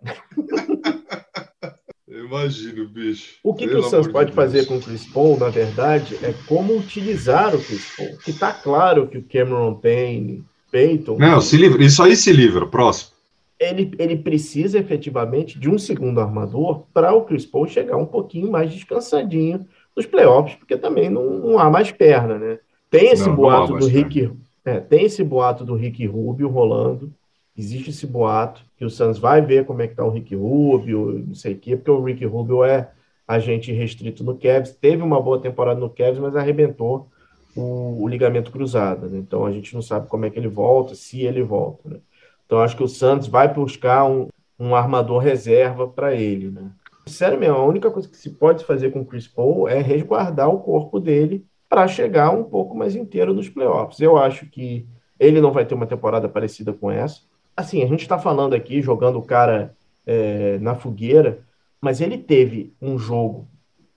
Imagino, 2.26 2.88
bicho. 2.88 3.36
O 3.44 3.54
que, 3.54 3.68
que 3.68 3.76
o 3.76 3.84
Santos 3.84 4.08
pode 4.08 4.32
de 4.32 4.36
fazer 4.36 4.66
com 4.66 4.78
o 4.78 4.82
Chris 4.82 5.06
Paul, 5.06 5.38
na 5.38 5.50
verdade, 5.50 6.18
é 6.24 6.34
como 6.48 6.76
utilizar 6.76 7.56
o 7.56 7.60
Chris 7.62 7.96
Paul. 7.96 8.18
Que 8.18 8.34
tá 8.34 8.52
claro 8.52 9.08
que 9.08 9.18
o 9.18 9.24
Cameron 9.24 9.76
Payne, 9.76 10.44
Peyton... 10.72 11.18
Não, 11.18 11.40
se 11.40 11.56
livra. 11.56 11.84
Isso 11.84 12.02
aí 12.02 12.16
se 12.16 12.34
livra. 12.34 12.66
Próximo. 12.66 13.12
Ele, 13.60 13.92
ele 14.00 14.18
precisa 14.18 14.80
efetivamente 14.80 15.58
de 15.58 15.70
um 15.70 15.78
segundo 15.78 16.20
armador 16.20 16.84
para 16.94 17.14
o 17.14 17.24
Chris 17.24 17.46
Paul 17.46 17.68
chegar 17.68 17.96
um 17.96 18.06
pouquinho 18.06 18.52
mais 18.52 18.72
descansadinho 18.72 19.66
nos 19.96 20.06
playoffs, 20.06 20.56
porque 20.56 20.76
também 20.76 21.10
não, 21.10 21.40
não 21.40 21.60
há 21.60 21.70
mais 21.70 21.92
perna, 21.92 22.38
né? 22.38 22.60
Tem 22.90 23.12
esse 23.12 23.28
não, 23.28 23.36
boato 23.36 23.74
não 23.74 23.80
do 23.80 23.88
Rick... 23.88 24.32
É, 24.66 24.80
tem 24.80 25.06
esse 25.06 25.24
boato 25.24 25.64
do 25.64 25.76
Rick 25.76 26.06
Rubio 26.08 26.50
rolando. 26.50 27.14
Existe 27.58 27.90
esse 27.90 28.06
boato 28.06 28.64
que 28.78 28.86
o 28.86 28.90
Suns 28.90 29.18
vai 29.18 29.42
ver 29.42 29.66
como 29.66 29.82
é 29.82 29.88
que 29.88 29.96
tá 29.96 30.04
o 30.04 30.10
Rick 30.10 30.36
Rubio, 30.36 31.24
não 31.26 31.36
sei 31.36 31.54
o 31.54 31.58
quê, 31.58 31.76
porque 31.76 31.92
o 31.92 32.04
Rick 32.04 32.26
Rubio 32.26 32.64
é 32.64 32.92
agente 33.28 33.72
restrito 33.72 34.24
no 34.24 34.38
Cavs, 34.38 34.72
teve 34.72 35.02
uma 35.02 35.22
boa 35.22 35.40
temporada 35.40 35.80
no 35.80 35.90
Cavs, 35.90 36.20
mas 36.20 36.36
arrebentou 36.36 37.10
o, 37.56 38.04
o 38.04 38.08
ligamento 38.08 38.52
cruzado, 38.52 39.08
né? 39.10 39.18
Então 39.18 39.46
a 39.46 39.52
gente 39.52 39.74
não 39.74 39.82
sabe 39.82 40.08
como 40.08 40.26
é 40.26 40.30
que 40.30 40.38
ele 40.38 40.48
volta, 40.48 40.94
se 40.94 41.22
ele 41.22 41.42
volta, 41.42 41.90
né? 41.90 42.00
Então 42.46 42.60
acho 42.60 42.76
que 42.76 42.84
o 42.84 42.88
Santos 42.88 43.28
vai 43.28 43.52
buscar 43.52 44.06
um, 44.06 44.28
um 44.60 44.76
armador 44.76 45.20
reserva 45.20 45.88
para 45.88 46.14
ele, 46.14 46.52
né? 46.52 46.70
Sério 47.08 47.40
mesmo, 47.40 47.58
a 47.58 47.66
única 47.66 47.90
coisa 47.90 48.10
que 48.10 48.18
se 48.18 48.32
pode 48.32 48.66
fazer 48.66 48.92
com 48.92 49.02
o 49.02 49.06
Chris 49.06 49.28
Paul 49.28 49.70
é 49.70 49.80
resguardar 49.80 50.50
o 50.50 50.60
corpo 50.60 51.00
dele 51.00 51.46
para 51.70 51.88
chegar 51.88 52.32
um 52.32 52.44
pouco 52.44 52.76
mais 52.76 52.96
inteiro 52.96 53.34
nos 53.34 53.48
playoffs. 53.48 54.00
Eu 54.00 54.18
acho 54.18 54.48
que 54.48 54.88
ele 55.20 55.40
não 55.40 55.52
vai 55.52 55.66
ter 55.66 55.76
uma 55.76 55.86
temporada 55.86 56.28
parecida 56.28 56.74
com 56.74 56.92
essa. 56.92 57.22
Assim, 57.56 57.84
a 57.84 57.88
gente 57.88 58.02
está 58.02 58.20
falando 58.20 58.54
aqui, 58.54 58.82
jogando 58.82 59.18
o 59.18 59.24
cara 59.24 59.76
é, 60.06 60.58
na 60.60 60.76
fogueira, 60.76 61.46
mas 61.80 62.02
ele 62.02 62.18
teve 62.18 62.74
um 62.82 62.98
jogo, 62.98 63.48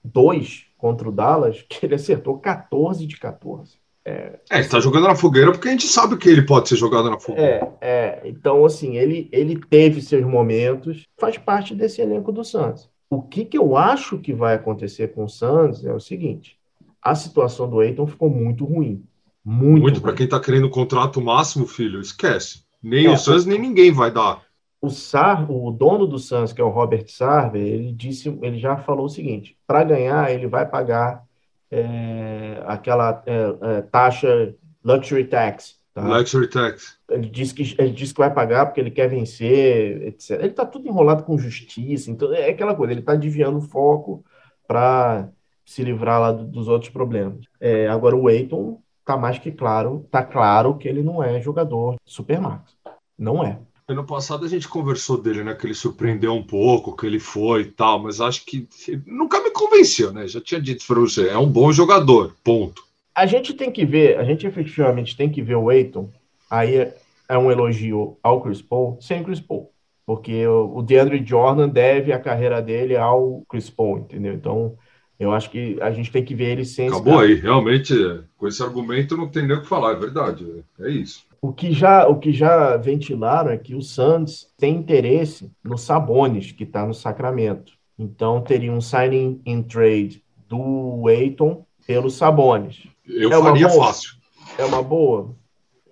dois, 0.05 0.67
contra 0.77 1.09
o 1.09 1.13
Dallas, 1.13 1.65
que 1.69 1.85
ele 1.85 1.95
acertou 1.95 2.39
14 2.39 3.07
de 3.07 3.17
14. 3.17 3.77
É, 4.05 4.39
é 4.51 4.59
ele 4.61 4.69
tá 4.69 4.81
jogando 4.81 5.09
na 5.09 5.15
fogueira 5.15 5.53
porque 5.53 5.69
a 5.69 5.71
gente 5.71 5.87
sabe 5.87 6.17
que 6.17 6.29
ele 6.29 6.43
pode 6.43 6.69
ser 6.69 6.77
jogado 6.77 7.11
na 7.11 7.19
fogueira. 7.19 7.77
É, 7.81 8.23
é, 8.23 8.23
então 8.25 8.65
assim, 8.65 8.97
ele, 8.97 9.29
ele 9.31 9.59
teve 9.59 10.01
seus 10.01 10.25
momentos, 10.25 11.05
faz 11.19 11.37
parte 11.37 11.75
desse 11.75 12.01
elenco 12.01 12.33
do 12.33 12.45
Santos. 12.45 12.89
O 13.11 13.23
que, 13.23 13.45
que 13.45 13.59
eu 13.59 13.77
acho 13.77 14.19
que 14.19 14.33
vai 14.33 14.55
acontecer 14.55 15.09
com 15.09 15.25
o 15.25 15.29
Santos 15.29 15.85
é 15.85 15.93
o 15.93 16.01
seguinte: 16.01 16.59
a 17.03 17.15
situação 17.15 17.69
do 17.69 17.83
Eiton 17.83 18.07
ficou 18.07 18.31
muito 18.31 18.65
ruim. 18.65 19.05
Muito, 19.45 19.83
muito 19.83 20.01
para 20.03 20.13
quem 20.13 20.25
está 20.25 20.39
querendo 20.39 20.67
o 20.67 20.71
contrato 20.71 21.21
máximo, 21.21 21.67
filho, 21.67 22.01
esquece. 22.01 22.68
Nem 22.89 23.07
é, 23.07 23.11
o 23.11 23.17
Santos, 23.17 23.45
nem 23.45 23.59
ninguém 23.59 23.93
vai 23.93 24.11
dar. 24.11 24.43
O 24.81 24.89
Sar, 24.89 25.51
o 25.51 25.71
dono 25.71 26.07
do 26.07 26.19
Santos, 26.19 26.53
que 26.53 26.61
é 26.61 26.65
o 26.65 26.71
Robert 26.71 27.07
Sarver, 27.09 27.61
ele 27.61 27.93
disse, 27.93 28.29
ele 28.43 28.59
já 28.59 28.77
falou 28.77 29.07
o 29.07 29.11
seguinte: 29.11 29.57
para 29.67 29.85
ganhar, 29.85 30.33
ele 30.33 30.47
vai 30.47 30.67
pagar 30.67 31.23
é, 31.71 32.63
aquela 32.67 33.23
é, 33.27 33.57
é 33.63 33.83
taxa 33.83 34.55
luxury 34.83 35.25
tax. 35.25 35.77
Tá? 35.93 36.03
Luxury 36.03 36.49
tax. 36.49 36.97
Ele 37.11 37.29
disse 37.29 37.53
que 37.53 37.75
ele 37.79 37.91
disse 37.91 38.15
que 38.15 38.21
vai 38.21 38.33
pagar 38.33 38.67
porque 38.67 38.81
ele 38.81 38.91
quer 38.91 39.09
vencer, 39.09 40.03
etc. 40.07 40.31
Ele 40.39 40.49
está 40.49 40.65
tudo 40.65 40.89
enrolado 40.89 41.25
com 41.25 41.37
justiça, 41.37 42.11
então 42.11 42.33
é 42.33 42.49
aquela 42.49 42.75
coisa. 42.75 42.93
Ele 42.93 43.01
está 43.01 43.15
desviando 43.15 43.59
o 43.59 43.63
foco 43.63 44.25
para 44.67 45.29
se 45.65 45.83
livrar 45.83 46.21
lá 46.21 46.33
dos 46.33 46.69
outros 46.69 46.91
problemas. 46.91 47.45
É, 47.61 47.89
agora 47.89 48.17
o 48.17 48.31
Eiton 48.31 48.81
tá 49.05 49.17
mais 49.17 49.39
que 49.39 49.51
claro, 49.51 50.07
tá 50.11 50.23
claro 50.23 50.77
que 50.77 50.87
ele 50.87 51.03
não 51.03 51.23
é 51.23 51.41
jogador 51.41 51.97
supermax. 52.05 52.77
Não 53.19 53.45
é. 53.45 53.59
Ano 53.89 54.05
passado 54.05 54.45
a 54.45 54.49
gente 54.49 54.69
conversou 54.69 55.17
dele, 55.21 55.43
né? 55.43 55.55
Que 55.55 55.67
ele 55.67 55.75
surpreendeu 55.75 56.35
um 56.35 56.43
pouco, 56.43 56.95
que 56.95 57.07
ele 57.07 57.19
foi 57.19 57.63
e 57.63 57.71
tal, 57.71 57.99
mas 57.99 58.21
acho 58.21 58.45
que 58.45 58.69
nunca 59.07 59.43
me 59.43 59.51
convenceu, 59.51 60.13
né? 60.13 60.29
Já 60.29 60.41
tinha 60.41 60.61
dito 60.61 60.87
para 60.87 61.01
você, 61.01 61.29
é 61.29 61.39
um 61.39 61.49
bom 61.49 61.73
jogador, 61.73 62.35
ponto. 62.45 62.85
A 63.15 63.25
gente 63.25 63.55
tem 63.55 63.73
que 63.73 63.85
ver, 63.85 64.19
a 64.19 64.25
gente 64.25 64.47
efetivamente 64.47 65.17
tem 65.17 65.31
que 65.31 65.43
ver 65.43 65.57
o 65.57 65.73
Eiton, 65.73 66.11
aí 66.51 66.93
é 67.29 67.39
um 67.39 67.51
elogio 67.51 68.17
ao 68.23 68.41
Chris 68.43 68.63
Paul, 68.63 68.99
sem 69.01 69.25
Chris 69.25 69.41
Paul. 69.41 69.71
Porque 70.07 70.47
o 70.47 70.81
DeAndre 70.83 71.23
Jordan 71.25 71.69
deve 71.69 72.13
a 72.13 72.19
carreira 72.19 72.63
dele 72.63 72.97
ao 72.97 73.43
Chris 73.49 73.69
Paul, 73.69 73.99
entendeu? 73.99 74.35
Então, 74.35 74.77
eu 75.19 75.33
acho 75.33 75.51
que 75.51 75.77
a 75.81 75.91
gente 75.91 76.13
tem 76.13 76.25
que 76.25 76.35
ver 76.35 76.53
ele 76.53 76.65
sem. 76.65 76.89
Acabou 76.89 77.19
aí, 77.19 77.35
realmente, 77.35 77.95
com 78.37 78.47
esse 78.47 78.63
argumento 78.63 79.17
não 79.17 79.29
tem 79.29 79.47
nem 79.47 79.57
o 79.57 79.63
que 79.63 79.69
falar, 79.69 79.93
é 79.93 79.97
verdade, 79.97 80.65
é 80.81 80.91
isso. 80.91 81.27
O 81.41 81.53
que 81.53 81.73
já, 81.73 82.07
o 82.07 82.19
que 82.19 82.33
já 82.33 82.77
ventilaram 82.77 83.51
é 83.51 83.57
que 83.57 83.75
o 83.75 83.83
Santos 83.83 84.49
tem 84.57 84.75
interesse 84.75 85.51
no 85.63 85.79
Sabonis, 85.79 86.53
que 86.53 86.65
está 86.65 86.87
no 86.87 86.95
Sacramento. 86.95 87.73
Então 87.99 88.41
teria 88.41 88.73
um 88.73 88.81
signing 88.81 89.41
in 89.45 89.63
trade 89.63 90.23
do 90.49 91.09
Eiton 91.09 91.65
pelo 91.87 92.11
Sabonis. 92.11 92.87
Eu 93.07 93.33
é 93.33 93.43
faria 93.43 93.69
fácil. 93.69 94.17
É 94.57 94.65
uma 94.65 94.83
boa? 94.83 95.35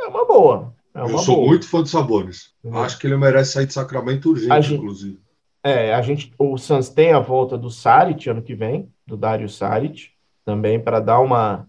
É 0.00 0.06
uma 0.06 0.24
boa. 0.24 0.74
É 0.94 1.02
uma 1.02 1.10
Eu 1.10 1.18
sou 1.18 1.36
boa. 1.36 1.48
muito 1.48 1.68
fã 1.68 1.82
do 1.82 1.88
Sabonis. 1.88 2.50
Uhum. 2.62 2.78
Acho 2.78 2.98
que 2.98 3.06
ele 3.06 3.16
merece 3.16 3.52
sair 3.52 3.66
de 3.66 3.72
Sacramento 3.72 4.30
urgente, 4.30 4.62
gente, 4.62 4.74
inclusive. 4.74 5.18
É, 5.66 5.92
a 5.92 6.00
gente, 6.00 6.32
o 6.38 6.56
Suns 6.56 6.88
tem 6.88 7.12
a 7.12 7.18
volta 7.18 7.58
do 7.58 7.72
Saric 7.72 8.30
ano 8.30 8.40
que 8.40 8.54
vem, 8.54 8.88
do 9.04 9.16
Dario 9.16 9.48
Saric, 9.48 10.10
também 10.44 10.78
para 10.78 11.00
dar 11.00 11.18
uma 11.18 11.68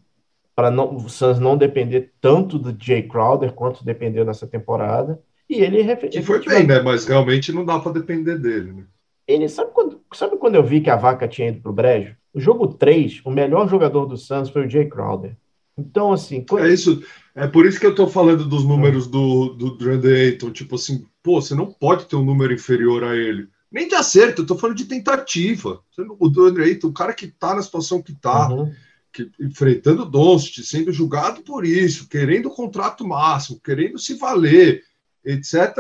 para 0.55 0.69
o 0.71 1.09
Suns 1.09 1.39
não 1.39 1.57
depender 1.57 2.11
tanto 2.21 2.59
do 2.59 2.75
Jay 2.79 3.01
Crowder 3.01 3.53
quanto 3.53 3.83
dependeu 3.83 4.23
nessa 4.23 4.45
temporada. 4.45 5.19
E 5.49 5.55
ele 5.61 5.95
que 5.95 6.21
foi 6.21 6.45
bem, 6.45 6.67
né? 6.67 6.79
Mas 6.79 7.05
realmente 7.05 7.51
não 7.51 7.65
dá 7.65 7.79
para 7.79 7.93
depender 7.93 8.37
dele, 8.37 8.71
né? 8.71 8.83
Ele 9.27 9.49
sabe 9.49 9.71
quando, 9.73 9.99
sabe 10.13 10.37
quando 10.37 10.55
eu 10.55 10.63
vi 10.63 10.79
que 10.79 10.91
a 10.91 10.95
vaca 10.95 11.27
tinha 11.27 11.47
ido 11.47 11.61
pro 11.61 11.73
brejo? 11.73 12.15
O 12.31 12.39
jogo 12.39 12.67
3, 12.67 13.21
o 13.25 13.31
melhor 13.31 13.67
jogador 13.67 14.05
do 14.05 14.15
Suns 14.15 14.49
foi 14.49 14.67
o 14.67 14.69
Jay 14.69 14.85
Crowder. 14.87 15.35
Então, 15.75 16.13
assim. 16.13 16.45
Quando... 16.47 16.65
É 16.65 16.69
isso. 16.71 17.03
É 17.33 17.47
por 17.47 17.65
isso 17.65 17.79
que 17.79 17.85
eu 17.85 17.95
tô 17.95 18.05
falando 18.05 18.45
dos 18.45 18.63
números 18.63 19.07
do, 19.07 19.49
do 19.55 19.75
Drandre 19.75 20.13
Ayton. 20.13 20.51
Tipo 20.51 20.75
assim, 20.75 21.03
pô, 21.23 21.41
você 21.41 21.55
não 21.55 21.65
pode 21.65 22.05
ter 22.05 22.15
um 22.15 22.23
número 22.23 22.53
inferior 22.53 23.03
a 23.03 23.15
ele. 23.15 23.47
Nem 23.71 23.87
de 23.87 23.95
acerto, 23.95 24.41
eu 24.41 24.45
tô 24.45 24.57
falando 24.57 24.77
de 24.77 24.85
tentativa. 24.85 25.81
O 26.19 26.31
Ayton, 26.61 26.87
o 26.87 26.93
cara 26.93 27.13
que 27.13 27.27
tá 27.27 27.53
na 27.53 27.61
situação 27.61 28.01
que 28.01 28.13
tá, 28.13 28.49
uhum. 28.49 28.71
que, 29.11 29.29
enfrentando 29.39 30.03
o 30.03 30.05
Doncic, 30.05 30.63
sendo 30.63 30.91
julgado 30.91 31.41
por 31.41 31.65
isso, 31.65 32.07
querendo 32.07 32.47
o 32.47 32.53
contrato 32.53 33.05
máximo, 33.05 33.59
querendo 33.59 33.99
se 33.99 34.13
valer, 34.13 34.83
etc. 35.25 35.77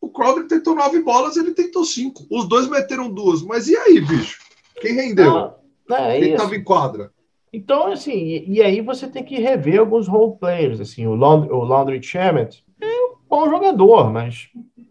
O 0.00 0.10
Crowder 0.10 0.46
tentou 0.46 0.74
nove 0.74 1.00
bolas, 1.00 1.36
ele 1.36 1.52
tentou 1.52 1.84
cinco. 1.84 2.26
Os 2.30 2.48
dois 2.48 2.68
meteram 2.68 3.12
duas. 3.12 3.42
Mas 3.42 3.68
e 3.68 3.76
aí, 3.76 4.00
bicho? 4.00 4.40
Quem 4.80 4.94
rendeu? 4.94 5.52
Não 5.88 5.96
é 5.96 6.18
Quem 6.18 6.32
estava 6.32 6.56
em 6.56 6.62
quadra? 6.62 7.12
Então, 7.52 7.90
assim, 7.92 8.12
e, 8.12 8.56
e, 8.56 8.62
aí 8.62 8.80
você 8.80 9.08
tem 9.08 9.24
que 9.24 9.36
rever 9.36 9.80
alguns 9.80 10.06
role 10.06 10.36
players. 10.38 10.80
Assim, 10.80 11.06
o, 11.06 11.14
Laundry, 11.14 11.50
o 11.50 11.64
Laundry 11.64 12.02
Shamet 12.02 12.62
é 12.80 12.86
um 12.86 13.16
bom 13.28 13.48
jogador, 13.48 14.12
mas 14.12 14.48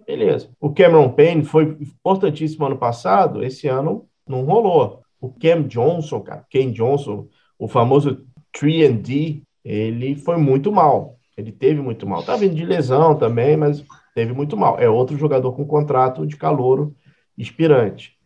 Beleza. 0.07 0.49
O 0.57 0.73
Cameron 0.73 1.09
Payne 1.09 1.43
foi 1.43 1.77
importantíssimo 1.81 2.65
ano 2.65 2.77
passado, 2.77 3.43
esse 3.43 3.67
ano 3.67 4.07
não 4.25 4.45
rolou. 4.45 5.01
O 5.19 5.29
Cam 5.29 5.63
Johnson, 5.63 6.21
cara, 6.21 6.45
Ken 6.49 6.71
Johnson, 6.71 7.27
o 7.59 7.67
famoso 7.67 8.25
3D, 8.57 9.41
ele 9.65 10.15
foi 10.15 10.37
muito 10.37 10.71
mal. 10.71 11.17
Ele 11.35 11.51
teve 11.51 11.81
muito 11.81 12.07
mal. 12.07 12.23
Tá 12.23 12.37
vindo 12.37 12.55
de 12.55 12.65
lesão 12.65 13.15
também, 13.15 13.57
mas 13.57 13.83
teve 14.15 14.31
muito 14.31 14.55
mal. 14.55 14.79
É 14.79 14.89
outro 14.89 15.17
jogador 15.17 15.51
com 15.51 15.65
contrato 15.65 16.25
de 16.25 16.37
calouro 16.37 16.95
expirante. 17.37 18.17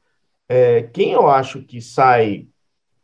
É, 0.48 0.84
quem 0.84 1.12
eu 1.12 1.28
acho 1.28 1.64
que 1.64 1.82
sai 1.82 2.48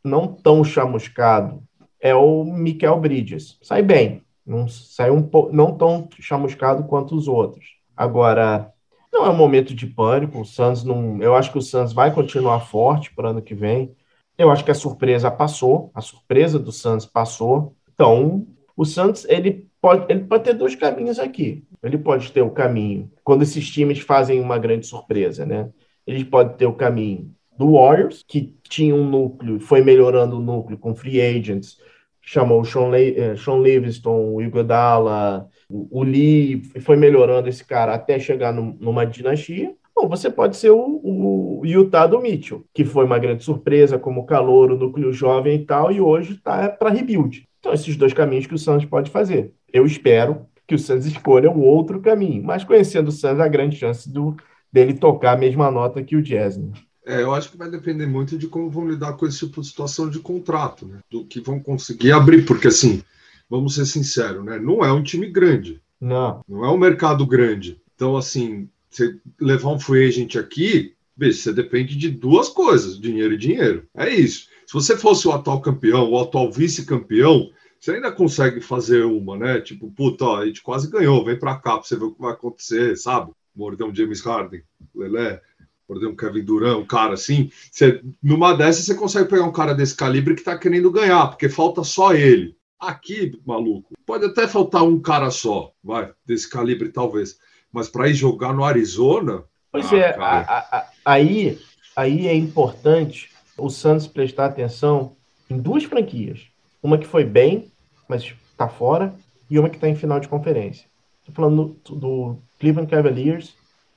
não 0.04 0.28
tão 0.28 0.64
chamuscado 0.64 1.64
é 2.00 2.14
o 2.14 2.44
Michael 2.44 3.00
Bridges. 3.00 3.58
Sai 3.62 3.82
bem, 3.82 4.22
não 4.46 4.68
sai 4.68 5.10
um 5.10 5.28
não 5.52 5.76
tão 5.76 6.08
chamuscado 6.20 6.84
quanto 6.84 7.16
os 7.16 7.28
outros. 7.28 7.77
Agora, 7.98 8.72
não 9.12 9.26
é 9.26 9.30
um 9.30 9.36
momento 9.36 9.74
de 9.74 9.88
pânico. 9.88 10.40
O 10.42 10.46
Suns 10.46 10.84
não. 10.84 11.22
Eu 11.22 11.36
acho 11.36 11.52
que 11.52 11.58
o 11.58 11.62
Suns 11.62 11.92
vai 11.92 12.14
continuar 12.14 12.60
forte 12.62 13.14
para 13.14 13.28
o 13.28 13.30
ano 13.32 13.42
que 13.42 13.56
vem. 13.56 13.96
Eu 14.38 14.52
acho 14.52 14.64
que 14.64 14.72
a 14.72 14.76
surpresa 14.76 15.32
passou. 15.32 15.92
A 15.94 16.02
surpresa 16.02 16.60
do 16.60 16.72
Suns 16.72 17.06
passou. 17.06 17.76
Então, 17.94 18.48
o 18.76 18.86
Santos 18.86 19.26
ele 19.26 19.68
pode, 19.82 20.06
ele 20.12 20.26
pode 20.26 20.44
ter 20.44 20.54
dois 20.54 20.76
caminhos 20.76 21.18
aqui. 21.18 21.66
Ele 21.82 21.98
pode 21.98 22.32
ter 22.32 22.42
o 22.42 22.52
caminho 22.52 23.12
quando 23.24 23.42
esses 23.42 23.68
times 23.70 24.00
fazem 24.00 24.40
uma 24.40 24.60
grande 24.60 24.86
surpresa, 24.86 25.46
né? 25.46 25.70
Ele 26.06 26.24
pode 26.24 26.56
ter 26.58 26.68
o 26.68 26.74
caminho 26.74 27.34
do 27.58 27.74
Warriors, 27.74 28.24
que 28.28 28.56
tinha 28.70 28.94
um 28.94 29.10
núcleo, 29.10 29.60
foi 29.60 29.82
melhorando 29.82 30.38
o 30.38 30.42
núcleo 30.42 30.78
com 30.78 30.94
free 30.94 31.20
agents, 31.20 31.80
chamou 32.28 32.60
o 32.60 32.66
Sean, 32.66 32.90
Le 32.90 33.18
eh, 33.18 33.36
Sean 33.38 33.62
Livingston, 33.62 34.34
o 34.34 34.42
Iguodala, 34.42 35.48
o, 35.70 36.02
o 36.02 36.04
Lee, 36.04 36.62
foi 36.82 36.98
melhorando 36.98 37.48
esse 37.48 37.64
cara 37.64 37.94
até 37.94 38.20
chegar 38.20 38.54
numa 38.54 39.06
dinastia. 39.06 39.74
Bom, 39.96 40.10
você 40.10 40.30
pode 40.30 40.58
ser 40.58 40.72
o, 40.72 41.00
o 41.02 41.62
Utah 41.66 42.06
do 42.06 42.20
Mitchell, 42.20 42.66
que 42.74 42.84
foi 42.84 43.06
uma 43.06 43.18
grande 43.18 43.46
surpresa 43.46 43.98
como 43.98 44.26
calor, 44.26 44.72
o 44.72 44.78
núcleo 44.78 45.14
jovem 45.14 45.56
e 45.56 45.66
tal, 45.66 45.90
e 45.90 46.02
hoje 46.02 46.34
está 46.34 46.68
para 46.68 46.90
rebuild. 46.90 47.48
Então, 47.62 47.72
esses 47.72 47.96
dois 47.96 48.12
caminhos 48.12 48.46
que 48.46 48.54
o 48.54 48.60
Santos 48.60 48.86
pode 48.86 49.10
fazer. 49.10 49.54
Eu 49.72 49.86
espero 49.86 50.46
que 50.68 50.76
o 50.76 50.80
Santos 50.80 51.06
escolha 51.06 51.50
um 51.50 51.64
outro 51.64 52.02
caminho, 52.02 52.44
mas 52.44 52.66
conhecendo 52.66 53.08
o 53.08 53.12
Santos, 53.12 53.40
a 53.40 53.48
grande 53.48 53.78
chance 53.78 54.12
do, 54.12 54.36
dele 54.72 54.94
tocar 54.94 55.32
a 55.32 55.38
mesma 55.38 55.72
nota 55.72 56.04
que 56.04 56.18
o 56.18 56.22
Jazz. 56.22 56.58
Né? 56.58 56.74
É, 57.08 57.22
eu 57.22 57.34
acho 57.34 57.50
que 57.50 57.58
vai 57.58 57.72
depender 57.72 58.06
muito 58.06 58.38
de 58.38 58.48
como 58.48 58.70
vão 58.70 58.86
lidar 58.86 59.14
com 59.14 59.26
esse 59.26 59.40
tipo 59.40 59.62
de 59.62 59.68
situação 59.68 60.10
de 60.10 60.20
contrato, 60.20 60.86
né? 60.86 61.00
Do 61.10 61.24
que 61.24 61.40
vão 61.40 61.58
conseguir 61.58 62.12
abrir, 62.12 62.46
porque 62.46 62.68
assim, 62.68 63.02
vamos 63.50 63.76
ser 63.76 63.86
sinceros, 63.86 64.44
né? 64.44 64.60
Não 64.60 64.84
é 64.84 64.92
um 64.92 65.02
time 65.02 65.28
grande. 65.28 65.82
Não. 66.02 66.42
Não 66.48 66.66
é 66.66 66.70
um 66.70 66.78
mercado 66.78 67.26
grande. 67.26 67.82
Então, 67.96 68.18
assim, 68.18 68.70
você 68.90 69.18
levar 69.40 69.70
um 69.70 69.80
free 69.80 70.06
agent 70.06 70.36
aqui, 70.36 70.96
veja, 71.16 71.38
você 71.40 71.54
depende 71.54 71.96
de 71.96 72.10
duas 72.10 72.50
coisas: 72.50 73.00
dinheiro 73.00 73.36
e 73.36 73.38
dinheiro. 73.38 73.88
É 73.96 74.10
isso. 74.10 74.50
Se 74.66 74.74
você 74.74 74.98
fosse 74.98 75.26
o 75.30 75.32
atual 75.32 75.62
campeão, 75.62 76.12
o 76.12 76.20
atual 76.20 76.52
vice-campeão, 76.52 77.50
você 77.80 77.92
ainda 77.92 78.12
consegue 78.12 78.60
fazer 78.60 79.06
uma, 79.06 79.38
né? 79.38 79.62
Tipo, 79.62 79.90
puta, 79.92 80.26
ó, 80.26 80.42
a 80.42 80.46
gente 80.46 80.62
quase 80.62 80.92
ganhou, 80.92 81.24
vem 81.24 81.40
pra 81.40 81.56
cá 81.56 81.78
pra 81.78 81.84
você 81.84 81.96
ver 81.96 82.04
o 82.04 82.14
que 82.14 82.22
vai 82.22 82.34
acontecer, 82.34 82.98
sabe? 82.98 83.32
morder 83.58 83.88
um 83.88 83.94
James 83.94 84.22
Harden, 84.22 84.62
Lelé, 84.94 85.42
morder 85.88 86.10
um 86.10 86.16
Kevin 86.16 86.44
Durant, 86.44 86.80
um 86.80 86.86
cara 86.86 87.14
assim. 87.14 87.50
Você, 87.72 88.02
numa 88.22 88.54
dessas, 88.54 88.86
você 88.86 88.96
consegue 88.96 89.30
pegar 89.30 89.46
um 89.46 89.52
cara 89.52 89.74
desse 89.74 89.96
calibre 89.96 90.36
que 90.36 90.44
tá 90.44 90.58
querendo 90.58 90.92
ganhar, 90.92 91.28
porque 91.28 91.50
falta 91.50 91.84
só 91.84 92.14
ele. 92.14 92.56
Aqui, 92.80 93.40
maluco, 93.46 93.96
pode 94.06 94.26
até 94.26 94.48
faltar 94.48 94.84
um 94.84 95.00
cara 95.00 95.32
só, 95.32 95.72
vai, 95.84 96.12
desse 96.26 96.50
calibre 96.50 96.90
talvez. 96.90 97.40
Mas 97.72 97.90
para 97.90 98.08
ir 98.08 98.14
jogar 98.14 98.54
no 98.54 98.64
Arizona. 98.64 99.44
Pois 99.72 99.92
ah, 99.92 99.98
é, 99.98 100.16
a, 100.16 100.78
a, 100.78 100.88
aí, 101.04 101.60
aí 101.96 102.28
é 102.28 102.36
importante 102.36 103.32
o 103.58 103.70
Santos 103.70 104.08
prestar 104.08 104.46
atenção 104.46 105.16
em 105.50 105.58
duas 105.58 105.84
franquias. 105.84 106.48
Uma 106.82 106.98
que 106.98 107.08
foi 107.08 107.24
bem, 107.24 107.72
mas 108.08 108.34
está 108.52 108.68
fora, 108.68 109.14
e 109.50 109.58
uma 109.58 109.70
que 109.70 109.78
está 109.78 109.90
em 109.90 109.96
final 109.96 110.20
de 110.20 110.28
conferência. 110.28 110.88
Estou 111.20 111.34
falando 111.34 111.78
do, 111.84 111.96
do, 111.96 112.38
Cleveland 112.60 112.90
Cavaliers 112.90 113.56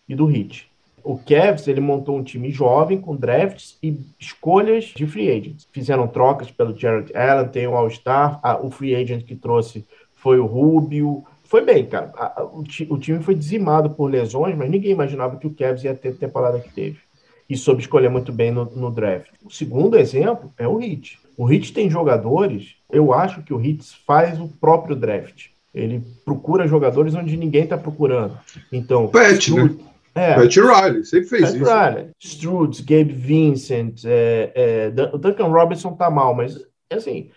e 0.08 0.14
do 0.14 0.30
Heat. 0.30 0.69
O 1.02 1.18
Cavs 1.18 1.66
ele 1.66 1.80
montou 1.80 2.16
um 2.16 2.22
time 2.22 2.50
jovem 2.50 3.00
com 3.00 3.16
drafts 3.16 3.78
e 3.82 3.98
escolhas 4.18 4.84
de 4.96 5.06
free 5.06 5.30
agents. 5.30 5.68
Fizeram 5.72 6.06
trocas 6.06 6.50
pelo 6.50 6.76
Jared 6.76 7.14
Allen, 7.16 7.48
tem 7.48 7.66
o 7.66 7.74
All-Star, 7.74 8.40
o 8.64 8.70
free 8.70 8.94
agent 8.94 9.24
que 9.24 9.34
trouxe 9.34 9.86
foi 10.14 10.38
o 10.38 10.46
Rubio. 10.46 11.24
Foi 11.44 11.64
bem, 11.64 11.86
cara. 11.86 12.12
O, 12.52 12.60
o, 12.94 12.98
time 12.98 13.22
foi 13.22 13.34
dizimado 13.34 13.90
por 13.90 14.10
lesões, 14.10 14.56
mas 14.56 14.70
ninguém 14.70 14.92
imaginava 14.92 15.36
que 15.36 15.46
o 15.46 15.54
Cavs 15.54 15.82
ia 15.82 15.94
ter 15.94 16.10
a 16.10 16.14
temporada 16.14 16.60
que 16.60 16.72
teve. 16.72 16.98
E 17.48 17.56
soube 17.56 17.80
escolher 17.80 18.08
muito 18.08 18.32
bem 18.32 18.52
no, 18.52 18.64
no 18.64 18.90
draft. 18.90 19.30
O 19.44 19.50
segundo 19.50 19.98
exemplo 19.98 20.52
é 20.56 20.68
o 20.68 20.80
Heat. 20.80 21.18
O 21.36 21.50
Heat 21.50 21.72
tem 21.72 21.90
jogadores, 21.90 22.76
eu 22.92 23.12
acho 23.12 23.42
que 23.42 23.52
o 23.52 23.60
Heat 23.60 23.82
faz 24.06 24.40
o 24.40 24.46
próprio 24.46 24.94
draft. 24.94 25.46
Ele 25.74 26.02
procura 26.24 26.68
jogadores 26.68 27.14
onde 27.14 27.36
ninguém 27.36 27.64
está 27.64 27.78
procurando. 27.78 28.38
Então, 28.70 29.08
Pet, 29.08 29.54
né? 29.54 29.70
É, 30.14 30.34
Pat 30.34 30.56
Riley, 30.56 31.04
sempre 31.04 31.28
fez 31.28 31.42
Pat 31.42 31.54
isso. 31.54 31.64
Riley, 31.64 32.10
Strutz, 32.18 32.80
Gabe 32.80 33.12
Vincent, 33.12 34.04
é, 34.04 34.52
é, 34.54 34.92
o 35.12 35.18
Duncan 35.18 35.46
Robinson 35.46 35.94
tá 35.94 36.10
mal, 36.10 36.34
mas 36.34 36.58
assim, 36.90 37.30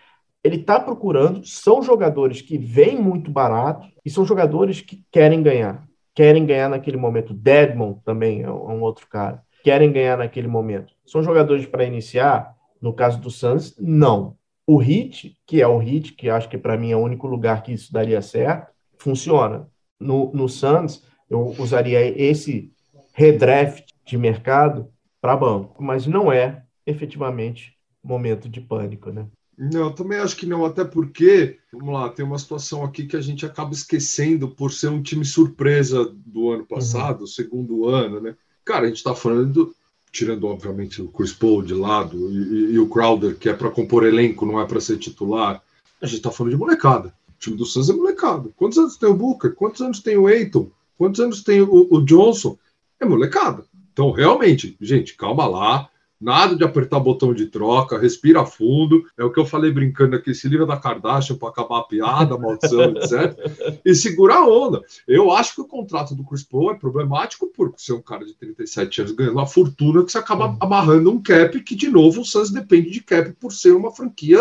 ele 0.44 0.58
tá 0.58 0.80
procurando, 0.80 1.46
são 1.46 1.82
jogadores 1.82 2.42
que 2.42 2.58
vêm 2.58 3.00
muito 3.00 3.32
barato 3.32 3.88
e 4.06 4.10
são 4.10 4.26
jogadores 4.26 4.82
que 4.82 5.04
querem 5.12 5.42
ganhar. 5.42 5.88
Querem 6.14 6.46
ganhar 6.46 6.70
naquele 6.70 6.98
momento. 6.98 7.34
Deadmon 7.34 7.94
também 8.06 8.44
é 8.44 8.52
um 8.52 8.82
outro 8.82 9.08
cara. 9.08 9.42
Querem 9.64 9.92
ganhar 9.92 10.18
naquele 10.18 10.48
momento. 10.48 10.94
São 11.06 11.24
jogadores 11.24 11.66
para 11.66 11.86
iniciar, 11.86 12.56
no 12.82 12.94
caso 12.94 13.20
do 13.22 13.32
Suns, 13.32 13.76
não. 13.80 14.36
O 14.68 14.78
Hit, 14.78 15.38
que 15.46 15.62
é 15.62 15.68
o 15.68 15.78
Hit, 15.78 16.14
que 16.14 16.30
acho 16.30 16.50
que 16.50 16.58
para 16.58 16.78
mim 16.78 16.92
é 16.92 16.96
o 16.96 17.02
único 17.02 17.26
lugar 17.26 17.64
que 17.64 17.72
isso 17.72 17.92
daria 17.92 18.22
certo, 18.22 18.72
funciona. 18.98 19.68
No, 20.00 20.32
no 20.34 20.50
Suns, 20.50 21.04
eu 21.34 21.56
usaria 21.58 22.00
esse 22.22 22.72
redraft 23.14 23.86
de 24.06 24.18
mercado 24.18 24.88
para 25.22 25.38
banco, 25.38 25.82
mas 25.84 26.06
não 26.06 26.32
é 26.32 26.64
efetivamente 26.86 27.74
momento 28.04 28.50
de 28.50 28.60
pânico, 28.60 29.12
né? 29.12 29.28
Não, 29.58 29.92
também 29.92 30.18
acho 30.18 30.36
que 30.36 30.46
não, 30.46 30.66
até 30.66 30.84
porque, 30.84 31.58
vamos 31.72 31.94
lá, 31.94 32.10
tem 32.10 32.26
uma 32.26 32.40
situação 32.40 32.84
aqui 32.84 33.06
que 33.06 33.16
a 33.16 33.22
gente 33.22 33.46
acaba 33.46 33.72
esquecendo 33.72 34.50
por 34.50 34.72
ser 34.72 34.90
um 34.90 35.02
time 35.02 35.24
surpresa 35.24 36.12
do 36.26 36.50
ano 36.50 36.66
passado, 36.66 37.22
uhum. 37.22 37.28
segundo 37.28 37.88
ano, 37.88 38.20
né? 38.20 38.36
Cara, 38.66 38.86
a 38.86 38.88
gente 38.88 38.98
está 38.98 39.14
falando, 39.14 39.74
tirando 40.12 40.48
obviamente 40.48 41.02
o 41.02 41.08
Chris 41.08 41.32
Paul 41.32 41.62
de 41.62 41.74
lado 41.74 42.18
e, 42.32 42.74
e 42.74 42.80
o 42.80 42.90
Crowder, 42.90 43.38
que 43.38 43.48
é 43.48 43.54
para 43.54 43.70
compor 43.70 44.06
elenco, 44.06 44.46
não 44.46 44.60
é 44.60 44.66
para 44.66 44.82
ser 44.82 44.98
titular, 44.98 45.62
a 46.02 46.06
gente 46.06 46.18
está 46.18 46.32
falando 46.32 46.54
de 46.54 46.58
molecada. 46.58 47.14
O 47.30 47.40
time 47.40 47.56
do 47.56 47.66
Suns 47.66 47.90
é 47.90 47.94
molecada. 47.94 48.50
Quantos 48.56 48.78
anos 48.78 48.98
tem 48.98 49.10
o 49.10 49.14
Booker? 49.14 49.54
Quantos 49.54 49.82
anos 49.82 50.00
tem 50.00 50.18
o 50.18 50.28
Aiton? 50.28 50.70
Quantos 50.98 51.20
anos 51.20 51.44
tem 51.44 51.62
o, 51.62 51.88
o 51.90 52.02
Johnson? 52.02 52.58
É 53.00 53.06
molecada. 53.06 53.66
Então, 53.92 54.12
realmente, 54.12 54.76
gente, 54.82 55.16
calma 55.16 55.46
lá. 55.46 55.90
Nada 56.20 56.56
de 56.56 56.64
apertar 56.64 57.02
botão 57.02 57.34
de 57.34 57.48
troca, 57.48 58.00
respira 58.00 58.46
fundo. 58.46 59.06
É 59.18 59.26
o 59.26 59.30
que 59.30 59.38
eu 59.42 59.46
falei 59.46 59.74
brincando 59.74 60.16
aqui, 60.16 60.34
se 60.34 60.48
livra 60.48 60.66
da 60.66 60.78
Kardashian 60.78 61.36
para 61.36 61.50
acabar 61.50 61.80
a 61.80 61.84
piada, 61.84 62.36
a 62.36 62.38
maldição, 62.38 62.94
etc. 62.96 63.82
E 63.84 63.94
segura 63.94 64.36
a 64.36 64.48
onda. 64.48 64.82
Eu 65.06 65.34
acho 65.34 65.54
que 65.54 65.60
o 65.60 65.68
contrato 65.68 66.16
do 66.16 66.24
Chris 66.24 66.44
Paul 66.44 66.72
é 66.72 66.76
problemático 66.76 67.48
por 67.48 67.74
ser 67.76 67.92
um 67.92 68.02
cara 68.02 68.24
de 68.24 68.34
37 68.36 69.02
anos 69.02 69.12
ganhando 69.12 69.34
uma 69.34 69.46
fortuna 69.46 70.02
que 70.02 70.14
você 70.14 70.18
acaba 70.18 70.48
uhum. 70.48 70.58
amarrando 70.62 71.12
um 71.12 71.22
cap 71.22 71.60
que, 71.60 71.76
de 71.76 71.90
novo, 71.90 72.22
o 72.22 72.26
Suns 72.26 72.52
depende 72.52 72.90
de 72.90 73.02
cap 73.02 73.30
por 73.34 73.52
ser 73.52 73.74
uma 73.74 73.92
franquia 73.92 74.40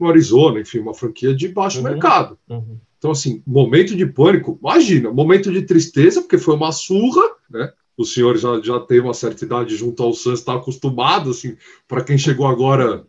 no 0.00 0.08
Arizona, 0.08 0.58
enfim, 0.58 0.80
uma 0.80 0.94
franquia 0.94 1.32
de 1.32 1.46
baixo 1.46 1.78
uhum. 1.78 1.84
mercado. 1.84 2.36
Uhum. 2.48 2.76
Então, 3.00 3.12
assim, 3.12 3.42
momento 3.46 3.96
de 3.96 4.04
pânico, 4.04 4.58
imagina, 4.60 5.10
momento 5.10 5.50
de 5.50 5.62
tristeza, 5.62 6.20
porque 6.20 6.36
foi 6.36 6.54
uma 6.54 6.70
surra, 6.70 7.22
né? 7.48 7.72
O 7.96 8.04
senhor 8.04 8.36
já, 8.36 8.60
já 8.60 8.78
tem 8.78 9.00
uma 9.00 9.14
certa 9.14 9.42
idade 9.42 9.74
junto 9.74 10.02
ao 10.02 10.12
Santos, 10.12 10.40
está 10.40 10.54
acostumado, 10.54 11.30
assim, 11.30 11.56
para 11.88 12.04
quem 12.04 12.18
chegou 12.18 12.46
agora. 12.46 13.06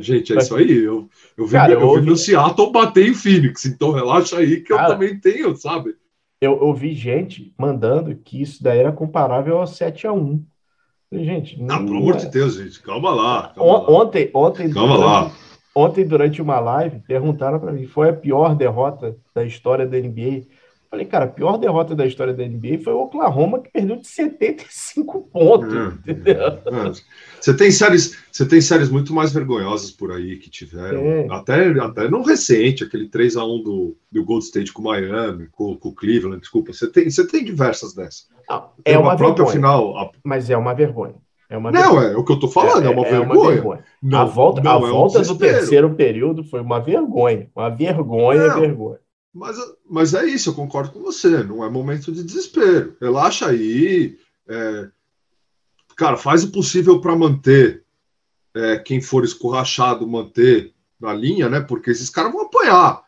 Gente, 0.00 0.32
é 0.32 0.38
isso 0.38 0.56
aí. 0.56 0.84
Eu, 0.84 1.10
eu 1.36 1.46
vi, 1.46 1.52
Cara, 1.52 1.72
eu, 1.74 1.80
eu 1.80 2.00
vi 2.00 2.08
no 2.08 2.16
Seattle 2.16 2.72
bater 2.72 3.06
em 3.06 3.12
Phoenix, 3.12 3.66
então 3.66 3.92
relaxa 3.92 4.38
aí 4.38 4.62
que 4.62 4.74
Cara, 4.74 4.84
eu 4.84 4.92
também 4.94 5.20
tenho, 5.20 5.54
sabe? 5.56 5.94
Eu 6.40 6.58
ouvi 6.62 6.94
gente 6.94 7.52
mandando 7.58 8.16
que 8.16 8.40
isso 8.40 8.62
daí 8.62 8.78
era 8.78 8.92
comparável 8.92 9.58
ao 9.58 9.66
7 9.66 10.06
a 10.06 10.12
1 10.12 10.42
Gente, 11.12 11.60
não, 11.60 11.66
não 11.66 11.84
pelo 11.84 11.98
amor 11.98 12.16
de 12.16 12.30
Deus, 12.30 12.54
gente, 12.54 12.80
calma 12.82 13.14
lá. 13.14 13.52
Calma 13.54 13.78
lá. 13.78 13.90
Ontem, 13.90 14.30
ontem, 14.32 14.70
calma 14.70 14.96
lá 14.96 15.32
Ontem, 15.74 16.06
durante 16.06 16.40
uma 16.40 16.60
live, 16.60 17.00
perguntaram 17.00 17.58
para 17.58 17.72
mim: 17.72 17.86
foi 17.86 18.10
a 18.10 18.12
pior 18.12 18.54
derrota 18.54 19.16
da 19.34 19.44
história 19.44 19.86
da 19.86 19.98
NBA? 19.98 20.44
Falei, 20.94 21.06
cara, 21.06 21.24
a 21.24 21.28
pior 21.28 21.56
derrota 21.58 21.96
da 21.96 22.06
história 22.06 22.32
da 22.32 22.46
NBA 22.46 22.78
foi 22.84 22.92
o 22.92 23.00
Oklahoma, 23.00 23.58
que 23.58 23.68
perdeu 23.68 23.96
de 23.96 24.06
75 24.06 25.22
pontos. 25.22 25.74
É, 26.06 26.12
é. 26.12 26.92
Você, 27.40 27.56
tem 27.56 27.72
séries, 27.72 28.16
você 28.30 28.46
tem 28.46 28.60
séries 28.60 28.88
muito 28.88 29.12
mais 29.12 29.32
vergonhosas 29.32 29.90
por 29.90 30.12
aí 30.12 30.36
que 30.36 30.48
tiveram. 30.48 31.00
É. 31.00 31.26
Até, 31.30 31.68
até 31.80 32.08
no 32.08 32.22
recente, 32.22 32.84
aquele 32.84 33.08
3 33.08 33.36
a 33.36 33.44
1 33.44 33.62
do, 33.64 33.96
do 34.12 34.24
Gold 34.24 34.44
State 34.44 34.72
com 34.72 34.82
Miami, 34.82 35.48
com, 35.50 35.76
com 35.76 35.92
Cleveland, 35.92 36.40
desculpa. 36.40 36.72
Você 36.72 36.86
tem, 36.86 37.10
você 37.10 37.26
tem 37.26 37.44
diversas 37.44 37.92
dessas. 37.92 38.28
Não, 38.48 38.70
é 38.84 38.96
uma, 38.96 39.10
uma 39.10 39.16
própria 39.16 39.44
vergonha, 39.44 39.52
final. 39.52 39.98
A... 39.98 40.10
Mas 40.22 40.48
é 40.48 40.56
uma 40.56 40.74
vergonha. 40.74 41.16
É 41.48 41.56
uma 41.56 41.70
não, 41.70 41.80
vergonha. 41.80 42.08
é 42.08 42.16
o 42.16 42.24
que 42.24 42.32
eu 42.32 42.38
tô 42.38 42.48
falando, 42.48 42.84
é, 42.84 42.86
é 42.86 42.90
uma, 42.90 43.06
é, 43.06 43.10
vergonha. 43.10 43.40
uma 43.40 43.52
vergonha. 43.52 43.84
Não, 44.02 44.18
a 44.18 44.24
volta, 44.24 44.60
a 44.60 44.74
é 44.74 44.78
volta 44.78 45.18
um 45.20 45.22
do 45.22 45.38
terceiro 45.38 45.94
período 45.94 46.42
foi 46.42 46.60
uma 46.60 46.80
vergonha. 46.80 47.50
Uma 47.54 47.68
vergonha, 47.68 48.48
não, 48.48 48.60
vergonha. 48.60 48.98
Mas, 49.32 49.56
mas 49.88 50.14
é 50.14 50.24
isso, 50.24 50.50
eu 50.50 50.54
concordo 50.54 50.92
com 50.92 51.00
você. 51.02 51.42
Não 51.42 51.64
é 51.64 51.68
momento 51.68 52.12
de 52.12 52.22
desespero. 52.22 52.96
Relaxa 53.00 53.48
aí. 53.48 54.16
É, 54.48 54.88
cara, 55.96 56.16
faz 56.16 56.44
o 56.44 56.52
possível 56.52 57.00
para 57.00 57.16
manter 57.16 57.84
é, 58.54 58.78
quem 58.78 59.00
for 59.00 59.24
escorrachado, 59.24 60.06
manter 60.06 60.72
na 61.00 61.12
linha, 61.12 61.48
né? 61.48 61.60
Porque 61.60 61.90
esses 61.90 62.08
caras 62.08 62.32
vão 62.32 62.42
apanhar 62.42 63.03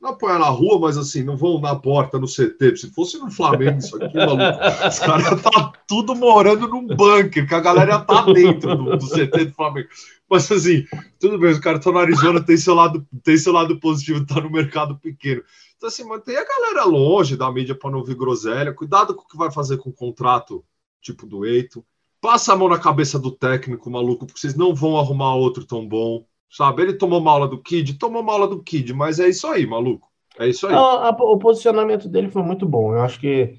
não 0.00 0.10
apoiar 0.10 0.38
na 0.38 0.48
rua, 0.48 0.78
mas 0.78 0.96
assim, 0.96 1.24
não 1.24 1.36
vão 1.36 1.60
na 1.60 1.74
porta 1.74 2.18
no 2.18 2.26
CT. 2.26 2.76
Se 2.76 2.90
fosse 2.90 3.18
no 3.18 3.30
Flamengo, 3.30 3.78
isso 3.78 3.96
aqui, 3.96 4.16
maluco, 4.16 4.42
os 4.88 4.98
caras 5.00 5.42
tá 5.42 5.72
tudo 5.88 6.14
morando 6.14 6.68
num 6.68 6.86
bunker, 6.86 7.46
que 7.46 7.54
a 7.54 7.60
galera 7.60 7.98
tá 8.00 8.22
dentro 8.32 8.76
do, 8.76 8.96
do, 8.96 9.08
CT 9.08 9.46
do 9.46 9.54
Flamengo. 9.54 9.88
Mas 10.30 10.50
assim, 10.52 10.84
tudo 11.18 11.38
bem, 11.38 11.50
os 11.50 11.58
caras 11.58 11.80
estão 11.80 11.92
no 11.92 11.98
Arizona, 11.98 12.44
tem 12.44 12.56
seu, 12.56 12.74
lado, 12.74 13.06
tem 13.24 13.36
seu 13.36 13.52
lado 13.52 13.80
positivo, 13.80 14.24
tá 14.24 14.40
no 14.40 14.50
mercado 14.50 14.96
pequeno. 14.96 15.42
Então, 15.76 15.88
assim, 15.88 16.04
mantém 16.04 16.36
a 16.36 16.44
galera 16.44 16.84
longe 16.84 17.36
da 17.36 17.50
mídia 17.50 17.74
para 17.74 17.90
não 17.90 17.98
ouvir 17.98 18.14
groselha. 18.14 18.74
Cuidado 18.74 19.14
com 19.14 19.22
o 19.22 19.28
que 19.28 19.36
vai 19.36 19.50
fazer 19.50 19.78
com 19.78 19.90
o 19.90 19.92
contrato, 19.92 20.64
tipo 21.00 21.26
do 21.26 21.44
Eito. 21.44 21.84
Passa 22.20 22.52
a 22.52 22.56
mão 22.56 22.68
na 22.68 22.78
cabeça 22.78 23.18
do 23.18 23.30
técnico, 23.30 23.88
maluco, 23.88 24.26
porque 24.26 24.40
vocês 24.40 24.56
não 24.56 24.74
vão 24.74 24.98
arrumar 24.98 25.34
outro 25.34 25.64
tão 25.64 25.86
bom. 25.86 26.24
Sabe? 26.50 26.82
Ele 26.82 26.94
tomou 26.94 27.20
uma 27.20 27.30
aula 27.30 27.48
do 27.48 27.60
Kid, 27.60 27.94
tomou 27.94 28.22
uma 28.22 28.32
aula 28.32 28.48
do 28.48 28.62
Kid, 28.62 28.92
mas 28.94 29.18
é 29.18 29.28
isso 29.28 29.46
aí, 29.46 29.66
maluco. 29.66 30.08
É 30.38 30.48
isso 30.48 30.66
aí. 30.66 30.74
a, 30.74 31.10
o 31.10 31.38
posicionamento 31.38 32.08
dele 32.08 32.30
foi 32.30 32.42
muito 32.42 32.66
bom. 32.66 32.94
Eu 32.94 33.02
acho 33.02 33.18
que 33.18 33.56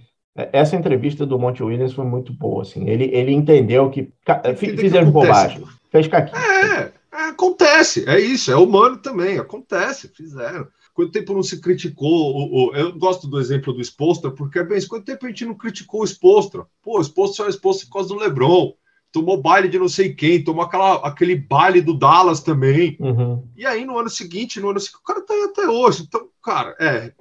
essa 0.54 0.76
entrevista 0.76 1.26
do 1.26 1.38
Monte 1.38 1.64
Williams 1.64 1.94
foi 1.94 2.06
muito 2.06 2.34
boa. 2.34 2.62
Assim. 2.62 2.88
Ele, 2.88 3.06
ele 3.14 3.32
entendeu 3.32 3.90
que 3.90 4.12
fizeram 4.56 5.12
bobagem. 5.12 5.64
Fez 5.92 6.08
caquinho. 6.08 6.38
É, 6.38 6.94
é, 7.12 7.22
acontece. 7.30 8.08
É 8.08 8.20
isso. 8.20 8.52
É 8.52 8.56
humano 8.56 8.98
também. 8.98 9.38
Acontece. 9.38 10.08
Fizeram. 10.08 10.68
Quanto 10.94 11.12
tempo 11.12 11.34
não 11.34 11.44
se 11.44 11.60
criticou? 11.60 12.36
O, 12.36 12.70
o, 12.70 12.76
eu 12.76 12.98
gosto 12.98 13.28
do 13.28 13.40
exemplo 13.40 13.74
do 13.74 13.82
Expostra, 13.82 14.32
porque 14.32 14.60
é 14.60 14.64
bem 14.64 14.78
isso. 14.78 14.88
Quanto 14.88 15.06
tempo 15.06 15.26
a 15.26 15.30
gente 15.30 15.46
não 15.46 15.56
criticou 15.56 16.02
o 16.02 16.06
Expostra? 16.06 16.66
Pô, 16.84 16.98
o 16.98 17.02
Expostra 17.02 17.38
só 17.38 17.46
é 17.46 17.50
exposto 17.50 17.88
por 17.88 17.94
causa 17.94 18.10
do 18.10 18.20
Lebron 18.20 18.74
tomou 19.12 19.42
baile 19.42 19.68
de 19.68 19.80
não 19.80 19.90
sei 19.90 20.14
quem, 20.14 20.44
tomou 20.44 20.64
aquela, 20.64 20.96
aquele 21.08 21.36
baile 21.36 21.82
do 21.82 21.94
Dallas 21.94 22.42
também. 22.42 22.98
Uhum. 23.00 23.48
E 23.56 23.66
aí, 23.66 23.86
no 23.86 23.98
ano 23.98 24.10
seguinte, 24.10 24.60
no 24.60 24.70
ano 24.70 24.80
seguinte, 24.80 25.02
o 25.02 25.06
cara 25.06 25.26
tá 25.26 25.34
aí 25.34 25.44
até 25.44 25.68
hoje. 25.68 26.04
Então, 26.04 26.28
cara, 26.44 26.76
é. 26.80 27.12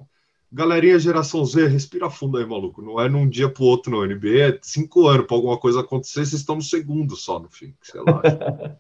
Galerinha 0.51 0.99
geração 0.99 1.45
Z, 1.45 1.67
respira 1.67 2.09
fundo 2.09 2.39
aí, 2.39 2.47
maluco. 2.47 2.81
Não 2.81 2.99
é 2.99 3.07
num 3.07 3.29
dia 3.29 3.51
pro 3.51 3.65
outro, 3.65 3.93
não. 3.93 4.07
NBA 4.07 4.41
é 4.41 4.59
cinco 4.63 5.07
anos 5.07 5.27
para 5.27 5.37
alguma 5.37 5.59
coisa 5.59 5.81
acontecer, 5.81 6.25
vocês 6.25 6.33
estão 6.33 6.57
no 6.57 6.63
segundo 6.63 7.15
só, 7.17 7.39
no 7.39 7.51
fim. 7.51 7.75
Sei 7.83 8.01
lá. 8.01 8.23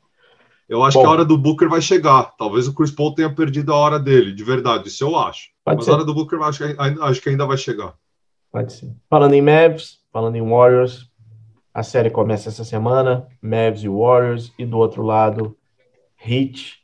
eu 0.66 0.82
acho 0.82 0.96
Bom, 0.96 1.02
que 1.02 1.06
a 1.06 1.10
hora 1.10 1.24
do 1.26 1.36
Booker 1.36 1.68
vai 1.68 1.82
chegar. 1.82 2.34
Talvez 2.38 2.66
o 2.66 2.74
Chris 2.74 2.90
Paul 2.90 3.14
tenha 3.14 3.34
perdido 3.34 3.72
a 3.74 3.76
hora 3.76 3.98
dele, 3.98 4.32
de 4.32 4.42
verdade, 4.42 4.88
isso 4.88 5.04
eu 5.04 5.16
acho. 5.18 5.50
Mas 5.66 5.84
ser. 5.84 5.90
a 5.90 5.94
hora 5.94 6.04
do 6.04 6.14
Booker 6.14 6.40
acho 6.40 6.66
que, 6.66 6.76
acho 7.02 7.20
que 7.20 7.28
ainda 7.28 7.44
vai 7.44 7.58
chegar. 7.58 7.94
Pode 8.50 8.72
ser. 8.72 8.90
Falando 9.10 9.34
em 9.34 9.42
Mavs, 9.42 9.98
falando 10.10 10.36
em 10.36 10.48
Warriors, 10.48 11.07
a 11.78 11.82
série 11.84 12.10
começa 12.10 12.48
essa 12.48 12.64
semana, 12.64 13.28
Mavs 13.40 13.84
e 13.84 13.88
Warriors, 13.88 14.52
e 14.58 14.66
do 14.66 14.76
outro 14.76 15.00
lado, 15.00 15.56
Heat 16.20 16.80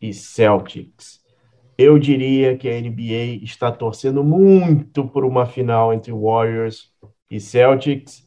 e 0.00 0.14
Celtics. 0.14 1.20
Eu 1.76 1.98
diria 1.98 2.56
que 2.56 2.68
a 2.68 2.80
NBA 2.80 3.42
está 3.42 3.72
torcendo 3.72 4.22
muito 4.22 5.08
por 5.08 5.24
uma 5.24 5.44
final 5.44 5.92
entre 5.92 6.12
Warriors 6.12 6.92
e 7.28 7.40
Celtics, 7.40 8.24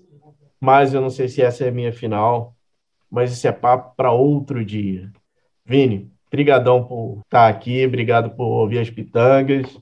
mas 0.59 0.93
eu 0.93 0.99
não 0.99 1.09
sei 1.09 1.30
se 1.30 1.41
essa 1.41 1.64
é 1.64 1.70
a 1.70 1.72
minha 1.72 1.93
final, 1.93 2.57
mas 3.09 3.32
isso 3.32 3.47
é 3.47 3.51
papo 3.53 3.95
para 3.95 4.12
outro 4.12 4.66
dia. 4.66 5.09
Vini, 5.66 6.12
brigadão 6.30 6.84
por 6.84 7.22
estar 7.24 7.47
aqui, 7.47 7.86
obrigado 7.86 8.32
por 8.32 8.47
ouvir 8.47 8.80
as 8.80 8.89
pitangas. 8.89 9.80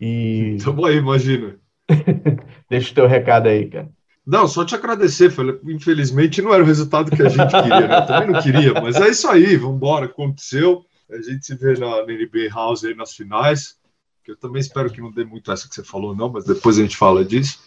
E. 0.00 0.56
Tamo 0.64 0.84
aí, 0.84 0.96
imagina. 0.96 1.60
Deixa 2.68 2.90
o 2.90 2.94
teu 2.96 3.06
recado 3.06 3.46
aí, 3.46 3.68
cara. 3.68 3.88
Não, 4.26 4.48
só 4.48 4.64
te 4.64 4.74
agradecer. 4.74 5.32
Infelizmente 5.64 6.40
não 6.40 6.52
era 6.54 6.62
o 6.62 6.66
resultado 6.66 7.10
que 7.10 7.22
a 7.22 7.28
gente 7.28 7.50
queria, 7.50 7.88
né? 7.88 7.98
Eu 7.98 8.06
também 8.06 8.30
não 8.30 8.42
queria, 8.42 8.74
mas 8.74 8.96
é 8.96 9.08
isso 9.08 9.28
aí, 9.28 9.56
vamos 9.56 9.76
embora. 9.76 10.06
Aconteceu. 10.06 10.84
A 11.10 11.20
gente 11.20 11.44
se 11.44 11.54
vê 11.54 11.74
na, 11.78 11.98
na 11.98 12.12
NBA 12.12 12.48
House 12.52 12.84
aí 12.84 12.94
nas 12.94 13.14
finais. 13.14 13.76
Que 14.24 14.30
eu 14.30 14.36
também 14.36 14.60
espero 14.60 14.90
que 14.90 15.02
não 15.02 15.12
dê 15.12 15.22
muito 15.22 15.52
essa 15.52 15.68
que 15.68 15.74
você 15.74 15.84
falou, 15.84 16.16
não, 16.16 16.30
mas 16.30 16.44
depois 16.44 16.78
a 16.78 16.82
gente 16.82 16.96
fala 16.96 17.22
disso. 17.22 17.60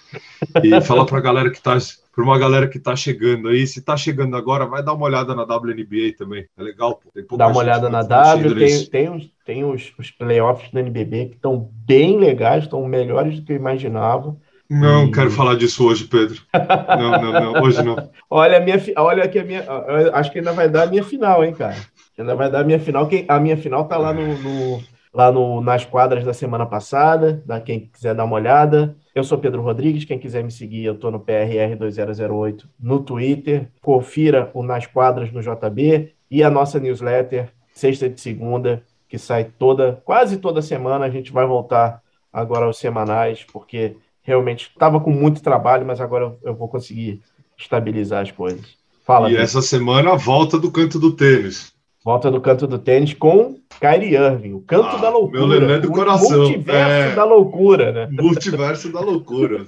E 0.64 0.82
falar 0.82 1.06
para 1.06 1.20
a 1.20 1.22
galera 1.22 1.52
que 1.52 1.58
está 1.58 1.78
para 2.18 2.24
uma 2.24 2.40
galera 2.40 2.68
que 2.68 2.80
está 2.80 2.96
chegando 2.96 3.48
aí, 3.48 3.68
se 3.68 3.78
está 3.78 3.96
chegando 3.96 4.36
agora, 4.36 4.66
vai 4.66 4.82
dar 4.82 4.94
uma 4.94 5.06
olhada 5.06 5.36
na 5.36 5.44
WNBA 5.44 6.16
também. 6.18 6.48
É 6.58 6.64
legal, 6.64 6.96
pô. 6.96 7.12
Tem 7.12 7.24
Dá 7.38 7.48
uma 7.48 7.60
olhada 7.60 7.92
na 7.92 8.02
W, 8.02 8.56
tem, 8.56 8.86
tem, 8.88 9.10
os, 9.12 9.30
tem 9.46 9.64
os, 9.64 9.94
os 10.00 10.10
playoffs 10.10 10.72
da 10.72 10.80
NBB 10.80 11.28
que 11.28 11.36
estão 11.36 11.70
bem 11.86 12.18
legais, 12.18 12.64
estão 12.64 12.84
melhores 12.88 13.40
do 13.40 13.46
que 13.46 13.52
eu 13.52 13.56
imaginava. 13.56 14.36
Não 14.70 15.08
e... 15.08 15.12
quero 15.12 15.32
falar 15.32 15.56
disso 15.56 15.86
hoje, 15.86 16.06
Pedro. 16.06 16.42
Não, 16.54 17.12
não, 17.22 17.32
não, 17.32 17.64
hoje 17.64 17.82
não. 17.84 17.96
olha, 18.30 18.58
a 18.58 18.60
minha, 18.60 18.82
olha 18.98 19.24
aqui 19.24 19.40
a 19.40 19.44
minha. 19.44 19.66
Acho 20.14 20.32
que 20.32 20.40
ainda 20.40 20.54
vai 20.54 20.70
dar 20.70 20.84
a 20.84 20.88
minha 20.88 21.04
final, 21.04 21.44
hein, 21.44 21.54
cara. 21.54 21.78
Ainda 22.18 22.36
vai 22.36 22.50
dar 22.50 22.62
a 22.62 22.64
minha 22.64 22.80
final. 22.80 23.10
A 23.28 23.40
minha 23.40 23.58
final 23.58 23.86
tá 23.86 23.98
lá 23.98 24.14
no, 24.14 24.38
no 24.40 24.84
lá 25.18 25.32
no, 25.32 25.62
nas 25.62 25.84
quadras 25.84 26.24
da 26.24 26.32
semana 26.32 26.64
passada, 26.64 27.42
da 27.44 27.60
quem 27.60 27.90
quiser 27.92 28.14
dar 28.14 28.26
uma 28.26 28.36
olhada. 28.36 28.96
Eu 29.16 29.24
sou 29.24 29.40
Pedro 29.40 29.64
Rodrigues, 29.64 30.06
quem 30.06 30.20
quiser 30.20 30.44
me 30.44 30.52
seguir, 30.52 30.86
eu 30.86 30.94
estou 30.94 31.10
no 31.10 31.20
PRR2008 31.20 32.66
no 32.80 33.00
Twitter. 33.00 33.68
Confira 33.82 34.52
o 34.54 34.62
Nas 34.62 34.86
Quadras 34.86 35.32
no 35.32 35.42
JB 35.42 36.14
e 36.30 36.44
a 36.44 36.52
nossa 36.52 36.80
newsletter, 36.80 37.50
sexta 37.74 38.08
de 38.08 38.22
segunda, 38.22 38.84
que 39.10 39.18
sai 39.18 39.46
toda, 39.46 40.02
quase 40.06 40.38
toda 40.38 40.62
semana. 40.62 41.06
A 41.06 41.10
gente 41.10 41.32
vai 41.32 41.48
voltar 41.48 42.00
agora 42.32 42.66
aos 42.66 42.78
semanais, 42.78 43.44
porque 43.52 43.96
realmente 44.28 44.70
estava 44.70 45.00
com 45.00 45.10
muito 45.10 45.42
trabalho, 45.42 45.86
mas 45.86 46.02
agora 46.02 46.36
eu 46.44 46.54
vou 46.54 46.68
conseguir 46.68 47.22
estabilizar 47.58 48.22
as 48.22 48.32
coisas. 48.32 48.76
Fala. 49.06 49.32
E 49.32 49.38
essa 49.38 49.62
semana 49.62 50.12
a 50.12 50.16
volta 50.18 50.60
do 50.60 50.70
canto 50.70 51.00
do 51.00 51.16
tênis. 51.16 51.72
Volta 52.04 52.30
do 52.30 52.42
canto 52.42 52.68
do 52.68 52.78
tênis 52.78 53.14
com 53.14 53.58
Kyrie 53.80 54.16
Irving, 54.16 54.54
o 54.54 54.62
canto 54.62 54.96
ah, 54.96 54.98
da 54.98 55.10
loucura. 55.10 55.40
Meu 55.40 55.48
Lelé 55.48 55.80
do 55.80 55.92
coração. 55.92 56.40
Multiverso 56.40 57.12
é, 57.12 57.16
da 57.16 57.24
loucura, 57.24 57.92
né? 57.92 58.08
Multiverso 58.12 58.92
da 58.92 59.00
loucura. 59.00 59.66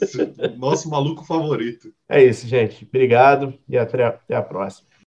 Nosso 0.57 0.89
maluco 0.89 1.25
favorito. 1.25 1.89
É 2.07 2.21
isso, 2.23 2.45
gente. 2.45 2.85
Obrigado 2.85 3.53
e 3.67 3.77
até, 3.77 4.03
até 4.03 4.35
a 4.35 4.41
próxima. 4.41 4.88